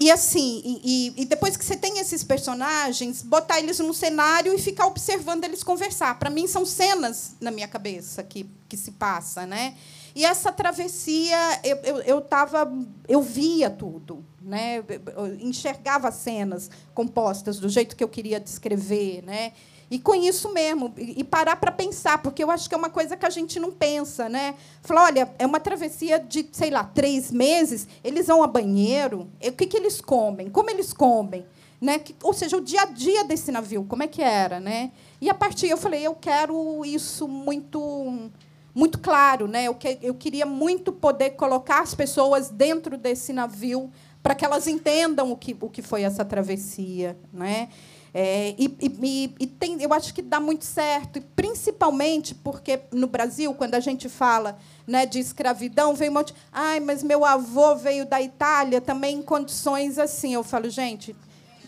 E 0.00 0.10
assim, 0.12 0.80
e, 0.84 1.12
e, 1.16 1.24
depois 1.24 1.56
que 1.56 1.64
você 1.64 1.76
tem 1.76 1.98
esses 1.98 2.22
personagens, 2.22 3.20
botar 3.20 3.58
eles 3.58 3.80
no 3.80 3.92
cenário 3.92 4.54
e 4.54 4.58
ficar 4.58 4.86
observando 4.86 5.42
eles 5.44 5.64
conversar. 5.64 6.16
Para 6.18 6.30
mim 6.30 6.46
são 6.46 6.64
cenas 6.64 7.34
na 7.40 7.50
minha 7.50 7.66
cabeça 7.66 8.22
que, 8.22 8.48
que 8.68 8.76
se 8.76 8.92
passa, 8.92 9.44
né? 9.44 9.74
E 10.14 10.24
essa 10.24 10.52
travessia, 10.52 11.36
eu, 11.64 11.76
eu, 11.78 11.96
eu, 12.02 12.20
tava, 12.20 12.72
eu 13.08 13.20
via 13.20 13.70
tudo, 13.70 14.24
né? 14.40 14.78
Eu 14.78 15.36
enxergava 15.40 16.12
cenas 16.12 16.70
compostas 16.94 17.58
do 17.58 17.68
jeito 17.68 17.96
que 17.96 18.04
eu 18.04 18.08
queria 18.08 18.38
descrever, 18.38 19.22
né? 19.22 19.52
E 19.90 19.98
com 19.98 20.14
isso 20.14 20.52
mesmo, 20.52 20.92
e 20.98 21.24
parar 21.24 21.56
para 21.56 21.72
pensar, 21.72 22.18
porque 22.18 22.44
eu 22.44 22.50
acho 22.50 22.68
que 22.68 22.74
é 22.74 22.78
uma 22.78 22.90
coisa 22.90 23.16
que 23.16 23.24
a 23.24 23.30
gente 23.30 23.58
não 23.58 23.72
pensa, 23.72 24.28
né? 24.28 24.54
Falar, 24.82 25.04
olha, 25.04 25.34
é 25.38 25.46
uma 25.46 25.58
travessia 25.58 26.18
de, 26.18 26.46
sei 26.52 26.68
lá, 26.68 26.84
três 26.84 27.30
meses, 27.30 27.88
eles 28.04 28.26
vão 28.26 28.42
a 28.42 28.46
banheiro, 28.46 29.30
o 29.42 29.52
que, 29.52 29.66
que 29.66 29.76
eles 29.78 29.98
comem, 29.98 30.50
como 30.50 30.68
eles 30.68 30.92
comem, 30.92 31.46
né? 31.80 32.02
Ou 32.22 32.34
seja, 32.34 32.58
o 32.58 32.60
dia 32.60 32.82
a 32.82 32.84
dia 32.84 33.24
desse 33.24 33.50
navio, 33.50 33.82
como 33.88 34.02
é 34.02 34.06
que 34.06 34.20
era, 34.20 34.60
né? 34.60 34.92
E 35.22 35.30
a 35.30 35.34
partir 35.34 35.70
eu 35.70 35.78
falei, 35.78 36.06
eu 36.06 36.14
quero 36.14 36.84
isso 36.84 37.26
muito 37.26 38.30
muito 38.74 38.98
claro, 39.00 39.48
né? 39.48 39.64
Eu, 39.64 39.74
que, 39.74 39.98
eu 40.02 40.14
queria 40.14 40.46
muito 40.46 40.92
poder 40.92 41.30
colocar 41.30 41.80
as 41.80 41.94
pessoas 41.94 42.48
dentro 42.48 42.96
desse 42.96 43.32
navio 43.32 43.90
para 44.22 44.34
que 44.34 44.44
elas 44.44 44.68
entendam 44.68 45.32
o 45.32 45.36
que, 45.36 45.56
o 45.60 45.68
que 45.68 45.82
foi 45.82 46.02
essa 46.02 46.24
travessia, 46.24 47.16
né? 47.32 47.70
É, 48.12 48.54
e, 48.58 48.74
e, 48.80 49.34
e 49.38 49.46
tem, 49.46 49.82
eu 49.82 49.92
acho 49.92 50.14
que 50.14 50.22
dá 50.22 50.40
muito 50.40 50.64
certo, 50.64 51.20
principalmente 51.36 52.34
porque 52.34 52.80
no 52.90 53.06
Brasil, 53.06 53.52
quando 53.54 53.74
a 53.74 53.80
gente 53.80 54.08
fala 54.08 54.58
né, 54.86 55.04
de 55.04 55.18
escravidão, 55.18 55.94
vem 55.94 56.08
um 56.08 56.14
monte. 56.14 56.34
Ai, 56.50 56.80
mas 56.80 57.02
meu 57.02 57.24
avô 57.24 57.76
veio 57.76 58.06
da 58.06 58.20
Itália 58.20 58.80
também 58.80 59.18
em 59.18 59.22
condições 59.22 59.98
assim. 59.98 60.34
Eu 60.34 60.42
falo, 60.42 60.70
gente, 60.70 61.14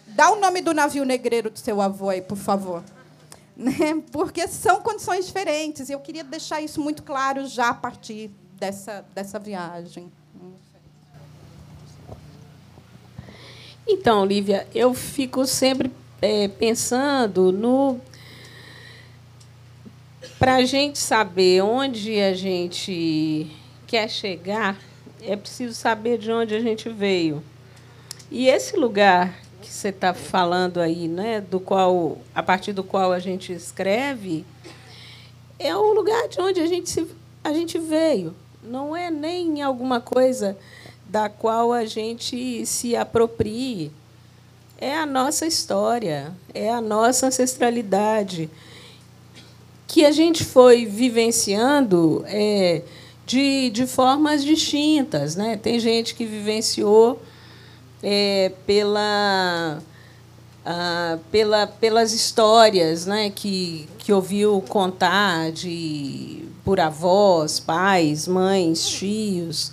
dá 0.09 0.31
o 0.31 0.41
nome 0.41 0.63
do 0.63 0.73
navio 0.73 1.05
negreiro 1.05 1.51
do 1.51 1.59
seu 1.59 1.81
avô 1.81 2.09
aí, 2.09 2.23
por 2.23 2.39
favor. 2.39 2.83
Né? 3.61 4.03
Porque 4.11 4.49
são 4.49 4.81
condições 4.81 5.27
diferentes. 5.27 5.91
E 5.91 5.93
eu 5.93 6.01
queria 6.01 6.25
deixar 6.25 6.63
isso 6.63 6.81
muito 6.81 7.03
claro 7.03 7.47
já 7.47 7.69
a 7.69 7.75
partir 7.75 8.31
dessa, 8.59 9.05
dessa 9.15 9.39
viagem. 9.39 10.11
Então, 13.87 14.25
Lívia, 14.25 14.67
eu 14.75 14.95
fico 14.95 15.45
sempre 15.47 15.91
é, 16.21 16.49
pensando 16.49 17.53
no. 17.53 18.01
Para 20.39 20.57
a 20.57 20.65
gente 20.65 20.99
saber 20.99 21.63
onde 21.63 22.19
a 22.19 22.33
gente 22.35 23.51
quer 23.87 24.09
chegar, 24.09 24.79
é 25.23 25.37
preciso 25.37 25.75
saber 25.75 26.19
de 26.19 26.33
onde 26.33 26.55
a 26.55 26.61
gente 26.61 26.89
veio. 26.89 27.43
E 28.31 28.49
esse 28.49 28.77
lugar 28.77 29.39
que 29.61 29.69
você 29.69 29.89
está 29.89 30.15
falando 30.15 30.81
aí, 30.81 31.09
né, 31.09 31.41
do 31.41 31.61
qual, 31.61 32.19
a 32.35 32.43
partir 32.43 32.73
do 32.73 32.83
qual 32.83 33.13
a 33.13 33.19
gente 33.19 33.53
escreve, 33.53 34.47
é 35.59 35.77
o 35.77 35.93
lugar 35.93 36.27
de 36.29 36.41
onde 36.41 36.61
a 36.61 36.67
gente, 36.67 36.89
se, 36.89 37.07
a 37.45 37.53
gente 37.53 37.79
veio. 37.79 38.35
Não 38.63 38.97
é 38.97 39.11
nem 39.11 39.61
alguma 39.63 40.01
coisa 40.01 40.57
da 41.07 41.29
qual 41.29 41.73
a 41.73 41.85
gente 41.85 42.65
se 42.65 42.97
aproprie 42.97 43.93
é 44.81 44.97
a 44.97 45.05
nossa 45.05 45.47
história, 45.47 46.33
é 46.55 46.71
a 46.71 46.81
nossa 46.81 47.27
ancestralidade, 47.27 48.49
que 49.87 50.05
a 50.07 50.11
gente 50.11 50.43
foi 50.43 50.87
vivenciando 50.87 52.25
é, 52.27 52.83
de, 53.27 53.69
de 53.71 53.87
formas 53.87 54.43
distintas. 54.43 55.37
Né? 55.37 55.59
Tem 55.63 55.79
gente 55.79 56.15
que 56.15 56.25
vivenciou 56.25 57.21
é, 58.03 58.53
pela, 58.67 59.83
ah, 60.65 61.19
pela, 61.31 61.67
pelas 61.67 62.13
histórias 62.13 63.05
né? 63.05 63.31
que, 63.31 63.87
que 63.99 64.13
ouviu 64.13 64.65
contar 64.67 65.53
de, 65.53 66.45
por 66.65 66.81
avós, 66.81 67.61
pais, 67.61 68.27
mães, 68.27 68.89
tios 68.89 69.73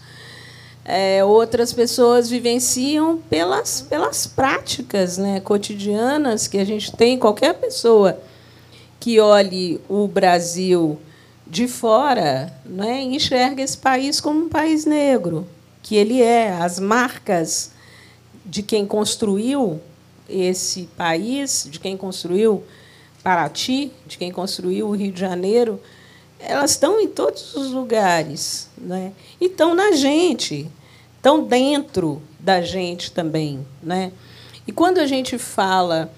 é, 0.87 1.21
outras 1.21 1.73
pessoas 1.73 2.29
vivenciam 2.29 3.17
pelas, 3.29 3.81
pelas 3.81 4.25
práticas 4.25 5.17
né, 5.17 5.41
cotidianas 5.41 6.47
que 6.47 6.57
a 6.57 6.63
gente 6.63 6.95
tem. 6.95 7.19
Qualquer 7.19 7.55
pessoa 7.55 8.17
que 8.97 9.19
olhe 9.19 9.81
o 9.89 10.07
Brasil 10.07 10.97
de 11.45 11.67
fora 11.67 12.53
né, 12.65 13.01
enxerga 13.01 13.61
esse 13.61 13.77
país 13.77 14.21
como 14.21 14.45
um 14.45 14.49
país 14.49 14.85
negro, 14.85 15.45
que 15.83 15.97
ele 15.97 16.21
é. 16.21 16.53
As 16.53 16.79
marcas 16.79 17.71
de 18.45 18.63
quem 18.63 18.85
construiu 18.85 19.81
esse 20.29 20.83
país, 20.95 21.67
de 21.69 21.81
quem 21.81 21.97
construiu 21.97 22.63
Paraty, 23.21 23.91
de 24.05 24.17
quem 24.17 24.31
construiu 24.31 24.87
o 24.87 24.95
Rio 24.95 25.11
de 25.11 25.19
Janeiro, 25.19 25.81
elas 26.39 26.71
estão 26.71 27.01
em 27.01 27.09
todos 27.09 27.55
os 27.55 27.71
lugares. 27.71 28.69
Né? 28.77 29.11
E 29.41 29.47
estão 29.47 29.75
na 29.75 29.91
gente 29.91 30.69
estão 31.27 31.43
dentro 31.43 32.21
da 32.39 32.61
gente 32.61 33.11
também. 33.11 33.67
Né? 33.83 34.13
E 34.65 34.71
quando 34.71 34.99
a 34.99 35.05
gente 35.05 35.37
fala 35.37 36.09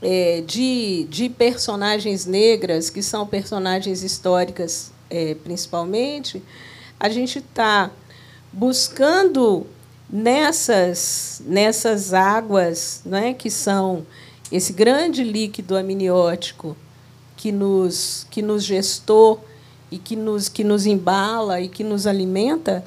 é, 0.00 0.42
de, 0.46 1.06
de 1.10 1.28
personagens 1.28 2.24
negras, 2.24 2.88
que 2.88 3.02
são 3.02 3.26
personagens 3.26 4.02
históricas 4.02 4.90
é, 5.10 5.34
principalmente, 5.34 6.42
a 6.98 7.10
gente 7.10 7.40
está 7.40 7.90
buscando 8.50 9.66
nessas, 10.08 11.42
nessas 11.44 12.14
águas, 12.14 13.02
né, 13.04 13.34
que 13.34 13.50
são 13.50 14.06
esse 14.50 14.72
grande 14.72 15.22
líquido 15.22 15.76
amniótico 15.76 16.74
que 17.36 17.52
nos, 17.52 18.26
que 18.30 18.40
nos 18.40 18.64
gestou 18.64 19.44
e 19.90 19.98
que 19.98 20.16
nos, 20.16 20.48
que 20.48 20.64
nos 20.64 20.86
embala 20.86 21.60
e 21.60 21.68
que 21.68 21.84
nos 21.84 22.06
alimenta, 22.06 22.82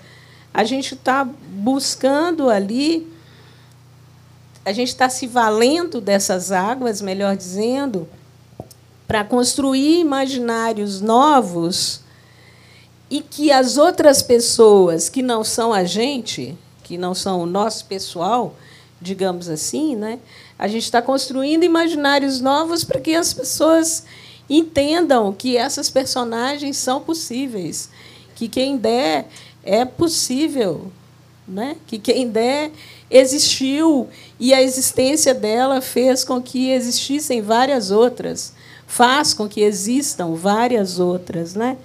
a 0.53 0.63
gente 0.63 0.95
está 0.95 1.23
buscando 1.23 2.49
ali, 2.49 3.07
a 4.65 4.71
gente 4.71 4.89
está 4.89 5.09
se 5.09 5.25
valendo 5.25 5.99
dessas 5.99 6.51
águas, 6.51 7.01
melhor 7.01 7.35
dizendo, 7.35 8.07
para 9.07 9.23
construir 9.23 9.99
imaginários 9.99 11.01
novos 11.01 12.01
e 13.09 13.21
que 13.21 13.51
as 13.51 13.77
outras 13.77 14.21
pessoas 14.21 15.09
que 15.09 15.21
não 15.21 15.43
são 15.43 15.73
a 15.73 15.83
gente, 15.83 16.57
que 16.83 16.97
não 16.97 17.13
são 17.13 17.41
o 17.41 17.45
nosso 17.45 17.85
pessoal, 17.85 18.55
digamos 19.01 19.49
assim, 19.49 19.95
né? 19.95 20.19
A 20.57 20.67
gente 20.67 20.83
está 20.83 21.01
construindo 21.01 21.63
imaginários 21.63 22.39
novos 22.39 22.83
para 22.83 23.01
que 23.01 23.15
as 23.15 23.33
pessoas 23.33 24.05
entendam 24.49 25.33
que 25.33 25.57
essas 25.57 25.89
personagens 25.89 26.77
são 26.77 27.01
possíveis, 27.01 27.89
que 28.35 28.47
quem 28.47 28.77
der 28.77 29.27
é 29.63 29.85
possível, 29.85 30.91
né? 31.47 31.75
que 31.85 31.99
quem 31.99 32.29
der 32.29 32.71
existiu 33.09 34.07
e 34.39 34.53
a 34.53 34.61
existência 34.61 35.33
dela 35.33 35.81
fez 35.81 36.23
com 36.23 36.41
que 36.41 36.71
existissem 36.71 37.41
várias 37.41 37.91
outras, 37.91 38.53
faz 38.87 39.33
com 39.33 39.47
que 39.47 39.61
existam 39.61 40.33
várias 40.33 40.99
outras. 40.99 41.55
Né? 41.55 41.77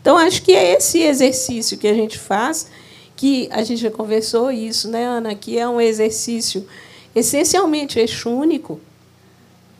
Então, 0.00 0.16
acho 0.16 0.42
que 0.42 0.52
é 0.52 0.74
esse 0.76 1.00
exercício 1.00 1.78
que 1.78 1.88
a 1.88 1.94
gente 1.94 2.18
faz, 2.18 2.68
que 3.16 3.48
a 3.50 3.62
gente 3.62 3.80
já 3.80 3.90
conversou 3.90 4.50
isso, 4.50 4.88
né, 4.88 5.04
Ana, 5.04 5.34
que 5.34 5.58
é 5.58 5.66
um 5.66 5.80
exercício 5.80 6.66
essencialmente 7.14 7.98
exúnico, 7.98 8.78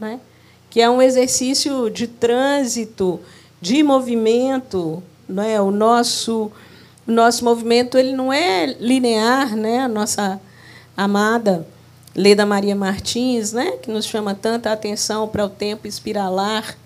né? 0.01 0.19
que 0.71 0.81
é 0.81 0.91
um 0.91 1.01
exercício 1.01 1.91
de 1.91 2.07
trânsito, 2.07 3.21
de 3.61 3.83
movimento, 3.83 5.03
não 5.29 5.43
é? 5.43 5.61
O 5.61 5.71
nosso 5.71 6.51
o 7.07 7.13
nosso 7.13 7.45
movimento 7.45 7.97
ele 7.97 8.13
não 8.13 8.33
é 8.33 8.67
linear, 8.81 9.57
né? 9.57 9.81
A 9.81 9.89
nossa 9.89 10.41
amada 10.97 11.67
Leda 12.15 12.47
Maria 12.47 12.75
Martins, 12.75 13.53
né? 13.53 13.73
Que 13.83 13.91
nos 13.91 14.07
chama 14.07 14.35
tanta 14.35 14.73
atenção 14.73 15.29
para 15.29 15.45
o 15.45 15.49
tempo 15.49 15.87
espiralar 15.87 16.77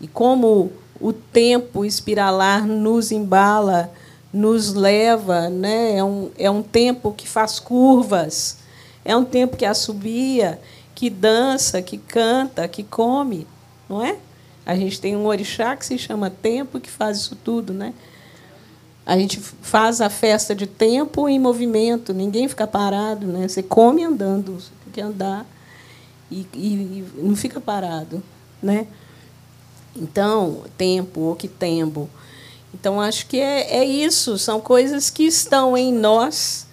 e 0.00 0.06
como 0.06 0.70
o 1.00 1.12
tempo 1.12 1.84
espiralar 1.84 2.66
nos 2.66 3.10
embala, 3.10 3.90
nos 4.32 4.74
leva, 4.74 5.48
né? 5.48 5.96
É 5.96 6.04
um, 6.04 6.30
é 6.38 6.50
um 6.50 6.62
tempo 6.62 7.12
que 7.12 7.26
faz 7.26 7.58
curvas, 7.58 8.58
é 9.04 9.16
um 9.16 9.24
tempo 9.24 9.56
que 9.56 9.64
assobia, 9.64 10.60
que 10.94 11.08
dança, 11.08 11.80
que 11.80 11.96
canta, 11.96 12.68
que 12.68 12.84
come, 12.84 13.46
não 13.88 14.04
é? 14.04 14.16
A 14.66 14.76
gente 14.76 15.00
tem 15.00 15.16
um 15.16 15.26
orixá 15.26 15.74
que 15.74 15.86
se 15.86 15.96
chama 15.96 16.28
tempo 16.28 16.78
que 16.78 16.90
faz 16.90 17.18
isso 17.18 17.36
tudo, 17.36 17.72
né? 17.72 17.94
A 19.08 19.16
gente 19.16 19.40
faz 19.40 20.02
a 20.02 20.10
festa 20.10 20.54
de 20.54 20.66
tempo 20.66 21.30
em 21.30 21.38
movimento, 21.38 22.12
ninguém 22.12 22.46
fica 22.46 22.66
parado, 22.66 23.26
né? 23.26 23.48
Você 23.48 23.62
come 23.62 24.04
andando, 24.04 24.60
você 24.60 24.70
tem 24.84 24.92
que 24.92 25.00
andar 25.00 25.46
e, 26.30 26.46
e, 26.52 26.58
e 26.58 27.10
não 27.16 27.34
fica 27.34 27.58
parado, 27.58 28.22
né? 28.62 28.86
Então, 29.96 30.58
tempo, 30.76 31.32
o 31.32 31.34
que 31.34 31.48
tempo. 31.48 32.06
Então, 32.74 33.00
acho 33.00 33.26
que 33.28 33.40
é, 33.40 33.78
é 33.78 33.82
isso, 33.82 34.36
são 34.36 34.60
coisas 34.60 35.08
que 35.08 35.22
estão 35.22 35.74
em 35.74 35.90
nós 35.90 36.66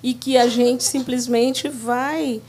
e 0.00 0.14
que 0.14 0.38
a 0.38 0.46
gente 0.46 0.84
simplesmente 0.84 1.68
vai 1.68 2.40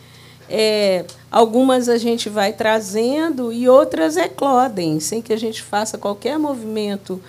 é, 0.47 1.03
algumas 1.31 1.89
a 1.89 1.97
gente 1.97 2.29
vai 2.29 2.53
trazendo 2.53 3.51
e 3.51 3.67
outras 3.67 4.17
eclodem, 4.17 4.99
sem 4.99 5.19
que 5.19 5.33
a 5.33 5.37
gente 5.37 5.63
faça 5.63 5.97
qualquer 5.97 6.37
movimento 6.37 7.19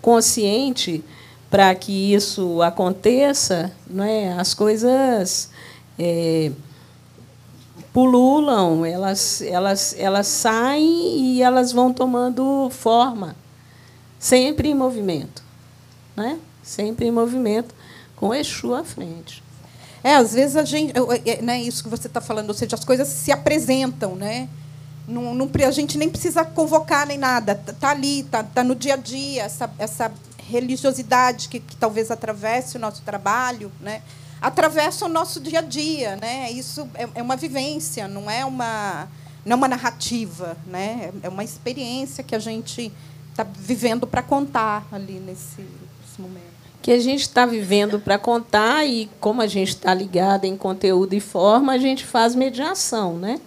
consciente 0.00 1.04
para 1.52 1.74
que 1.74 2.14
isso 2.14 2.62
aconteça. 2.62 3.70
Não 3.86 4.02
é? 4.02 4.32
As 4.32 4.54
coisas 4.54 5.50
é, 5.98 6.50
pululam, 7.92 8.86
elas, 8.86 9.42
elas, 9.42 9.94
elas 9.98 10.26
saem 10.26 11.18
e 11.18 11.42
elas 11.42 11.70
vão 11.70 11.92
tomando 11.92 12.70
forma, 12.70 13.36
sempre 14.18 14.70
em 14.70 14.74
movimento. 14.74 15.42
Né? 16.16 16.38
Sempre 16.62 17.06
em 17.06 17.10
movimento, 17.10 17.74
com 18.16 18.34
Exu 18.34 18.74
à 18.74 18.82
frente. 18.82 19.44
É, 20.02 20.14
às 20.14 20.32
vezes 20.32 20.56
a 20.56 20.64
gente. 20.64 20.94
Né, 21.42 21.60
isso 21.60 21.84
que 21.84 21.90
você 21.90 22.06
está 22.06 22.20
falando, 22.20 22.48
ou 22.48 22.54
seja, 22.54 22.76
as 22.76 22.84
coisas 22.84 23.06
se 23.06 23.30
apresentam, 23.30 24.16
né? 24.16 24.48
Não, 25.06 25.34
não, 25.34 25.50
a 25.66 25.70
gente 25.70 25.98
nem 25.98 26.08
precisa 26.08 26.44
convocar 26.44 27.06
nem 27.06 27.18
nada. 27.18 27.60
Está 27.68 27.90
ali, 27.90 28.20
está 28.20 28.42
tá 28.42 28.64
no 28.64 28.74
dia 28.74 28.94
a 28.94 28.96
dia, 28.96 29.42
essa, 29.42 29.70
essa 29.78 30.12
religiosidade 30.52 31.48
que, 31.48 31.58
que 31.58 31.74
talvez 31.76 32.10
atravesse 32.10 32.76
o 32.76 32.80
nosso 32.80 33.02
trabalho, 33.02 33.72
né? 33.80 34.02
atravessa 34.40 35.06
o 35.06 35.08
nosso 35.08 35.40
dia 35.40 35.60
a 35.60 35.62
dia. 35.62 36.16
Né? 36.16 36.50
Isso 36.52 36.88
é, 36.94 37.08
é 37.16 37.22
uma 37.22 37.36
vivência, 37.36 38.06
não 38.06 38.30
é 38.30 38.44
uma, 38.44 39.08
não 39.44 39.54
é 39.54 39.56
uma 39.56 39.68
narrativa. 39.68 40.56
Né? 40.66 41.10
É 41.22 41.28
uma 41.28 41.42
experiência 41.42 42.22
que 42.22 42.34
a 42.34 42.38
gente 42.38 42.92
está 43.30 43.44
vivendo 43.44 44.06
para 44.06 44.22
contar 44.22 44.86
ali 44.92 45.14
nesse, 45.14 45.62
nesse 45.62 46.20
momento 46.20 46.52
que 46.82 46.90
a 46.90 46.98
gente 46.98 47.20
está 47.20 47.46
vivendo 47.46 48.00
para 48.00 48.18
contar 48.18 48.84
e 48.84 49.08
como 49.20 49.40
a 49.40 49.46
gente 49.46 49.68
está 49.68 49.94
ligado 49.94 50.46
em 50.46 50.56
conteúdo 50.56 51.14
e 51.14 51.20
forma, 51.20 51.72
a 51.72 51.78
gente 51.78 52.04
faz 52.04 52.34
mediação, 52.34 53.16
né? 53.16 53.40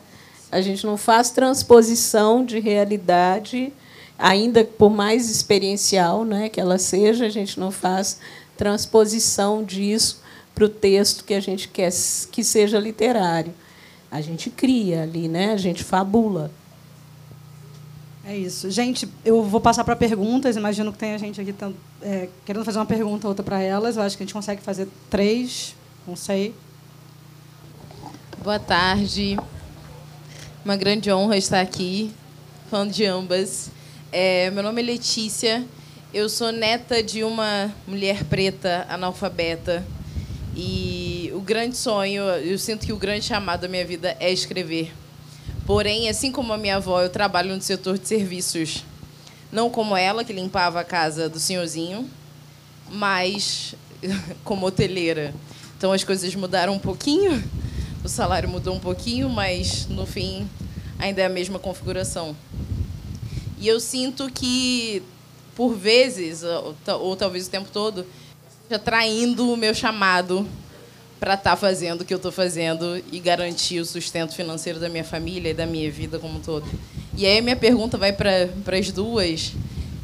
A 0.49 0.61
gente 0.61 0.85
não 0.85 0.95
faz 0.95 1.31
transposição 1.31 2.45
de 2.45 2.61
realidade, 2.61 3.73
ainda 4.17 4.63
por 4.63 4.89
mais 4.89 5.29
experiencial, 5.29 6.23
né, 6.23 6.49
que 6.49 6.59
ela 6.59 6.77
seja, 6.77 7.25
a 7.25 7.29
gente 7.29 7.59
não 7.59 7.71
faz 7.71 8.19
transposição 8.57 9.63
disso 9.63 10.21
para 10.53 10.65
o 10.65 10.69
texto 10.69 11.23
que 11.23 11.33
a 11.33 11.39
gente 11.39 11.67
quer 11.67 11.91
que 12.31 12.43
seja 12.43 12.79
literário. 12.79 13.53
A 14.09 14.21
gente 14.21 14.49
cria 14.49 15.03
ali, 15.03 15.27
né? 15.27 15.51
A 15.51 15.57
gente 15.57 15.83
fabula. 15.83 16.49
É 18.23 18.35
isso. 18.35 18.71
Gente, 18.71 19.07
eu 19.25 19.43
vou 19.43 19.59
passar 19.59 19.83
para 19.83 19.95
perguntas. 19.95 20.55
Imagino 20.55 20.93
que 20.93 20.97
tenha 20.97 21.17
gente 21.19 21.41
aqui 21.41 21.53
é, 22.01 22.29
querendo 22.45 22.63
fazer 22.63 22.79
uma 22.79 22.85
pergunta 22.85 23.27
ou 23.27 23.31
outra 23.31 23.43
para 23.43 23.61
elas. 23.61 23.97
Eu 23.97 24.03
acho 24.03 24.15
que 24.15 24.23
a 24.23 24.25
gente 24.25 24.33
consegue 24.33 24.61
fazer 24.61 24.87
três, 25.09 25.75
não 26.07 26.15
sei. 26.15 26.55
Boa 28.41 28.57
tarde. 28.57 29.37
Uma 30.63 30.77
grande 30.77 31.11
honra 31.11 31.37
estar 31.37 31.59
aqui, 31.59 32.11
falando 32.69 32.91
de 32.91 33.05
ambas. 33.05 33.69
É, 34.11 34.49
meu 34.51 34.63
nome 34.63 34.81
é 34.81 34.85
Letícia. 34.85 35.65
Eu 36.13 36.29
sou 36.29 36.51
neta 36.51 37.03
de 37.03 37.23
uma 37.23 37.73
mulher 37.87 38.23
preta 38.23 38.85
analfabeta. 38.89 39.85
E 40.55 41.31
o 41.33 41.41
grande 41.41 41.75
sonho, 41.75 42.23
eu 42.23 42.57
sinto 42.57 42.85
que 42.85 42.93
o 42.93 42.97
grande 42.97 43.25
chamado 43.25 43.61
da 43.61 43.67
minha 43.67 43.85
vida 43.85 44.15
é 44.19 44.31
escrever. 44.31 44.93
Porém, 45.65 46.07
assim 46.07 46.31
como 46.31 46.53
a 46.53 46.57
minha 46.57 46.77
avó, 46.77 47.01
eu 47.01 47.09
trabalho 47.09 47.53
no 47.53 47.61
setor 47.61 47.97
de 47.97 48.07
serviços. 48.07 48.85
Não 49.51 49.69
como 49.69 49.97
ela, 49.97 50.23
que 50.23 50.31
limpava 50.31 50.79
a 50.79 50.83
casa 50.83 51.27
do 51.27 51.39
senhorzinho, 51.39 52.09
mas 52.89 53.75
como 54.45 54.65
hoteleira. 54.65 55.33
Então 55.77 55.91
as 55.91 56.03
coisas 56.03 56.33
mudaram 56.35 56.73
um 56.73 56.79
pouquinho, 56.79 57.43
o 58.03 58.07
salário 58.07 58.47
mudou 58.47 58.75
um 58.75 58.79
pouquinho, 58.79 59.29
mas 59.29 59.87
no 59.87 60.05
fim 60.05 60.47
ainda 60.97 61.21
é 61.21 61.25
a 61.25 61.29
mesma 61.29 61.59
configuração. 61.59 62.35
E 63.65 63.67
eu 63.67 63.79
sinto 63.79 64.29
que, 64.29 65.01
por 65.55 65.73
vezes, 65.73 66.43
ou, 66.43 66.75
ou 66.99 67.15
talvez 67.15 67.47
o 67.47 67.49
tempo 67.49 67.67
todo, 67.73 68.05
já 68.69 68.77
traindo 68.77 69.51
o 69.51 69.57
meu 69.57 69.73
chamado 69.73 70.47
para 71.19 71.33
estar 71.33 71.49
tá 71.49 71.55
fazendo 71.57 72.01
o 72.01 72.05
que 72.05 72.13
eu 72.13 72.17
estou 72.17 72.31
fazendo 72.31 73.01
e 73.11 73.19
garantir 73.19 73.79
o 73.79 73.85
sustento 73.85 74.35
financeiro 74.35 74.79
da 74.79 74.87
minha 74.87 75.03
família 75.03 75.49
e 75.49 75.53
da 75.55 75.65
minha 75.65 75.89
vida 75.89 76.19
como 76.19 76.37
um 76.37 76.41
todo. 76.41 76.63
E 77.17 77.25
aí 77.25 77.41
minha 77.41 77.55
pergunta 77.55 77.97
vai 77.97 78.13
para 78.13 78.77
as 78.77 78.91
duas. 78.91 79.53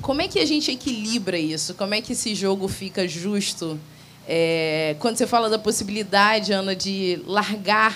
Como 0.02 0.24
é 0.24 0.28
que 0.28 0.40
a 0.40 0.46
gente 0.48 0.72
equilibra 0.72 1.38
isso? 1.38 1.76
Como 1.76 1.94
é 1.94 2.02
que 2.02 2.14
esse 2.14 2.34
jogo 2.34 2.68
fica 2.68 3.08
justo? 3.08 3.80
É, 4.28 4.96
quando 4.98 5.18
você 5.18 5.28
fala 5.28 5.52
da 5.52 5.60
possibilidade, 5.60 6.52
Ana, 6.52 6.76
de 6.76 7.22
largar 7.28 7.96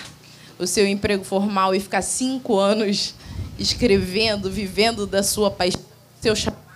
o 0.60 0.66
seu 0.66 0.86
emprego 0.86 1.24
formal 1.24 1.74
e 1.74 1.80
ficar 1.80 2.02
cinco 2.02 2.56
anos 2.56 3.16
escrevendo, 3.58 4.50
vivendo 4.50 5.06
da 5.06 5.22
sua 5.22 5.50
paixão, 5.50 5.80
seu 6.20 6.34
chamado, 6.34 6.66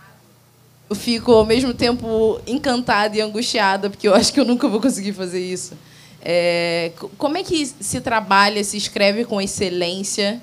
eu 0.88 0.96
fico 0.96 1.32
ao 1.32 1.46
mesmo 1.46 1.72
tempo 1.72 2.40
encantada 2.46 3.16
e 3.16 3.20
angustiada, 3.20 3.88
porque 3.88 4.08
eu 4.08 4.14
acho 4.14 4.32
que 4.32 4.40
eu 4.40 4.44
nunca 4.44 4.66
vou 4.68 4.80
conseguir 4.80 5.12
fazer 5.12 5.40
isso. 5.40 5.74
É, 6.20 6.92
como 7.16 7.38
é 7.38 7.42
que 7.42 7.64
se 7.64 8.00
trabalha, 8.00 8.62
se 8.64 8.76
escreve 8.76 9.24
com 9.24 9.40
excelência, 9.40 10.40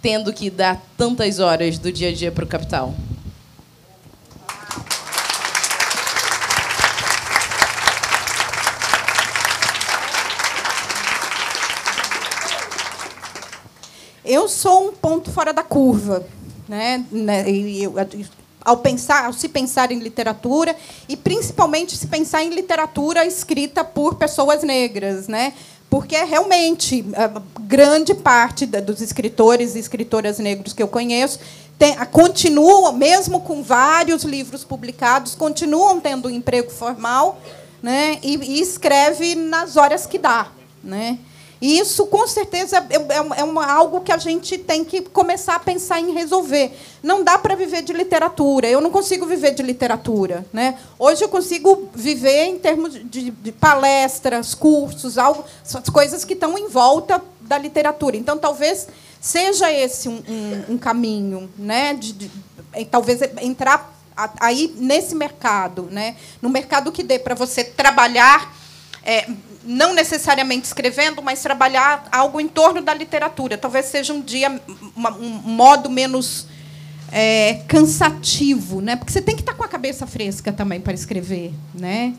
tendo 0.00 0.32
que 0.32 0.48
dar 0.50 0.82
tantas 0.96 1.38
horas 1.38 1.78
do 1.78 1.92
dia 1.92 2.08
a 2.08 2.12
dia 2.12 2.32
para 2.32 2.44
o 2.44 2.48
capital? 2.48 2.94
Eu 14.28 14.46
sou 14.46 14.88
um 14.88 14.92
ponto 14.92 15.30
fora 15.30 15.54
da 15.54 15.62
curva, 15.62 16.22
né? 16.68 17.02
né 17.10 17.50
eu, 17.50 17.94
ao 18.60 18.76
pensar, 18.76 19.24
ao 19.24 19.32
se 19.32 19.48
pensar 19.48 19.90
em 19.90 19.98
literatura 20.00 20.76
e 21.08 21.16
principalmente 21.16 21.96
se 21.96 22.06
pensar 22.06 22.42
em 22.42 22.50
literatura 22.50 23.24
escrita 23.24 23.82
por 23.82 24.16
pessoas 24.16 24.62
negras, 24.62 25.28
né? 25.28 25.54
Porque 25.88 26.14
realmente 26.24 27.02
grande 27.60 28.12
parte 28.12 28.66
dos 28.66 29.00
escritores 29.00 29.74
e 29.74 29.78
escritoras 29.78 30.38
negros 30.38 30.74
que 30.74 30.82
eu 30.82 30.88
conheço 30.88 31.40
tem, 31.78 31.96
continuam, 32.12 32.92
mesmo 32.92 33.40
com 33.40 33.62
vários 33.62 34.24
livros 34.24 34.62
publicados, 34.62 35.34
continuam 35.34 36.00
tendo 36.00 36.28
um 36.28 36.30
emprego 36.30 36.70
formal, 36.70 37.40
né? 37.82 38.18
E, 38.22 38.36
e 38.36 38.60
escreve 38.60 39.34
nas 39.34 39.78
horas 39.78 40.04
que 40.04 40.18
dá, 40.18 40.48
né? 40.84 41.18
E 41.60 41.78
isso, 41.78 42.06
com 42.06 42.26
certeza, 42.26 42.76
é, 42.88 42.96
é, 42.96 43.40
é 43.40 43.44
uma, 43.44 43.66
algo 43.66 44.00
que 44.00 44.12
a 44.12 44.16
gente 44.16 44.56
tem 44.56 44.84
que 44.84 45.02
começar 45.02 45.56
a 45.56 45.60
pensar 45.60 46.00
em 46.00 46.12
resolver. 46.12 46.72
Não 47.02 47.24
dá 47.24 47.36
para 47.36 47.56
viver 47.56 47.82
de 47.82 47.92
literatura. 47.92 48.68
Eu 48.68 48.80
não 48.80 48.90
consigo 48.90 49.26
viver 49.26 49.52
de 49.54 49.62
literatura. 49.62 50.46
Né? 50.52 50.78
Hoje 50.98 51.24
eu 51.24 51.28
consigo 51.28 51.88
viver 51.94 52.46
em 52.46 52.58
termos 52.58 52.94
de, 52.94 53.32
palestras, 53.52 54.54
cursos, 54.54 55.18
algo, 55.18 55.44
as 55.62 55.88
coisas 55.88 56.24
que 56.24 56.34
estão 56.34 56.56
em 56.56 56.68
volta 56.68 57.20
da 57.40 57.58
literatura. 57.58 58.16
Então, 58.16 58.38
talvez 58.38 58.86
seja 59.20 59.72
esse 59.72 60.08
um, 60.08 60.22
um, 60.28 60.74
um 60.74 60.78
caminho, 60.78 61.50
né? 61.58 61.94
De, 61.94 62.12
de, 62.12 62.30
talvez 62.90 63.20
entrar 63.40 63.98
aí 64.40 64.74
nesse 64.76 65.14
mercado, 65.14 65.88
né? 65.90 66.16
no 66.42 66.48
mercado 66.48 66.92
que 66.92 67.02
dê 67.02 67.18
para 67.18 67.34
você 67.34 67.64
trabalhar. 67.64 68.56
É, 69.04 69.26
não 69.68 69.92
necessariamente 69.92 70.66
escrevendo, 70.66 71.20
mas 71.20 71.42
trabalhar 71.42 72.08
algo 72.10 72.40
em 72.40 72.48
torno 72.48 72.80
da 72.80 72.94
literatura. 72.94 73.58
Talvez 73.58 73.84
seja 73.84 74.14
um 74.14 74.20
dia 74.22 74.60
um 74.96 75.28
modo 75.44 75.90
menos 75.90 76.46
é, 77.12 77.60
cansativo, 77.68 78.80
né? 78.80 78.96
Porque 78.96 79.12
você 79.12 79.20
tem 79.20 79.36
que 79.36 79.42
estar 79.42 79.52
com 79.52 79.62
a 79.62 79.68
cabeça 79.68 80.06
fresca 80.06 80.50
também 80.50 80.80
para 80.80 80.94
escrever, 80.94 81.52
né? 81.74 82.14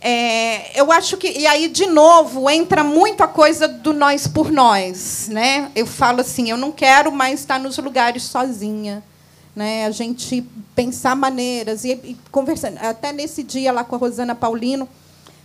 É, 0.00 0.80
eu 0.80 0.92
acho 0.92 1.16
que 1.16 1.26
e 1.26 1.44
aí 1.48 1.66
de 1.66 1.86
novo 1.86 2.48
entra 2.48 2.84
muito 2.84 3.24
a 3.24 3.26
coisa 3.26 3.66
do 3.66 3.92
nós 3.92 4.28
por 4.28 4.52
nós, 4.52 5.28
né? 5.28 5.72
Eu 5.74 5.84
falo 5.84 6.20
assim, 6.20 6.48
eu 6.48 6.56
não 6.56 6.70
quero 6.70 7.10
mais 7.10 7.40
estar 7.40 7.58
nos 7.58 7.76
lugares 7.78 8.22
sozinha, 8.22 9.02
né? 9.56 9.84
A 9.84 9.90
gente 9.90 10.46
pensar 10.76 11.16
maneiras 11.16 11.84
e, 11.84 11.90
e 11.90 12.16
conversando 12.30 12.78
até 12.78 13.12
nesse 13.12 13.42
dia 13.42 13.72
lá 13.72 13.82
com 13.82 13.96
a 13.96 13.98
Rosana 13.98 14.36
Paulino 14.36 14.88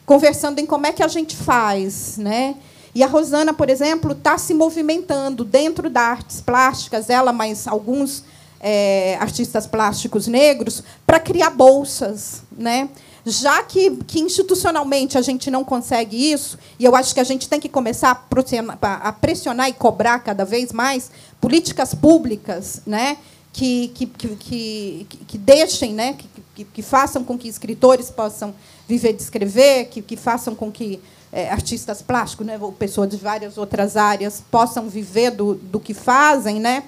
conversando 0.06 0.60
em 0.60 0.66
como 0.66 0.86
é 0.86 0.92
que 0.92 1.04
a 1.04 1.08
gente 1.08 1.36
faz, 1.36 2.18
né? 2.18 2.56
E 2.96 3.04
a 3.04 3.08
Rosana, 3.08 3.54
por 3.54 3.70
exemplo, 3.70 4.12
está 4.12 4.38
se 4.38 4.54
movimentando 4.54 5.44
dentro 5.44 5.90
das 5.90 6.04
artes 6.04 6.42
plásticas, 6.42 7.10
ela 7.10 7.34
mais 7.34 7.68
alguns 7.68 8.24
é, 8.60 9.18
artistas 9.20 9.66
plásticos 9.66 10.28
negros, 10.28 10.84
para 11.06 11.20
criar 11.20 11.50
bolsas, 11.50 12.44
né? 12.56 12.90
Já 13.26 13.64
que, 13.64 13.98
que 14.06 14.20
institucionalmente 14.20 15.18
a 15.18 15.22
gente 15.22 15.50
não 15.50 15.64
consegue 15.64 16.32
isso, 16.32 16.60
e 16.78 16.84
eu 16.84 16.96
acho 16.96 17.14
que 17.14 17.20
a 17.20 17.24
gente 17.24 17.48
tem 17.48 17.60
que 17.60 17.70
começar 17.70 18.12
a 18.12 18.16
pressionar, 18.16 18.78
a 18.82 19.12
pressionar 19.14 19.70
e 19.70 19.74
cobrar 19.74 20.20
cada 20.20 20.44
vez 20.44 20.72
mais 20.72 21.10
políticas 21.40 21.96
públicas, 21.96 22.82
né? 22.86 23.18
Que, 23.54 23.90
que, 23.90 24.08
que, 24.08 25.08
que, 25.28 25.38
deixem, 25.38 25.94
né? 25.94 26.14
Que, 26.14 26.28
que, 26.56 26.64
que 26.66 26.82
façam 26.82 27.24
com 27.24 27.38
que 27.38 27.48
escritores 27.48 28.10
possam 28.10 28.54
viver 28.88 29.14
de 29.14 29.22
escrever, 29.22 29.86
que, 29.86 30.02
que 30.02 30.18
façam 30.18 30.56
com 30.56 30.72
que 30.72 31.00
é, 31.32 31.50
artistas 31.50 32.02
plásticos, 32.02 32.46
né, 32.46 32.58
ou 32.62 32.72
pessoas 32.72 33.10
de 33.10 33.18
várias 33.18 33.58
outras 33.58 33.98
áreas, 33.98 34.44
possam 34.52 34.88
viver 34.88 35.32
do, 35.32 35.56
do 35.56 35.80
que 35.80 35.94
fazem, 35.94 36.60
né? 36.60 36.84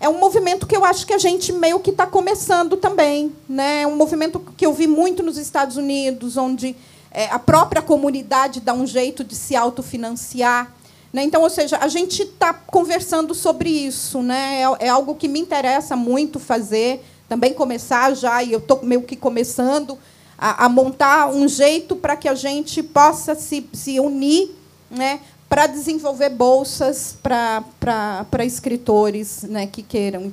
É 0.00 0.08
um 0.08 0.18
movimento 0.20 0.66
que 0.66 0.76
eu 0.76 0.84
acho 0.84 1.06
que 1.06 1.12
a 1.12 1.18
gente 1.18 1.52
meio 1.52 1.80
que 1.80 1.90
está 1.90 2.06
começando 2.06 2.76
também, 2.76 3.32
né? 3.48 3.82
É 3.82 3.86
um 3.86 3.96
movimento 3.96 4.38
que 4.56 4.64
eu 4.64 4.72
vi 4.72 4.86
muito 4.86 5.22
nos 5.22 5.36
Estados 5.36 5.76
Unidos, 5.76 6.36
onde 6.36 6.76
é, 7.10 7.26
a 7.26 7.38
própria 7.38 7.82
comunidade 7.82 8.60
dá 8.60 8.72
um 8.72 8.86
jeito 8.86 9.24
de 9.24 9.34
se 9.34 9.56
autofinanciar. 9.56 10.72
Né? 11.12 11.22
Então, 11.22 11.42
ou 11.42 11.50
seja, 11.50 11.78
a 11.78 11.88
gente 11.88 12.22
está 12.22 12.52
conversando 12.52 13.34
sobre 13.34 13.70
isso, 13.70 14.22
né? 14.22 14.62
É, 14.62 14.86
é 14.86 14.88
algo 14.88 15.14
que 15.14 15.28
me 15.28 15.40
interessa 15.40 15.96
muito 15.96 16.38
fazer, 16.38 17.02
também 17.28 17.52
começar 17.54 18.14
já, 18.14 18.42
e 18.42 18.52
eu 18.52 18.58
estou 18.58 18.82
meio 18.82 19.02
que 19.02 19.16
começando 19.16 19.98
a, 20.38 20.66
a 20.66 20.68
montar 20.68 21.28
um 21.28 21.48
jeito 21.48 21.96
para 21.96 22.16
que 22.16 22.28
a 22.28 22.34
gente 22.34 22.82
possa 22.82 23.34
se, 23.34 23.68
se 23.72 23.98
unir 23.98 24.50
né, 24.90 25.20
para 25.48 25.66
desenvolver 25.66 26.28
bolsas 26.28 27.16
para 27.22 28.44
escritores 28.44 29.42
né, 29.42 29.66
que 29.66 29.82
queiram. 29.82 30.32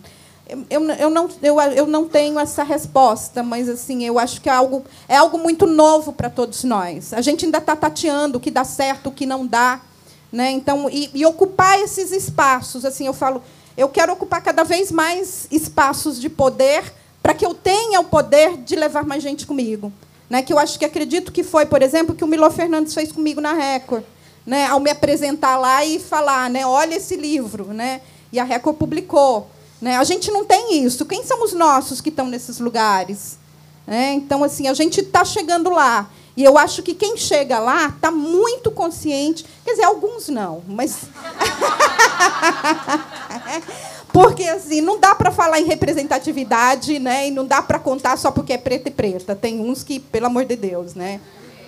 Eu, 0.69 0.83
eu, 0.91 1.09
não, 1.09 1.27
eu, 1.41 1.59
eu 1.59 1.87
não 1.87 2.07
tenho 2.07 2.39
essa 2.39 2.63
resposta, 2.63 3.41
mas 3.41 3.67
assim 3.67 4.05
eu 4.05 4.19
acho 4.19 4.39
que 4.41 4.47
é 4.47 4.51
algo, 4.51 4.85
é 5.07 5.15
algo 5.15 5.39
muito 5.39 5.65
novo 5.65 6.13
para 6.13 6.29
todos 6.29 6.63
nós. 6.63 7.13
A 7.13 7.21
gente 7.21 7.45
ainda 7.45 7.57
está 7.57 7.75
tateando 7.75 8.37
o 8.37 8.41
que 8.41 8.51
dá 8.51 8.63
certo, 8.63 9.09
o 9.09 9.11
que 9.11 9.25
não 9.25 9.47
dá. 9.47 9.81
Né? 10.35 10.51
Então, 10.51 10.89
e, 10.89 11.09
e 11.13 11.25
ocupar 11.25 11.79
esses 11.79 12.11
espaços. 12.11 12.83
assim 12.83 13.05
Eu 13.05 13.13
falo, 13.13 13.41
eu 13.77 13.87
quero 13.87 14.11
ocupar 14.11 14.43
cada 14.43 14.65
vez 14.65 14.91
mais 14.91 15.47
espaços 15.49 16.19
de 16.19 16.27
poder 16.27 16.83
para 17.23 17.33
que 17.33 17.45
eu 17.45 17.53
tenha 17.53 18.01
o 18.01 18.03
poder 18.03 18.57
de 18.57 18.75
levar 18.75 19.05
mais 19.05 19.23
gente 19.23 19.47
comigo. 19.47 19.93
Né? 20.29 20.41
Que 20.41 20.51
eu 20.51 20.59
acho 20.59 20.77
que 20.77 20.83
acredito 20.83 21.31
que 21.31 21.41
foi, 21.41 21.65
por 21.65 21.81
exemplo, 21.81 22.13
que 22.13 22.21
o 22.21 22.27
Milor 22.27 22.51
Fernandes 22.51 22.93
fez 22.93 23.13
comigo 23.13 23.39
na 23.39 23.53
Record. 23.53 24.03
Né? 24.45 24.65
Ao 24.65 24.77
me 24.77 24.91
apresentar 24.91 25.55
lá 25.55 25.85
e 25.85 25.99
falar, 25.99 26.49
né? 26.49 26.67
olha 26.67 26.95
esse 26.95 27.15
livro. 27.15 27.67
Né? 27.67 28.01
E 28.29 28.37
a 28.37 28.43
Record 28.43 28.75
publicou. 28.75 29.49
Né? 29.81 29.95
A 29.95 30.03
gente 30.03 30.29
não 30.31 30.43
tem 30.43 30.83
isso. 30.83 31.05
Quem 31.05 31.23
são 31.23 31.45
os 31.45 31.53
nossos 31.53 32.01
que 32.01 32.09
estão 32.09 32.27
nesses 32.27 32.59
lugares? 32.59 33.37
Né? 33.87 34.11
Então, 34.15 34.43
assim, 34.43 34.67
a 34.67 34.73
gente 34.73 34.99
está 34.99 35.23
chegando 35.23 35.69
lá. 35.69 36.09
E 36.37 36.43
eu 36.43 36.57
acho 36.57 36.83
que 36.83 36.93
quem 36.93 37.15
chega 37.15 37.59
lá 37.59 37.87
está 37.87 38.11
muito 38.11 38.69
consciente. 38.69 39.45
Quer 39.63 39.71
dizer, 39.71 39.85
alguns 39.85 40.27
não, 40.27 40.61
mas. 40.67 41.03
Porque 44.11 44.43
assim, 44.43 44.81
não 44.81 44.99
dá 44.99 45.13
para 45.13 45.31
falar 45.31 45.59
em 45.59 45.65
representatividade, 45.65 46.99
né? 46.99 47.27
E 47.27 47.31
não 47.31 47.45
dá 47.45 47.61
para 47.61 47.77
contar 47.79 48.17
só 48.17 48.31
porque 48.31 48.53
é 48.53 48.57
preta 48.57 48.87
e 48.87 48.91
preta. 48.91 49.35
Tem 49.35 49.59
uns 49.59 49.83
que, 49.83 49.99
pelo 49.99 50.27
amor 50.27 50.45
de 50.45 50.55
Deus, 50.55 50.93
né? 50.93 51.19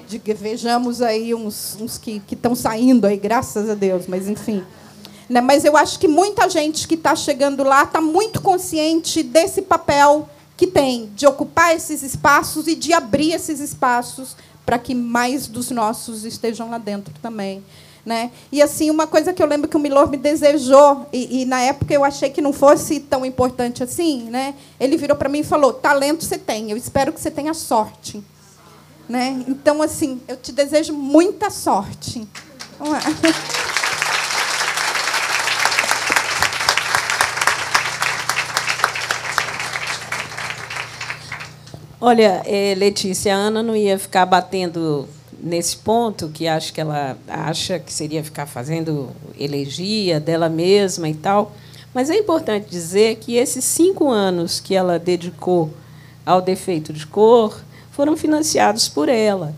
De 0.07 0.17
que 0.17 0.33
vejamos 0.33 1.01
aí 1.01 1.35
uns, 1.35 1.77
uns 1.77 1.97
que 1.97 2.21
estão 2.31 2.55
saindo 2.55 3.05
aí, 3.05 3.17
graças 3.17 3.69
a 3.69 3.73
Deus, 3.73 4.05
mas 4.07 4.29
enfim. 4.29 4.63
Né? 5.27 5.41
Mas 5.41 5.65
eu 5.65 5.75
acho 5.75 5.99
que 5.99 6.07
muita 6.07 6.49
gente 6.49 6.87
que 6.87 6.95
está 6.95 7.15
chegando 7.17 7.63
lá 7.63 7.83
está 7.83 7.99
muito 7.99 8.41
consciente 8.41 9.23
desse 9.23 9.61
papel 9.61 10.29
que 10.55 10.67
tem 10.67 11.11
de 11.13 11.27
ocupar 11.27 11.75
esses 11.75 12.01
espaços 12.01 12.67
e 12.67 12.75
de 12.75 12.93
abrir 12.93 13.33
esses 13.33 13.59
espaços 13.59 14.35
para 14.67 14.77
que 14.77 14.93
mais 14.93 15.47
dos 15.47 15.71
nossos 15.71 16.25
estejam 16.25 16.69
lá 16.69 16.77
dentro 16.77 17.13
também. 17.21 17.63
Né? 18.05 18.31
E 18.51 18.61
assim, 18.61 18.89
uma 18.89 19.07
coisa 19.07 19.31
que 19.31 19.41
eu 19.41 19.47
lembro 19.47 19.69
que 19.69 19.77
o 19.77 19.79
Milor 19.79 20.09
me 20.09 20.17
desejou, 20.17 21.07
e, 21.11 21.41
e 21.41 21.45
na 21.45 21.61
época 21.61 21.93
eu 21.93 22.03
achei 22.03 22.29
que 22.29 22.41
não 22.41 22.51
fosse 22.51 22.99
tão 22.99 23.25
importante 23.25 23.81
assim, 23.81 24.23
né? 24.23 24.55
ele 24.77 24.97
virou 24.97 25.15
para 25.15 25.29
mim 25.29 25.39
e 25.39 25.43
falou: 25.43 25.71
talento 25.71 26.25
você 26.25 26.37
tem, 26.37 26.69
eu 26.69 26.75
espero 26.75 27.13
que 27.13 27.21
você 27.21 27.31
tenha 27.31 27.53
sorte. 27.53 28.21
Né? 29.07 29.41
Então, 29.47 29.81
assim, 29.81 30.19
eu 30.27 30.35
te 30.35 30.51
desejo 30.51 30.91
muita 30.91 31.49
sorte. 31.49 32.27
Olha, 41.99 42.43
eh, 42.45 42.75
Letícia, 42.77 43.35
a 43.35 43.37
Ana 43.37 43.63
não 43.63 43.75
ia 43.75 43.97
ficar 43.97 44.23
batendo 44.27 45.07
nesse 45.41 45.77
ponto, 45.77 46.29
que 46.29 46.47
acho 46.47 46.71
que 46.71 46.79
ela 46.79 47.17
acha 47.27 47.79
que 47.79 47.91
seria 47.91 48.23
ficar 48.23 48.45
fazendo 48.45 49.09
elegia 49.37 50.19
dela 50.19 50.47
mesma 50.47 51.09
e 51.09 51.15
tal. 51.15 51.55
Mas 51.95 52.11
é 52.11 52.15
importante 52.15 52.69
dizer 52.69 53.15
que 53.15 53.35
esses 53.35 53.65
cinco 53.65 54.11
anos 54.11 54.59
que 54.59 54.75
ela 54.75 54.99
dedicou 54.99 55.73
ao 56.23 56.39
defeito 56.39 56.93
de 56.93 57.07
cor 57.07 57.59
foram 57.91 58.15
financiados 58.15 58.87
por 58.87 59.09
ela. 59.09 59.55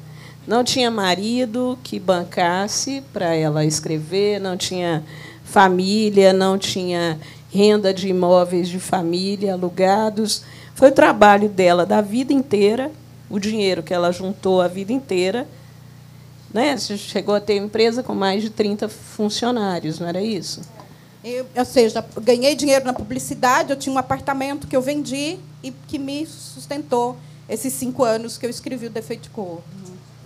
Não 0.47 0.63
tinha 0.63 0.89
marido 0.89 1.77
que 1.83 1.99
bancasse 1.99 3.03
para 3.11 3.35
ela 3.35 3.65
escrever, 3.65 4.39
não 4.39 4.55
tinha 4.55 5.03
família, 5.43 6.31
não 6.31 6.57
tinha 6.57 7.19
renda 7.51 7.93
de 7.93 8.07
imóveis 8.07 8.69
de 8.69 8.79
família 8.79 9.53
alugados. 9.53 10.43
Foi 10.79 10.89
o 10.89 10.93
trabalho 10.93 11.47
dela 11.47 11.85
da 11.85 12.01
vida 12.01 12.33
inteira, 12.33 12.91
o 13.29 13.37
dinheiro 13.37 13.83
que 13.83 13.93
ela 13.93 14.11
juntou 14.11 14.61
a 14.61 14.67
vida 14.67 14.91
inteira 14.91 15.45
né? 16.53 16.75
Você 16.75 16.97
chegou 16.97 17.35
a 17.35 17.39
ter 17.39 17.57
empresa 17.57 18.01
com 18.01 18.13
mais 18.15 18.41
de 18.41 18.49
30 18.49 18.89
funcionários, 18.89 19.99
não 19.99 20.07
era 20.07 20.21
isso? 20.21 20.61
Eu, 21.23 21.45
ou 21.55 21.65
seja, 21.65 22.03
ganhei 22.21 22.55
dinheiro 22.55 22.85
na 22.85 22.93
publicidade, 22.93 23.71
eu 23.71 23.75
tinha 23.75 23.93
um 23.93 23.97
apartamento 23.97 24.67
que 24.67 24.75
eu 24.75 24.81
vendi 24.81 25.37
e 25.61 25.71
que 25.87 25.99
me 25.99 26.25
sustentou 26.25 27.17
esses 27.47 27.73
cinco 27.73 28.03
anos 28.03 28.37
que 28.37 28.45
eu 28.45 28.49
escrevi 28.49 28.87
o 28.87 28.89
Defeito 28.89 29.23
de 29.23 29.29
Cor. 29.29 29.61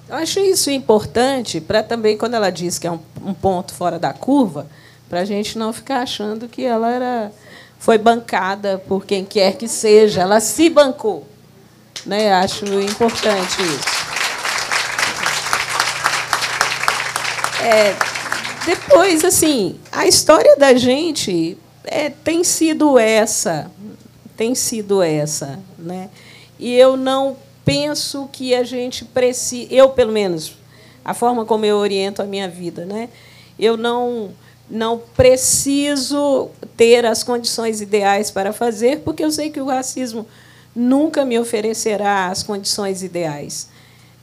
Eu 0.07 0.15
acho 0.15 0.39
isso 0.39 0.69
importante 0.69 1.59
para 1.59 1.81
também, 1.81 2.17
quando 2.17 2.35
ela 2.35 2.51
diz 2.51 2.77
que 2.77 2.85
é 2.85 2.91
um, 2.91 2.99
um 3.25 3.33
ponto 3.33 3.73
fora 3.73 3.97
da 3.97 4.13
curva, 4.13 4.67
para 5.09 5.21
a 5.21 5.25
gente 5.25 5.57
não 5.57 5.73
ficar 5.73 6.01
achando 6.01 6.47
que 6.47 6.63
ela 6.63 6.89
era 6.91 7.31
foi 7.83 7.97
bancada 7.97 8.81
por 8.87 9.05
quem 9.05 9.25
quer 9.25 9.57
que 9.57 9.67
seja, 9.67 10.21
ela 10.21 10.39
se 10.39 10.69
bancou. 10.69 11.27
Né? 12.05 12.31
Acho 12.31 12.63
importante 12.79 13.61
isso. 13.61 14.03
É, 17.61 17.93
depois, 18.65 19.25
assim, 19.25 19.77
a 19.91 20.07
história 20.07 20.55
da 20.55 20.73
gente 20.75 21.57
é, 21.83 22.09
tem 22.09 22.41
sido 22.41 22.97
essa, 22.97 23.69
tem 24.37 24.55
sido 24.55 25.01
essa, 25.03 25.59
né? 25.77 26.09
E 26.57 26.73
eu 26.73 26.95
não 26.95 27.35
penso 27.65 28.29
que 28.31 28.55
a 28.55 28.63
gente 28.63 29.03
precisa, 29.03 29.73
eu 29.73 29.89
pelo 29.89 30.13
menos, 30.13 30.55
a 31.03 31.13
forma 31.13 31.43
como 31.43 31.65
eu 31.65 31.75
oriento 31.75 32.21
a 32.21 32.25
minha 32.25 32.47
vida, 32.47 32.85
né? 32.85 33.09
Eu 33.59 33.75
não 33.75 34.31
não 34.73 34.97
preciso 34.97 36.49
ter 36.75 37.05
as 37.05 37.23
condições 37.23 37.79
ideais 37.79 38.31
para 38.31 38.51
fazer, 38.51 39.01
porque 39.01 39.23
eu 39.23 39.31
sei 39.31 39.51
que 39.51 39.61
o 39.61 39.67
racismo 39.67 40.25
nunca 40.75 41.23
me 41.23 41.37
oferecerá 41.37 42.27
as 42.27 42.41
condições 42.41 43.03
ideais. 43.03 43.69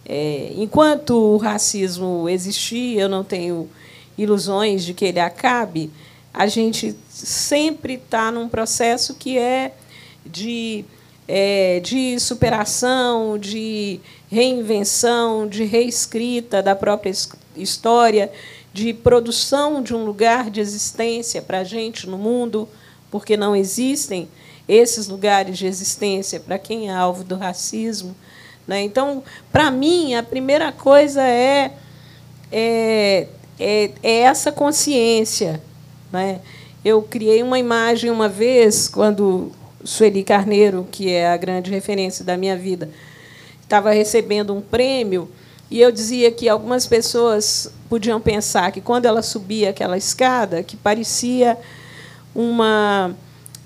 É, 0.05 0.53
enquanto 0.57 1.11
o 1.11 1.37
racismo 1.37 2.29
existir, 2.29 2.99
eu 2.99 3.09
não 3.09 3.23
tenho 3.23 3.71
ilusões 4.19 4.85
de 4.85 4.93
que 4.93 5.05
ele 5.05 5.21
acabe. 5.21 5.89
A 6.35 6.49
gente 6.49 6.97
sempre 7.09 7.95
está 7.95 8.33
num 8.33 8.49
processo 8.49 9.15
que 9.15 9.39
é 9.39 9.73
de, 10.27 10.85
é, 11.29 11.79
de 11.79 12.19
superação, 12.19 13.39
de 13.39 14.01
reinvenção, 14.29 15.47
de 15.47 15.63
reescrita 15.63 16.61
da 16.61 16.75
própria 16.75 17.13
história, 17.57 18.33
de 18.73 18.93
produção 18.95 19.83
de 19.83 19.95
um 19.95 20.05
lugar 20.05 20.51
de 20.51 20.61
existência 20.61 21.43
para 21.43 21.61
a 21.61 21.65
gente 21.65 22.09
no 22.09 22.17
mundo, 22.17 22.69
porque 23.11 23.37
não 23.37 23.55
existem 23.57 24.29
esses 24.69 25.09
lugares 25.09 25.59
de 25.59 25.67
existência 25.67 26.39
para 26.39 26.59
quem 26.59 26.89
é 26.89 26.93
alvo 26.93 27.25
do 27.25 27.37
racismo. 27.37 28.15
Né? 28.67 28.83
Então, 28.83 29.25
para 29.51 29.71
mim, 29.71 30.15
a 30.15 30.23
primeira 30.23 30.71
coisa 30.71 31.23
é, 31.23 31.73
é, 32.53 33.27
é, 33.59 33.91
é 34.03 34.19
essa 34.21 34.53
consciência. 34.53 35.61
Né? 36.13 36.41
Eu 36.85 37.03
criei 37.03 37.43
uma 37.43 37.59
imagem 37.59 38.11
uma 38.11 38.29
vez, 38.29 38.87
quando 38.89 39.51
Sueli 39.83 40.23
Carneiro, 40.23 40.87
que 40.91 41.11
é 41.11 41.29
a 41.29 41.37
grande 41.37 41.71
referência 41.71 42.25
da 42.25 42.37
minha 42.37 42.57
vida, 42.57 42.89
estava 43.63 43.91
recebendo 43.91 44.55
um 44.55 44.61
prêmio, 44.61 45.29
e 45.71 45.81
eu 45.81 45.93
dizia 45.93 46.31
que 46.33 46.49
algumas 46.49 46.87
pessoas 46.87 47.73
podiam 47.89 48.21
pensar 48.21 48.73
que, 48.73 48.81
quando 48.81 49.07
ela 49.07 49.23
subia 49.23 49.71
aquela 49.71 49.97
escada, 49.97 50.63
que 50.63 50.77
parecia 50.77 51.57
uma 52.35 53.15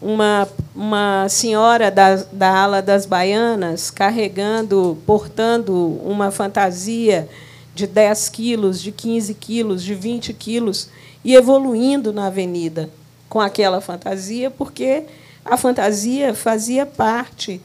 uma, 0.04 0.46
uma 0.74 1.26
senhora 1.30 1.90
da, 1.90 2.16
da 2.30 2.54
ala 2.54 2.82
das 2.82 3.06
baianas 3.06 3.90
carregando, 3.90 4.98
portando 5.06 5.74
uma 6.04 6.30
fantasia 6.30 7.26
de 7.74 7.86
10 7.86 8.28
quilos, 8.28 8.82
de 8.82 8.92
15 8.92 9.32
quilos, 9.32 9.82
de 9.82 9.94
20 9.94 10.34
quilos, 10.34 10.90
e 11.24 11.34
evoluindo 11.34 12.12
na 12.12 12.26
avenida 12.26 12.90
com 13.30 13.40
aquela 13.40 13.80
fantasia, 13.80 14.50
porque 14.50 15.04
a 15.42 15.56
fantasia 15.56 16.34
fazia 16.34 16.84
parte 16.84 17.60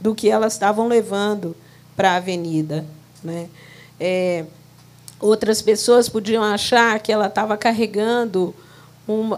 do 0.00 0.14
que 0.14 0.30
elas 0.30 0.54
estavam 0.54 0.88
levando 0.88 1.54
para 1.94 2.12
a 2.12 2.16
avenida. 2.16 2.86
Né? 3.22 3.48
É, 4.04 4.44
outras 5.20 5.62
pessoas 5.62 6.08
podiam 6.08 6.42
achar 6.42 6.98
que 6.98 7.12
ela 7.12 7.28
estava 7.28 7.56
carregando 7.56 8.52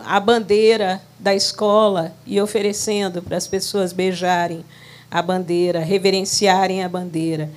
a 0.07 0.19
bandeira 0.19 1.03
da 1.19 1.35
escola 1.35 2.15
e 2.27 2.41
oferecendo 2.41 3.21
para 3.21 3.37
as 3.37 3.47
pessoas 3.47 3.93
beijarem 3.93 4.65
a 5.11 5.21
bandeira, 5.21 5.81
reverenciarem 5.81 6.83
a 6.83 6.89
bandeira. 6.89 7.51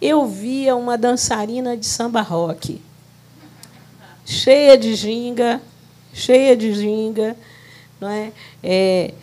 Eu 0.00 0.26
via 0.26 0.74
uma 0.74 0.98
dançarina 0.98 1.76
de 1.76 1.86
samba 1.86 2.22
rock, 2.22 2.82
cheia 4.24 4.76
de 4.76 4.96
ginga, 4.96 5.62
cheia 6.12 6.56
de 6.56 6.74
ginga, 6.74 7.36
não 8.00 8.08
é? 8.08 8.32
é 8.64 9.14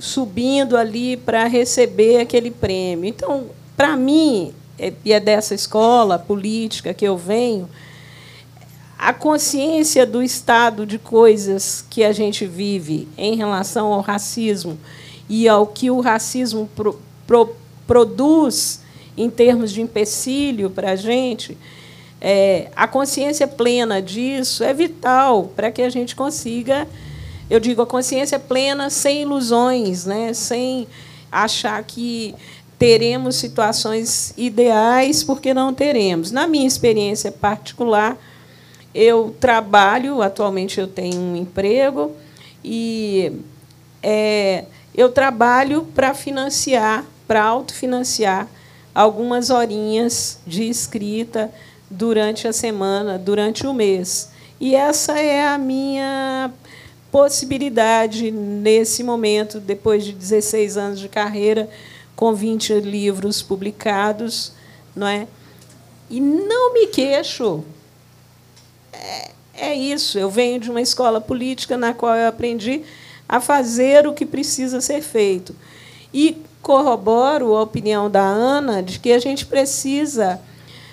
subindo 0.00 0.76
ali 0.76 1.16
para 1.16 1.46
receber 1.46 2.20
aquele 2.20 2.50
prêmio. 2.50 3.04
Então, 3.04 3.46
para 3.76 3.96
mim, 3.96 4.52
e 5.04 5.12
é 5.12 5.20
dessa 5.20 5.54
escola 5.54 6.18
política 6.18 6.94
que 6.94 7.04
eu 7.04 7.16
venho, 7.16 7.68
a 8.98 9.12
consciência 9.12 10.04
do 10.04 10.22
estado 10.22 10.84
de 10.84 10.98
coisas 10.98 11.84
que 11.88 12.04
a 12.04 12.12
gente 12.12 12.46
vive 12.46 13.08
em 13.16 13.34
relação 13.34 13.92
ao 13.92 14.00
racismo 14.00 14.78
e 15.28 15.48
ao 15.48 15.66
que 15.66 15.90
o 15.90 16.00
racismo 16.00 16.68
pro, 16.76 17.00
pro, 17.26 17.56
produz 17.86 18.82
em 19.16 19.30
termos 19.30 19.72
de 19.72 19.80
empecilho 19.80 20.68
para 20.68 20.92
a 20.92 20.96
gente, 20.96 21.56
é, 22.20 22.70
a 22.76 22.86
consciência 22.86 23.48
plena 23.48 24.02
disso 24.02 24.62
é 24.62 24.74
vital 24.74 25.50
para 25.56 25.70
que 25.70 25.80
a 25.80 25.88
gente 25.88 26.14
consiga, 26.14 26.86
eu 27.48 27.58
digo, 27.58 27.80
a 27.80 27.86
consciência 27.86 28.38
plena 28.38 28.90
sem 28.90 29.22
ilusões, 29.22 30.04
né? 30.04 30.34
sem 30.34 30.86
achar 31.32 31.82
que 31.84 32.34
teremos 32.80 33.36
situações 33.36 34.32
ideais, 34.38 35.22
porque 35.22 35.52
não 35.52 35.74
teremos. 35.74 36.30
Na 36.30 36.46
minha 36.46 36.66
experiência 36.66 37.30
particular, 37.30 38.16
eu 38.94 39.36
trabalho, 39.38 40.22
atualmente 40.22 40.80
eu 40.80 40.88
tenho 40.88 41.20
um 41.20 41.36
emprego, 41.36 42.12
e 42.64 43.32
é, 44.02 44.64
eu 44.94 45.12
trabalho 45.12 45.88
para 45.94 46.14
financiar, 46.14 47.04
para 47.28 47.42
autofinanciar 47.42 48.48
algumas 48.94 49.50
horinhas 49.50 50.38
de 50.46 50.66
escrita 50.66 51.52
durante 51.90 52.48
a 52.48 52.52
semana, 52.52 53.18
durante 53.18 53.66
o 53.66 53.74
mês. 53.74 54.30
E 54.58 54.74
essa 54.74 55.20
é 55.20 55.46
a 55.46 55.58
minha 55.58 56.50
possibilidade 57.12 58.30
nesse 58.30 59.04
momento, 59.04 59.60
depois 59.60 60.02
de 60.02 60.12
16 60.12 60.78
anos 60.78 60.98
de 60.98 61.10
carreira, 61.10 61.68
com 62.20 62.34
20 62.34 62.80
livros 62.80 63.40
publicados, 63.40 64.52
não 64.94 65.06
é? 65.06 65.26
E 66.10 66.20
não 66.20 66.74
me 66.74 66.88
queixo, 66.88 67.64
é, 68.92 69.30
é 69.54 69.74
isso. 69.74 70.18
Eu 70.18 70.28
venho 70.28 70.60
de 70.60 70.70
uma 70.70 70.82
escola 70.82 71.18
política 71.18 71.78
na 71.78 71.94
qual 71.94 72.14
eu 72.14 72.28
aprendi 72.28 72.82
a 73.26 73.40
fazer 73.40 74.06
o 74.06 74.12
que 74.12 74.26
precisa 74.26 74.82
ser 74.82 75.00
feito. 75.00 75.56
E 76.12 76.36
corroboro 76.60 77.56
a 77.56 77.62
opinião 77.62 78.10
da 78.10 78.20
Ana 78.20 78.82
de 78.82 78.98
que 78.98 79.12
a 79.12 79.18
gente 79.18 79.46
precisa 79.46 80.38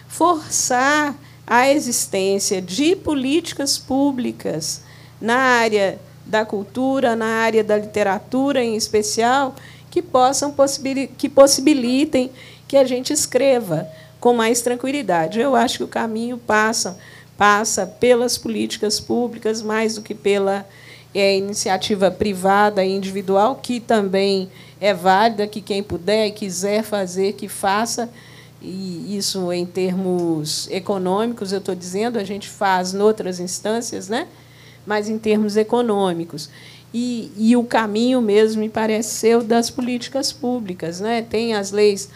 forçar 0.08 1.14
a 1.46 1.70
existência 1.70 2.62
de 2.62 2.96
políticas 2.96 3.78
públicas 3.78 4.82
na 5.20 5.36
área 5.36 6.00
da 6.26 6.46
cultura, 6.46 7.18
na 7.18 7.42
área 7.42 7.66
da 7.66 7.78
literatura 7.78 8.64
em 8.64 8.78
especial, 8.78 9.54
que 9.90 10.02
possam 10.02 10.54
que 11.18 11.30
possibilitem 11.30 12.32
que 12.68 12.78
a 12.78 12.84
gente 12.84 13.14
escreva 13.14 13.88
com 14.20 14.34
mais 14.34 14.62
tranquilidade. 14.62 15.40
Eu 15.40 15.56
acho 15.56 15.78
que 15.78 15.84
o 15.84 15.88
caminho 15.88 16.38
passa 16.38 16.98
passa 17.38 17.86
pelas 17.86 18.38
políticas 18.38 19.00
públicas 19.00 19.62
mais 19.62 19.96
do 19.96 20.02
que 20.02 20.16
pela 20.16 20.68
é, 21.14 21.38
iniciativa 21.38 22.10
privada 22.10 22.84
e 22.84 22.96
individual, 22.96 23.60
que 23.62 23.80
também 23.80 24.50
é 24.82 24.94
válida, 24.94 25.48
que 25.48 25.62
quem 25.62 25.84
puder 25.84 26.28
e 26.28 26.32
quiser 26.32 26.84
fazer, 26.84 27.34
que 27.34 27.48
faça. 27.48 28.10
E 28.60 29.16
isso 29.16 29.54
em 29.54 29.68
termos 29.68 30.68
econômicos, 30.72 31.52
eu 31.52 31.60
estou 31.60 31.76
dizendo, 31.76 32.18
a 32.18 32.24
gente 32.24 32.50
faz 32.50 32.94
em 32.94 33.00
outras 33.00 33.40
instâncias, 33.40 34.10
né? 34.10 34.28
mas 34.88 35.10
em 35.10 35.20
termos 35.20 35.58
econômicos. 35.58 36.50
E, 36.94 37.32
e 37.38 37.56
o 37.56 37.64
caminho 37.64 38.22
mesmo 38.22 38.62
me 38.62 38.70
parece 38.70 39.10
ser 39.10 39.38
o 39.38 39.44
das 39.44 39.70
políticas 39.70 40.32
públicas. 40.32 41.00
Né? 41.00 41.22
Tem 41.22 41.54
as 41.54 41.72
leis 41.72 42.10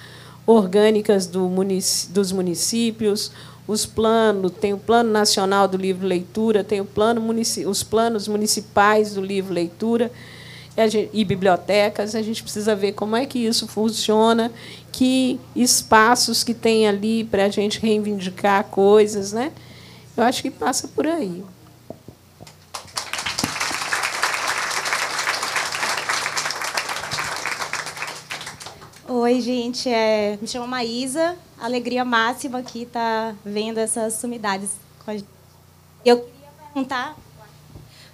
orgânicas 0.46 1.28
do 1.28 1.42
munic 1.42 2.08
dos 2.10 2.32
municípios, 2.32 3.32
os 3.68 3.86
planos, 3.86 4.52
tem 4.60 4.74
o 4.74 4.78
Plano 4.78 5.12
Nacional 5.12 5.68
do 5.68 5.78
Livro 5.78 6.06
Leitura, 6.08 6.64
tem 6.64 6.82
o 6.82 6.86
plano 6.86 7.22
os 7.68 7.84
planos 7.84 8.28
municipais 8.28 9.14
do 9.14 9.22
livro 9.22 9.54
leitura 9.54 10.12
e, 10.76 10.90
gente, 10.90 11.10
e 11.14 11.24
bibliotecas. 11.24 12.16
A 12.16 12.22
gente 12.22 12.42
precisa 12.42 12.76
ver 12.76 12.94
como 12.94 13.16
é 13.16 13.26
que 13.26 13.40
isso 13.40 13.68
funciona, 13.68 14.52
que 14.92 15.40
espaços 15.56 16.44
que 16.44 16.54
tem 16.54 16.88
ali 16.88 17.24
para 17.24 17.46
a 17.46 17.50
gente 17.50 17.80
reivindicar 17.80 18.64
coisas. 18.66 19.32
Né? 19.32 19.52
Eu 20.18 20.24
acho 20.24 20.42
que 20.42 20.52
passa 20.52 20.88
por 20.88 21.08
aí. 21.08 21.44
Oi, 29.24 29.40
gente. 29.40 29.88
É, 29.88 30.36
me 30.42 30.48
chamo 30.48 30.68
Maísa. 30.68 31.38
Alegria 31.60 32.04
máxima 32.04 32.58
aqui 32.58 32.82
estar 32.82 33.34
tá 33.34 33.36
vendo 33.46 33.78
essas 33.78 34.16
sumidades. 34.16 34.72
Eu 36.04 36.22
queria 36.22 36.50
perguntar 36.66 37.16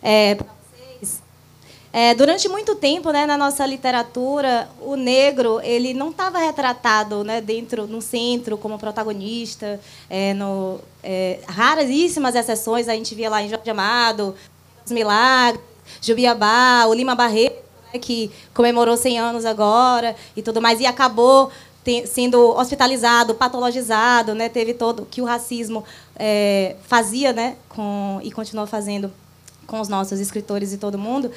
é, 0.01 0.35
para 0.35 0.47
vocês 0.47 1.21
É, 1.93 2.13
durante 2.13 2.49
muito 2.49 2.75
tempo, 2.75 3.09
né, 3.11 3.25
na 3.25 3.37
nossa 3.37 3.65
literatura, 3.65 4.69
o 4.81 4.97
negro 4.97 5.61
ele 5.61 5.93
não 5.93 6.09
estava 6.09 6.39
retratado, 6.39 7.23
né, 7.23 7.39
dentro, 7.39 7.87
no 7.87 8.01
centro, 8.01 8.57
como 8.57 8.77
protagonista. 8.77 9.79
É, 10.09 10.33
no, 10.33 10.81
é, 11.01 11.39
raríssimas 11.47 12.35
exceções 12.35 12.89
a 12.89 12.93
gente 12.93 13.15
via 13.15 13.29
lá 13.29 13.41
em 13.41 13.47
Jorge 13.47 13.69
Amado, 13.69 14.35
Os 14.85 14.91
Milagres, 14.91 15.63
Jubiabá, 16.01 16.85
o 16.85 16.93
Lima 16.93 17.15
Barreto, 17.15 17.66
que 17.97 18.31
comemorou 18.53 18.97
100 18.97 19.19
anos 19.19 19.45
agora 19.45 20.15
e 20.35 20.41
tudo 20.41 20.61
mais, 20.61 20.79
e 20.79 20.85
acabou 20.85 21.51
sendo 22.05 22.49
hospitalizado, 22.57 23.33
patologizado, 23.33 24.35
né, 24.35 24.49
teve 24.49 24.73
todo 24.73 25.07
que 25.09 25.21
o 25.21 25.25
racismo 25.25 25.85
é, 26.17 26.75
fazia, 26.83 27.31
né, 27.31 27.55
com 27.69 28.19
e 28.21 28.29
continua 28.29 28.67
fazendo 28.67 29.09
com 29.67 29.79
os 29.81 29.89
nossos 29.89 30.19
escritores 30.19 30.73
e 30.73 30.77
todo 30.77 30.97
mundo. 30.97 31.29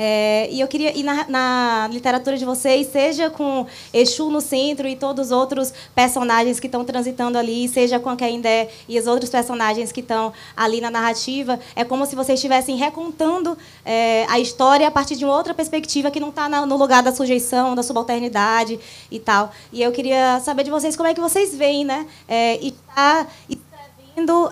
É, 0.00 0.48
e 0.52 0.60
eu 0.60 0.68
queria 0.68 0.96
ir 0.96 1.02
na, 1.02 1.26
na, 1.28 1.88
literatura 1.90 2.36
de 2.38 2.44
vocês, 2.44 2.86
seja 2.92 3.30
com 3.30 3.66
Exu 3.92 4.30
no 4.30 4.40
centro 4.40 4.86
e 4.86 4.94
todos 4.94 5.26
os 5.26 5.32
outros 5.32 5.74
personagens 5.92 6.60
que 6.60 6.68
estão 6.68 6.84
transitando 6.84 7.36
ali, 7.36 7.66
seja 7.66 7.98
com 7.98 8.08
a 8.08 8.14
Kendé 8.14 8.68
e 8.88 8.96
os 8.96 9.08
outros 9.08 9.28
personagens 9.28 9.90
que 9.90 9.98
estão 9.98 10.32
ali 10.56 10.80
na 10.80 10.88
narrativa, 10.88 11.58
é 11.74 11.84
como 11.84 12.06
se 12.06 12.14
vocês 12.14 12.38
estivessem 12.38 12.76
recontando 12.76 13.58
é, 13.84 14.24
a 14.28 14.38
história 14.38 14.86
a 14.86 14.90
partir 14.90 15.16
de 15.16 15.24
uma 15.24 15.36
outra 15.36 15.52
perspectiva 15.52 16.12
que 16.12 16.20
não 16.20 16.28
está 16.28 16.48
no 16.48 16.76
lugar 16.76 17.02
da 17.02 17.12
sujeição, 17.12 17.74
da 17.74 17.82
subalternidade 17.82 18.78
e 19.10 19.18
tal. 19.18 19.50
E 19.72 19.82
eu 19.82 19.90
queria 19.90 20.38
saber 20.44 20.62
de 20.62 20.70
vocês 20.70 20.94
como 20.94 21.08
é 21.08 21.14
que 21.14 21.20
vocês 21.20 21.56
veem, 21.56 21.84
né? 21.84 22.06
É, 22.28 22.54
e 22.62 22.70
tá, 22.70 23.26
e 23.50 23.56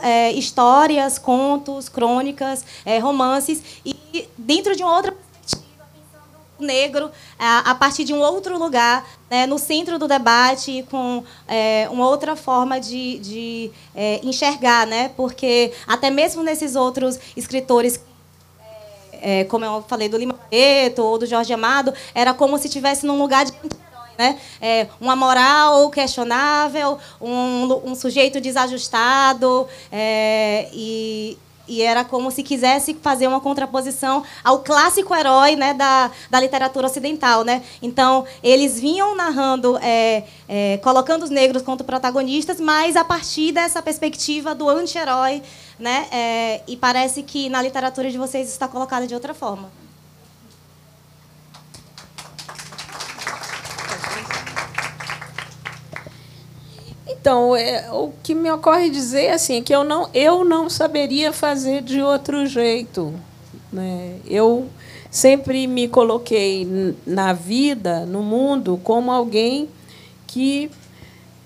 é, 0.02 0.32
histórias, 0.32 1.18
contos, 1.18 1.88
crônicas, 1.88 2.64
é, 2.84 2.98
romances, 2.98 3.62
e 3.84 4.28
dentro 4.36 4.76
de 4.76 4.82
uma 4.82 4.94
outra 4.94 5.12
perspectiva, 5.12 5.84
pensando 5.92 6.38
o 6.58 6.64
negro 6.64 7.10
a, 7.38 7.70
a 7.70 7.74
partir 7.74 8.04
de 8.04 8.12
um 8.12 8.20
outro 8.20 8.58
lugar, 8.58 9.06
né, 9.30 9.46
no 9.46 9.58
centro 9.58 9.98
do 9.98 10.06
debate, 10.06 10.84
com 10.90 11.24
é, 11.48 11.88
uma 11.90 12.08
outra 12.08 12.36
forma 12.36 12.80
de, 12.80 13.18
de 13.18 13.70
é, 13.94 14.20
enxergar, 14.22 14.86
né? 14.86 15.10
porque 15.16 15.72
até 15.86 16.10
mesmo 16.10 16.42
nesses 16.42 16.76
outros 16.76 17.18
escritores 17.36 18.00
é, 19.20 19.44
como 19.44 19.64
eu 19.64 19.82
falei 19.88 20.08
do 20.08 20.16
Lima 20.16 20.34
Barreto 20.34 21.02
ou 21.02 21.18
do 21.18 21.26
Jorge 21.26 21.52
Amado, 21.52 21.92
era 22.14 22.34
como 22.34 22.58
se 22.58 22.66
estivesse 22.66 23.06
num 23.06 23.18
lugar 23.18 23.44
de 23.44 23.52
né? 24.18 24.38
É, 24.60 24.86
uma 25.00 25.16
moral 25.16 25.90
questionável, 25.90 26.98
um, 27.20 27.90
um 27.90 27.94
sujeito 27.94 28.40
desajustado, 28.40 29.66
é, 29.90 30.68
e, 30.72 31.38
e 31.68 31.82
era 31.82 32.04
como 32.04 32.30
se 32.30 32.42
quisesse 32.42 32.94
fazer 32.94 33.26
uma 33.26 33.40
contraposição 33.40 34.22
ao 34.42 34.60
clássico 34.60 35.14
herói 35.14 35.56
né, 35.56 35.74
da, 35.74 36.10
da 36.30 36.40
literatura 36.40 36.86
ocidental. 36.86 37.44
Né? 37.44 37.62
Então, 37.82 38.24
eles 38.42 38.78
vinham 38.78 39.14
narrando, 39.14 39.76
é, 39.78 40.24
é, 40.48 40.78
colocando 40.78 41.24
os 41.24 41.30
negros 41.30 41.62
como 41.62 41.82
protagonistas, 41.82 42.60
mas 42.60 42.96
a 42.96 43.04
partir 43.04 43.52
dessa 43.52 43.82
perspectiva 43.82 44.54
do 44.54 44.68
anti-herói. 44.68 45.42
Né? 45.78 46.06
É, 46.10 46.60
e 46.66 46.76
parece 46.76 47.22
que 47.22 47.48
na 47.48 47.60
literatura 47.60 48.10
de 48.10 48.16
vocês 48.16 48.48
está 48.48 48.66
colocada 48.66 49.06
de 49.06 49.14
outra 49.14 49.34
forma. 49.34 49.70
Então, 57.26 57.56
é, 57.56 57.90
o 57.90 58.12
que 58.22 58.36
me 58.36 58.48
ocorre 58.52 58.88
dizer 58.88 59.32
assim, 59.32 59.56
é 59.56 59.60
que 59.60 59.74
eu 59.74 59.82
não, 59.82 60.08
eu 60.14 60.44
não 60.44 60.70
saberia 60.70 61.32
fazer 61.32 61.82
de 61.82 62.00
outro 62.00 62.46
jeito. 62.46 63.12
Né? 63.72 64.20
Eu 64.28 64.68
sempre 65.10 65.66
me 65.66 65.88
coloquei 65.88 66.94
na 67.04 67.32
vida, 67.32 68.06
no 68.06 68.22
mundo, 68.22 68.80
como 68.84 69.10
alguém 69.10 69.68
que 70.24 70.70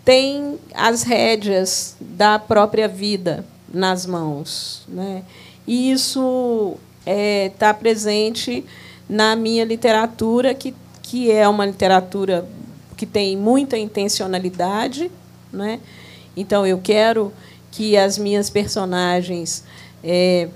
tem 0.05 0.59
as 0.75 1.03
rédeas 1.03 1.97
da 1.99 2.39
própria 2.39 2.87
vida 2.87 3.43
nas 3.73 4.05
mãos. 4.05 4.83
Né? 4.87 5.23
E 5.67 5.91
isso 5.91 6.77
está 7.07 7.11
é, 7.11 7.49
tá 7.59 7.73
presente 7.73 8.67
na 9.09 9.35
minha 9.35 9.65
literatura, 9.65 10.53
que, 10.53 10.75
que 11.03 11.33
é 11.33 11.49
uma 11.49 11.65
literatura 11.65 12.47
que 12.99 13.07
tem 13.07 13.35
muita 13.35 13.79
intencionalidade, 13.79 15.11
né? 15.53 15.81
Então, 16.37 16.67
eu 16.67 16.79
quero 16.79 17.33
que 17.71 17.97
as 17.97 18.19
minhas 18.19 18.51
personagens 18.51 19.65
é, 20.03 20.49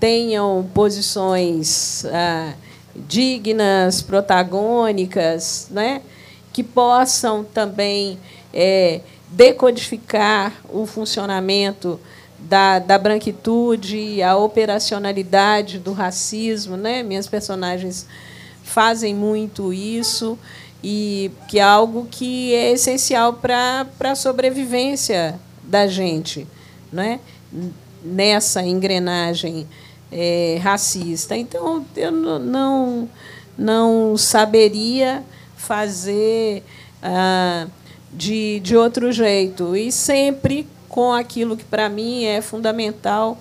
tenham 0.00 0.68
posições 0.74 2.04
ah, 2.06 2.54
dignas, 2.94 4.02
protagônicas, 4.02 5.68
né? 5.70 6.02
que 6.52 6.62
possam 6.62 7.44
também 7.44 8.18
é, 8.52 9.00
decodificar 9.30 10.52
o 10.68 10.86
funcionamento 10.86 12.00
da, 12.38 12.78
da 12.78 12.98
branquitude, 12.98 14.22
a 14.22 14.36
operacionalidade 14.36 15.78
do 15.78 15.92
racismo. 15.92 16.76
Né? 16.76 17.02
Minhas 17.02 17.26
personagens 17.26 18.06
fazem 18.62 19.14
muito 19.14 19.72
isso 19.72 20.38
e 20.82 21.30
que 21.48 21.58
é 21.58 21.62
algo 21.62 22.06
que 22.10 22.54
é 22.54 22.72
essencial 22.72 23.34
para 23.34 23.86
a 24.00 24.14
sobrevivência 24.14 25.38
da 25.62 25.86
gente, 25.86 26.46
né? 26.92 27.20
nessa 28.02 28.62
engrenagem 28.62 29.66
é, 30.10 30.58
racista. 30.62 31.36
Então, 31.36 31.84
eu 31.96 32.12
não, 32.12 33.08
não 33.56 34.16
saberia 34.16 35.24
fazer 35.56 36.62
ah, 37.02 37.66
de, 38.12 38.60
de 38.60 38.76
outro 38.76 39.10
jeito, 39.12 39.76
e 39.76 39.90
sempre 39.90 40.66
com 40.88 41.12
aquilo 41.12 41.56
que, 41.56 41.64
para 41.64 41.88
mim, 41.88 42.24
é 42.24 42.40
fundamental 42.40 43.36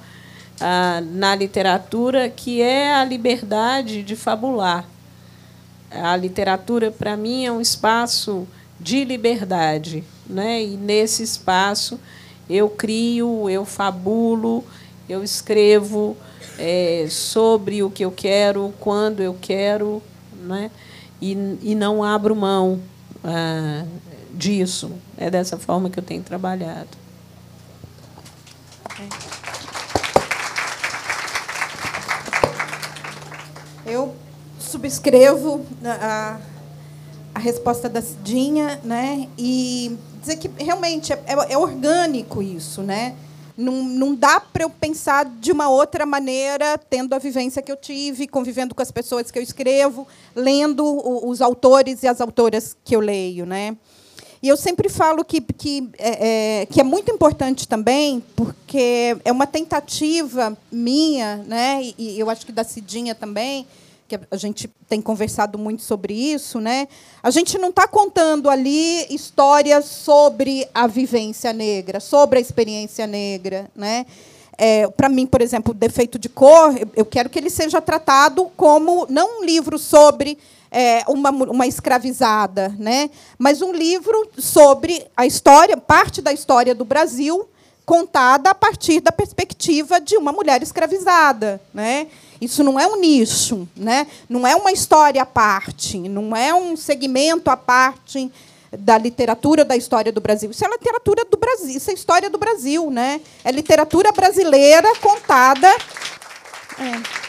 ah, 0.60 1.02
na 1.12 1.36
literatura, 1.36 2.30
que 2.30 2.62
é 2.62 2.94
a 2.94 3.06
liberdade 3.06 4.02
de 4.02 4.16
fabular 4.16 4.86
a 5.92 6.16
literatura, 6.16 6.92
para 6.92 7.16
mim, 7.16 7.46
é 7.46 7.52
um 7.52 7.62
espaço 7.62 8.48
de 8.80 9.04
liberdade. 9.04 10.04
Né? 10.26 10.64
E, 10.64 10.78
nesse 10.78 11.24
espaço, 11.24 12.00
eu 12.50 12.70
crio, 12.70 13.50
eu 13.50 13.66
fabulo, 13.66 14.64
eu 15.08 15.24
escrevo 15.24 16.18
é, 16.58 17.08
sobre 17.10 17.84
o 17.84 17.90
que 17.90 18.04
eu 18.04 18.12
quero, 18.12 18.74
quando 18.80 19.22
eu 19.22 19.36
quero, 19.40 20.02
né? 20.44 20.72
e, 21.22 21.32
e 21.62 21.76
não 21.76 22.04
abro 22.04 22.36
mão 22.36 22.82
ah, 23.24 23.86
disso. 24.34 24.92
É 25.18 25.30
dessa 25.30 25.58
forma 25.58 25.90
que 25.90 26.00
eu 26.00 26.04
tenho 26.04 26.24
trabalhado. 26.24 26.90
Eu 33.86 34.14
subscrevo 34.78 35.66
a, 35.84 36.40
a 37.34 37.40
resposta 37.40 37.90
da 37.90 38.02
Cidinha, 38.02 38.80
né? 38.84 39.28
E 39.38 39.98
dizer 40.22 40.38
que 40.38 40.50
realmente 40.64 41.12
é, 41.12 41.20
é, 41.26 41.54
é 41.54 41.58
orgânico 41.58 42.44
isso, 42.44 42.84
né? 42.84 43.16
Não, 43.58 43.84
não 43.84 44.14
dá 44.14 44.40
para 44.40 44.64
eu 44.64 44.70
pensar 44.70 45.26
de 45.26 45.52
uma 45.52 45.68
outra 45.68 46.06
maneira, 46.06 46.78
tendo 46.78 47.16
a 47.16 47.18
vivência 47.18 47.60
que 47.60 47.72
eu 47.72 47.76
tive, 47.76 48.28
convivendo 48.28 48.76
com 48.76 48.84
as 48.84 48.92
pessoas 48.92 49.32
que 49.32 49.40
eu 49.40 49.42
escrevo, 49.42 50.08
lendo 50.36 50.84
os 51.28 51.42
autores 51.42 52.04
e 52.04 52.08
as 52.08 52.22
autoras 52.22 52.78
que 52.86 52.96
eu 52.96 53.00
leio, 53.00 53.48
né? 53.48 53.76
E 54.44 54.48
eu 54.48 54.56
sempre 54.56 54.88
falo 54.88 55.26
que, 55.26 55.42
que, 55.42 55.90
é, 55.98 56.62
é, 56.62 56.66
que 56.68 56.80
é 56.80 56.84
muito 56.84 57.12
importante 57.12 57.68
também, 57.68 58.24
porque 58.36 59.18
é 59.26 59.32
uma 59.32 59.48
tentativa 59.48 60.56
minha, 60.72 61.38
né? 61.38 61.82
e 61.98 62.20
eu 62.20 62.30
acho 62.30 62.46
que 62.46 62.52
da 62.52 62.64
Cidinha 62.64 63.16
também, 63.16 63.66
que 64.08 64.20
a 64.32 64.38
gente 64.38 64.70
tem 64.88 65.02
conversado 65.02 65.58
muito 65.58 65.82
sobre 65.82 66.14
isso, 66.14 66.60
né? 66.60 66.88
A 67.22 67.30
gente 67.30 67.58
não 67.58 67.70
está 67.70 67.88
contando 67.88 68.50
ali 68.50 69.06
histórias 69.14 69.86
sobre 69.86 70.68
a 70.74 70.88
vivência 70.88 71.52
negra, 71.52 72.00
sobre 72.00 72.40
a 72.40 72.42
experiência 72.42 73.06
negra, 73.06 73.70
né? 73.76 74.06
É, 74.58 74.88
para 74.88 75.08
mim, 75.08 75.28
por 75.28 75.42
exemplo, 75.42 75.72
o 75.72 75.78
defeito 75.78 76.18
de 76.18 76.30
cor, 76.30 76.74
eu 76.96 77.06
quero 77.06 77.30
que 77.30 77.38
ele 77.38 77.50
seja 77.50 77.80
tratado 77.80 78.50
como 78.58 79.06
não 79.08 79.42
um 79.42 79.46
livro 79.46 79.78
sobre 79.78 80.38
é, 80.72 81.04
uma, 81.08 81.30
uma 81.30 81.68
escravizada, 81.68 82.74
né? 82.78 83.10
mas 83.38 83.62
um 83.62 83.72
livro 83.72 84.30
sobre 84.38 85.06
a 85.16 85.26
história, 85.26 85.78
parte 85.78 86.22
da 86.22 86.34
história 86.34 86.74
do 86.74 86.84
Brasil, 86.84 87.48
contada 87.86 88.50
a 88.50 88.56
partir 88.56 89.00
da 89.00 89.12
perspectiva 89.12 90.02
de 90.02 90.18
uma 90.18 90.32
mulher 90.32 90.62
escravizada. 90.62 91.62
Né? 91.74 92.08
Isso 92.40 92.64
não 92.64 92.80
é 92.80 92.88
um 92.88 93.00
nicho, 93.00 93.68
né? 93.76 94.08
não 94.30 94.46
é 94.46 94.56
uma 94.56 94.72
história 94.72 95.22
à 95.22 95.26
parte, 95.26 95.98
não 95.98 96.36
é 96.36 96.54
um 96.54 96.78
segmento 96.78 97.50
à 97.50 97.58
parte 97.58 98.32
da 98.72 98.98
literatura 98.98 99.64
da 99.64 99.76
história 99.76 100.12
do 100.12 100.22
Brasil. 100.22 100.52
Isso 100.52 100.66
é 100.66 100.70
literatura 100.70 101.26
do 101.26 101.38
Brasil, 101.38 101.78
isso 101.78 101.90
é 101.90 101.94
história 101.94 102.30
do 102.30 102.38
Brasil, 102.38 102.90
né? 102.92 103.22
É 103.44 103.52
literatura 103.52 104.12
brasileira 104.12 104.88
contada. 105.02 105.68
É. 106.80 107.28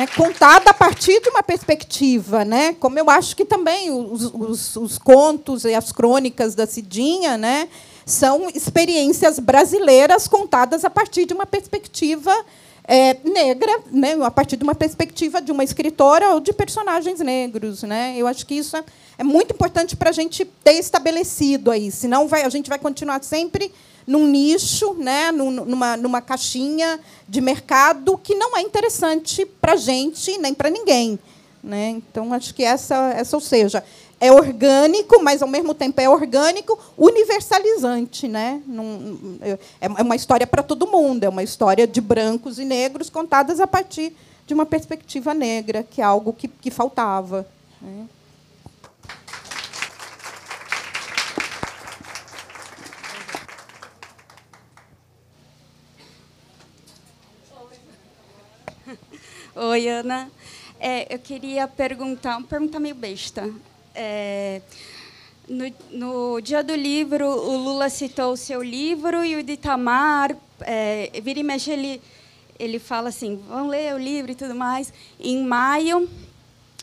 né, 0.00 0.06
contada 0.16 0.70
a 0.70 0.74
partir 0.74 1.20
de 1.20 1.28
uma 1.28 1.42
perspectiva, 1.42 2.42
né, 2.42 2.74
como 2.80 2.98
eu 2.98 3.10
acho 3.10 3.36
que 3.36 3.44
também 3.44 3.90
os, 3.90 4.32
os, 4.32 4.76
os 4.76 4.98
contos 4.98 5.64
e 5.64 5.74
as 5.74 5.92
crônicas 5.92 6.54
da 6.54 6.66
Cidinha, 6.66 7.36
né, 7.36 7.68
são 8.06 8.48
experiências 8.48 9.38
brasileiras 9.38 10.26
contadas 10.26 10.86
a 10.86 10.90
partir 10.90 11.26
de 11.26 11.34
uma 11.34 11.44
perspectiva 11.44 12.32
é, 12.86 13.16
negra, 13.24 13.80
né, 13.90 14.16
a 14.22 14.30
partir 14.30 14.56
de 14.56 14.62
uma 14.62 14.74
perspectiva 14.74 15.42
de 15.42 15.50
uma 15.50 15.64
escritora 15.64 16.30
ou 16.34 16.40
de 16.40 16.52
personagens 16.52 17.20
negros. 17.20 17.82
Né? 17.82 18.14
Eu 18.16 18.26
acho 18.26 18.46
que 18.46 18.54
isso 18.54 18.76
é, 18.76 18.84
é 19.18 19.24
muito 19.24 19.52
importante 19.52 19.96
para 19.96 20.10
a 20.10 20.12
gente 20.12 20.44
ter 20.44 20.74
estabelecido 20.74 21.70
aí, 21.70 21.90
senão 21.90 22.28
vai, 22.28 22.44
a 22.44 22.48
gente 22.48 22.68
vai 22.68 22.78
continuar 22.78 23.22
sempre 23.22 23.72
num 24.06 24.28
nicho, 24.28 24.94
né, 24.94 25.32
numa, 25.32 25.96
numa 25.96 26.22
caixinha 26.22 27.00
de 27.28 27.40
mercado 27.40 28.16
que 28.16 28.36
não 28.36 28.56
é 28.56 28.60
interessante 28.60 29.44
para 29.60 29.72
a 29.72 29.76
gente 29.76 30.38
nem 30.38 30.54
para 30.54 30.70
ninguém. 30.70 31.18
Né? 31.62 31.88
Então, 31.88 32.32
acho 32.32 32.54
que 32.54 32.62
essa, 32.62 33.10
essa, 33.16 33.36
ou 33.36 33.40
seja, 33.40 33.82
é 34.18 34.32
orgânico, 34.32 35.22
mas 35.22 35.42
ao 35.42 35.48
mesmo 35.48 35.74
tempo 35.74 36.00
é 36.00 36.08
orgânico, 36.08 36.78
universalizante, 36.96 38.26
né? 38.26 38.62
É, 39.40 39.58
é 39.80 40.02
uma 40.02 40.16
história 40.16 40.46
para 40.46 40.62
todo 40.62 40.86
mundo, 40.86 41.24
é 41.24 41.28
uma 41.28 41.42
história 41.42 41.86
de 41.86 42.00
brancos 42.00 42.58
e 42.58 42.64
negros 42.64 43.10
contadas 43.10 43.60
a 43.60 43.66
partir 43.66 44.16
de 44.46 44.54
uma 44.54 44.64
perspectiva 44.64 45.34
negra, 45.34 45.82
que 45.82 46.00
é 46.00 46.04
algo 46.04 46.32
que, 46.32 46.48
que 46.48 46.70
faltava. 46.70 47.46
Né? 47.80 48.06
Oi, 59.54 59.88
Ana. 59.88 60.30
É, 60.78 61.14
eu 61.14 61.18
queria 61.18 61.66
perguntar, 61.66 62.36
uma 62.36 62.46
pergunta 62.46 62.78
meio 62.78 62.94
besta. 62.94 63.50
É, 63.98 64.60
no, 65.48 65.64
no, 65.90 66.40
dia 66.40 66.62
do 66.62 66.74
livro, 66.74 67.26
o 67.26 67.56
Lula 67.56 67.88
citou 67.88 68.32
o 68.32 68.36
seu 68.36 68.62
livro 68.62 69.24
e 69.24 69.36
o 69.36 69.42
de 69.42 69.54
Itamar, 69.54 70.36
é, 70.60 71.10
vira 71.22 71.40
e 71.40 71.42
mexe, 71.42 71.70
ele, 71.70 72.02
ele 72.58 72.78
fala 72.78 73.08
assim, 73.08 73.40
vão 73.48 73.68
ler 73.68 73.94
o 73.94 73.98
livro 73.98 74.32
e 74.32 74.34
tudo 74.34 74.54
mais. 74.54 74.92
Em 75.18 75.42
maio, 75.42 76.06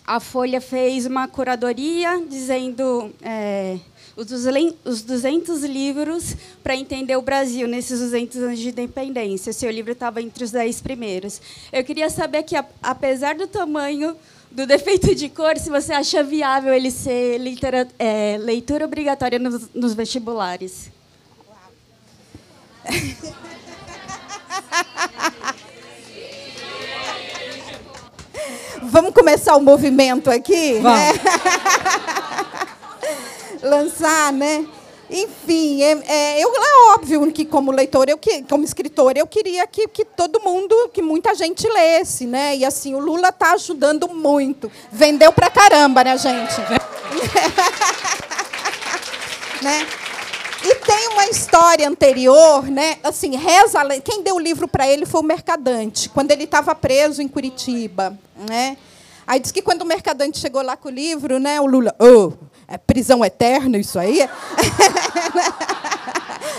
a 0.07 0.19
Folha 0.19 0.59
fez 0.59 1.05
uma 1.05 1.27
curadoria 1.27 2.25
dizendo... 2.27 3.13
É, 3.21 3.77
os 4.15 5.01
200 5.01 5.63
livros 5.63 6.35
para 6.61 6.75
entender 6.75 7.15
o 7.15 7.21
Brasil 7.21 7.67
nesses 7.67 7.99
200 7.99 8.37
anos 8.37 8.59
de 8.59 8.69
independência. 8.69 9.49
O 9.49 9.53
seu 9.53 9.71
livro 9.71 9.91
estava 9.91 10.21
entre 10.21 10.43
os 10.43 10.51
10 10.51 10.81
primeiros. 10.81 11.41
Eu 11.71 11.83
queria 11.83 12.09
saber 12.09 12.43
que, 12.43 12.55
apesar 12.81 13.35
do 13.35 13.47
tamanho 13.47 14.15
do 14.53 14.65
defeito 14.67 15.15
de 15.15 15.27
cor, 15.29 15.57
se 15.57 15.69
você 15.69 15.91
acha 15.93 16.23
viável 16.23 16.71
ele 16.73 16.91
ser 16.91 17.39
litera, 17.39 17.87
é, 17.97 18.37
leitura 18.39 18.85
obrigatória 18.85 19.39
nos, 19.39 19.69
nos 19.73 19.95
vestibulares. 19.95 20.91
Vamos 28.83 29.13
começar 29.13 29.55
o 29.55 29.61
movimento 29.61 30.29
aqui? 30.29 30.79
Vamos. 30.79 30.99
É 30.99 31.13
lançar, 33.65 34.31
né? 34.31 34.67
Enfim, 35.13 35.83
é, 35.83 35.91
é, 36.07 36.43
eu, 36.43 36.51
é 36.55 36.95
óbvio 36.95 37.31
que 37.31 37.45
como 37.45 37.71
leitor, 37.71 38.09
eu, 38.09 38.17
que, 38.17 38.41
como 38.43 38.63
escritor, 38.63 39.15
eu 39.15 39.27
queria 39.27 39.67
que, 39.67 39.87
que 39.87 40.03
todo 40.03 40.41
mundo, 40.41 40.89
que 40.91 41.03
muita 41.03 41.35
gente 41.35 41.67
lesse, 41.67 42.25
né? 42.25 42.57
E 42.57 42.65
assim, 42.65 42.95
o 42.95 42.99
Lula 42.99 43.29
está 43.29 43.53
ajudando 43.53 44.09
muito. 44.09 44.71
Vendeu 44.91 45.31
pra 45.31 45.51
caramba, 45.51 46.03
né, 46.03 46.17
gente? 46.17 46.59
né? 49.61 49.87
E 50.63 50.75
tem 50.75 51.09
uma 51.09 51.27
história 51.27 51.87
anterior, 51.87 52.63
né? 52.63 52.97
Assim, 53.03 53.35
reza, 53.35 53.81
quem 54.03 54.23
deu 54.23 54.37
o 54.37 54.39
livro 54.39 54.67
para 54.67 54.87
ele 54.87 55.05
foi 55.05 55.21
o 55.21 55.23
Mercadante, 55.23 56.09
quando 56.09 56.31
ele 56.31 56.45
estava 56.45 56.73
preso 56.73 57.21
em 57.21 57.27
Curitiba, 57.27 58.17
né? 58.49 58.77
Aí 59.25 59.39
diz 59.39 59.51
que 59.51 59.61
quando 59.61 59.81
o 59.81 59.85
Mercadante 59.85 60.39
chegou 60.39 60.61
lá 60.61 60.75
com 60.75 60.89
o 60.89 60.91
livro, 60.91 61.39
né, 61.39 61.59
o 61.61 61.65
Lula, 61.65 61.95
oh, 61.99 62.33
é 62.67 62.77
prisão 62.77 63.23
eterna 63.23 63.77
isso 63.77 63.97
aí? 63.99 64.19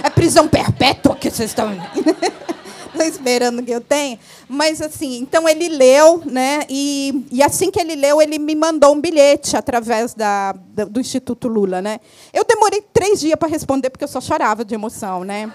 É 0.02 0.10
prisão 0.10 0.48
perpétua 0.48 1.14
que 1.14 1.30
vocês 1.30 1.50
estão 1.50 1.70
esperando 3.06 3.62
que 3.62 3.70
eu 3.70 3.80
tenha. 3.80 4.18
Mas, 4.48 4.82
assim, 4.82 5.18
então 5.18 5.48
ele 5.48 5.68
leu, 5.68 6.22
né? 6.26 6.64
E, 6.68 7.26
e 7.30 7.42
assim 7.42 7.70
que 7.70 7.80
ele 7.80 7.94
leu, 7.94 8.20
ele 8.20 8.38
me 8.38 8.54
mandou 8.54 8.94
um 8.94 9.00
bilhete 9.00 9.56
através 9.56 10.14
da, 10.14 10.52
do 10.52 11.00
Instituto 11.00 11.48
Lula, 11.48 11.80
né? 11.80 12.00
Eu 12.32 12.44
demorei 12.44 12.82
três 12.92 13.20
dias 13.20 13.38
para 13.38 13.48
responder, 13.48 13.90
porque 13.90 14.04
eu 14.04 14.08
só 14.08 14.20
chorava 14.20 14.64
de 14.64 14.74
emoção, 14.74 15.24
né? 15.24 15.52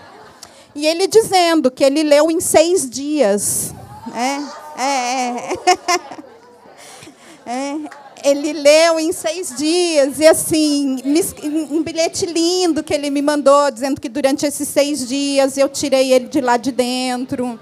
E 0.74 0.86
ele 0.88 1.08
dizendo 1.08 1.70
que 1.70 1.84
ele 1.84 2.04
leu 2.04 2.32
em 2.32 2.40
seis 2.40 2.90
dias. 2.90 3.74
Né? 4.08 4.50
É, 4.78 4.84
é. 4.84 6.20
é 7.50 7.76
ele 8.24 8.54
leu 8.54 9.00
em 9.00 9.12
seis 9.12 9.56
dias, 9.58 10.20
e 10.20 10.28
assim, 10.28 10.98
um 11.72 11.82
bilhete 11.82 12.26
lindo 12.26 12.84
que 12.84 12.94
ele 12.94 13.10
me 13.10 13.22
mandou, 13.22 13.72
dizendo 13.72 14.00
que 14.00 14.10
durante 14.10 14.46
esses 14.46 14.68
seis 14.68 15.08
dias 15.08 15.58
eu 15.58 15.70
tirei 15.70 16.14
ele 16.14 16.28
de 16.28 16.42
lá 16.42 16.58
de 16.58 16.72
dentro, 16.72 17.60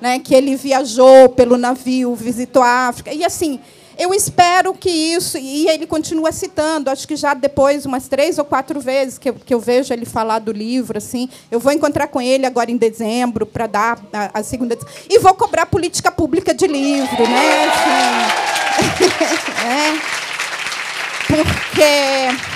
né, 0.00 0.18
que 0.18 0.34
ele 0.34 0.56
viajou 0.56 1.28
pelo 1.28 1.56
navio, 1.56 2.14
visitou 2.14 2.62
a 2.62 2.88
África. 2.88 3.14
E 3.14 3.24
assim, 3.24 3.60
eu 4.00 4.14
espero 4.14 4.72
que 4.72 4.88
isso, 4.88 5.36
e 5.36 5.68
ele 5.68 5.86
continua 5.86 6.32
citando, 6.32 6.88
acho 6.88 7.06
que 7.06 7.14
já 7.16 7.34
depois, 7.34 7.84
umas 7.84 8.08
três 8.08 8.38
ou 8.38 8.46
quatro 8.46 8.80
vezes 8.80 9.18
que 9.18 9.28
eu, 9.28 9.34
que 9.34 9.52
eu 9.52 9.60
vejo 9.60 9.92
ele 9.92 10.06
falar 10.06 10.38
do 10.38 10.50
livro, 10.50 10.96
assim, 10.96 11.28
eu 11.50 11.60
vou 11.60 11.70
encontrar 11.70 12.06
com 12.06 12.18
ele 12.18 12.46
agora 12.46 12.70
em 12.70 12.78
dezembro 12.78 13.44
para 13.44 13.66
dar 13.66 14.00
a, 14.10 14.40
a, 14.40 14.42
segunda. 14.42 14.78
E 15.06 15.18
vou 15.18 15.34
cobrar 15.34 15.66
política 15.66 16.10
pública 16.10 16.54
de 16.54 16.66
livro, 16.66 17.28
né? 17.28 17.68
Assim, 17.68 19.04
é, 19.68 20.00
porque. 21.26 22.49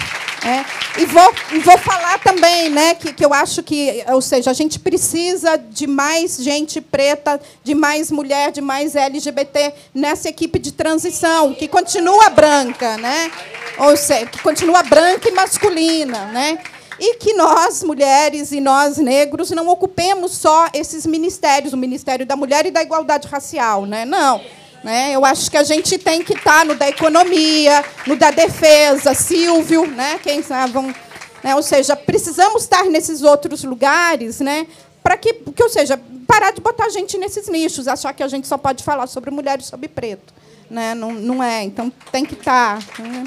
É, 0.45 1.01
e 1.01 1.07
vou, 1.07 1.33
vou 1.63 1.79
falar 1.79 2.19
também 2.19 2.69
né, 2.69 2.95
que, 2.95 3.15
que 3.15 3.25
eu 3.25 3.33
acho 3.33 3.63
que, 3.63 4.05
ou 4.09 4.21
seja, 4.21 4.51
a 4.51 4.55
gente 4.55 4.79
precisa 4.79 5.57
de 5.57 5.87
mais 5.87 6.37
gente 6.37 6.83
preta, 6.83 7.41
de 7.63 7.75
mais 7.75 8.11
mulher, 8.11 8.53
de 8.53 8.61
mais 8.61 8.95
LGBT 8.95 9.73
nessa 9.95 10.29
equipe 10.29 10.59
de 10.59 10.71
transição, 10.73 11.55
que 11.55 11.67
continua 11.67 12.29
branca, 12.29 12.99
né? 12.99 13.31
ou 13.79 13.97
seja, 13.97 14.27
que 14.27 14.39
continua 14.41 14.83
branca 14.83 15.29
e 15.29 15.33
masculina. 15.33 16.27
Né? 16.27 16.59
E 17.01 17.17
que 17.17 17.33
nós, 17.35 17.83
mulheres 17.83 18.53
e 18.53 18.61
nós, 18.61 18.99
negros, 18.99 19.51
não 19.51 19.69
ocupemos 19.69 20.33
só 20.33 20.69
esses 20.73 21.07
ministérios, 21.07 21.73
o 21.73 21.77
Ministério 21.77 22.25
da 22.25 22.37
Mulher 22.37 22.67
e 22.67 22.71
da 22.71 22.83
Igualdade 22.83 23.27
Racial. 23.29 23.85
Né? 23.87 24.05
Não. 24.05 24.41
Né? 24.85 25.13
Eu 25.13 25.25
acho 25.25 25.51
que 25.51 25.57
a 25.57 25.63
gente 25.63 25.97
tem 25.97 26.23
que 26.23 26.35
estar 26.35 26.59
tá 26.59 26.65
no 26.67 26.75
da 26.75 26.87
economia, 26.87 27.83
no 28.07 28.17
da 28.17 28.31
defesa, 28.31 29.15
Silvio, 29.15 29.87
né? 29.87 30.21
quem 30.23 30.43
sabe, 30.43 30.75
vão, 30.75 30.95
né? 31.43 31.57
ou 31.57 31.63
seja, 31.63 31.97
precisamos 31.97 32.65
estar 32.65 32.85
nesses 32.85 33.23
outros 33.23 33.65
lugares, 33.65 34.41
né? 34.41 34.67
para 35.03 35.17
que, 35.17 35.33
que, 35.33 35.63
ou 35.63 35.71
seja, 35.71 35.99
parar 36.27 36.51
de 36.51 36.61
botar 36.61 36.85
a 36.85 36.91
gente 36.91 37.17
nesses 37.17 37.49
nichos, 37.49 37.89
achar 37.89 38.13
que 38.13 38.23
a 38.23 38.29
gente 38.29 38.47
só 38.47 38.59
pode 38.59 38.85
falar 38.85 39.07
sobre 39.07 39.31
mulheres 39.31 39.65
sobre 39.65 39.89
preto. 39.89 40.35
Né? 40.69 40.95
Não, 40.95 41.13
não 41.13 41.43
é, 41.43 41.63
então 41.63 41.91
tem 42.13 42.27
que 42.27 42.35
estar. 42.35 42.79
Tá, 42.79 43.03
né? 43.03 43.25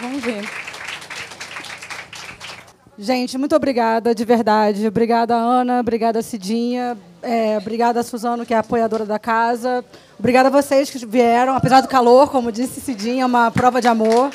Vamos 0.00 0.22
ver. 0.22 0.48
Gente, 2.98 3.36
muito 3.36 3.54
obrigada, 3.54 4.14
de 4.14 4.24
verdade. 4.24 4.86
Obrigada, 4.86 5.34
Ana. 5.34 5.80
Obrigada, 5.80 6.22
Cidinha. 6.22 6.96
É, 7.22 7.58
obrigada, 7.58 8.02
Suzano, 8.02 8.46
que 8.46 8.54
é 8.54 8.56
apoiadora 8.56 9.04
da 9.04 9.18
casa. 9.18 9.84
Obrigada 10.18 10.48
a 10.48 10.52
vocês 10.52 10.90
que 10.90 11.04
vieram, 11.04 11.54
apesar 11.54 11.80
do 11.82 11.88
calor, 11.88 12.30
como 12.30 12.50
disse 12.50 12.80
Cidinha, 12.80 13.22
é 13.22 13.26
uma 13.26 13.50
prova 13.50 13.80
de 13.80 13.88
amor. 13.88 14.30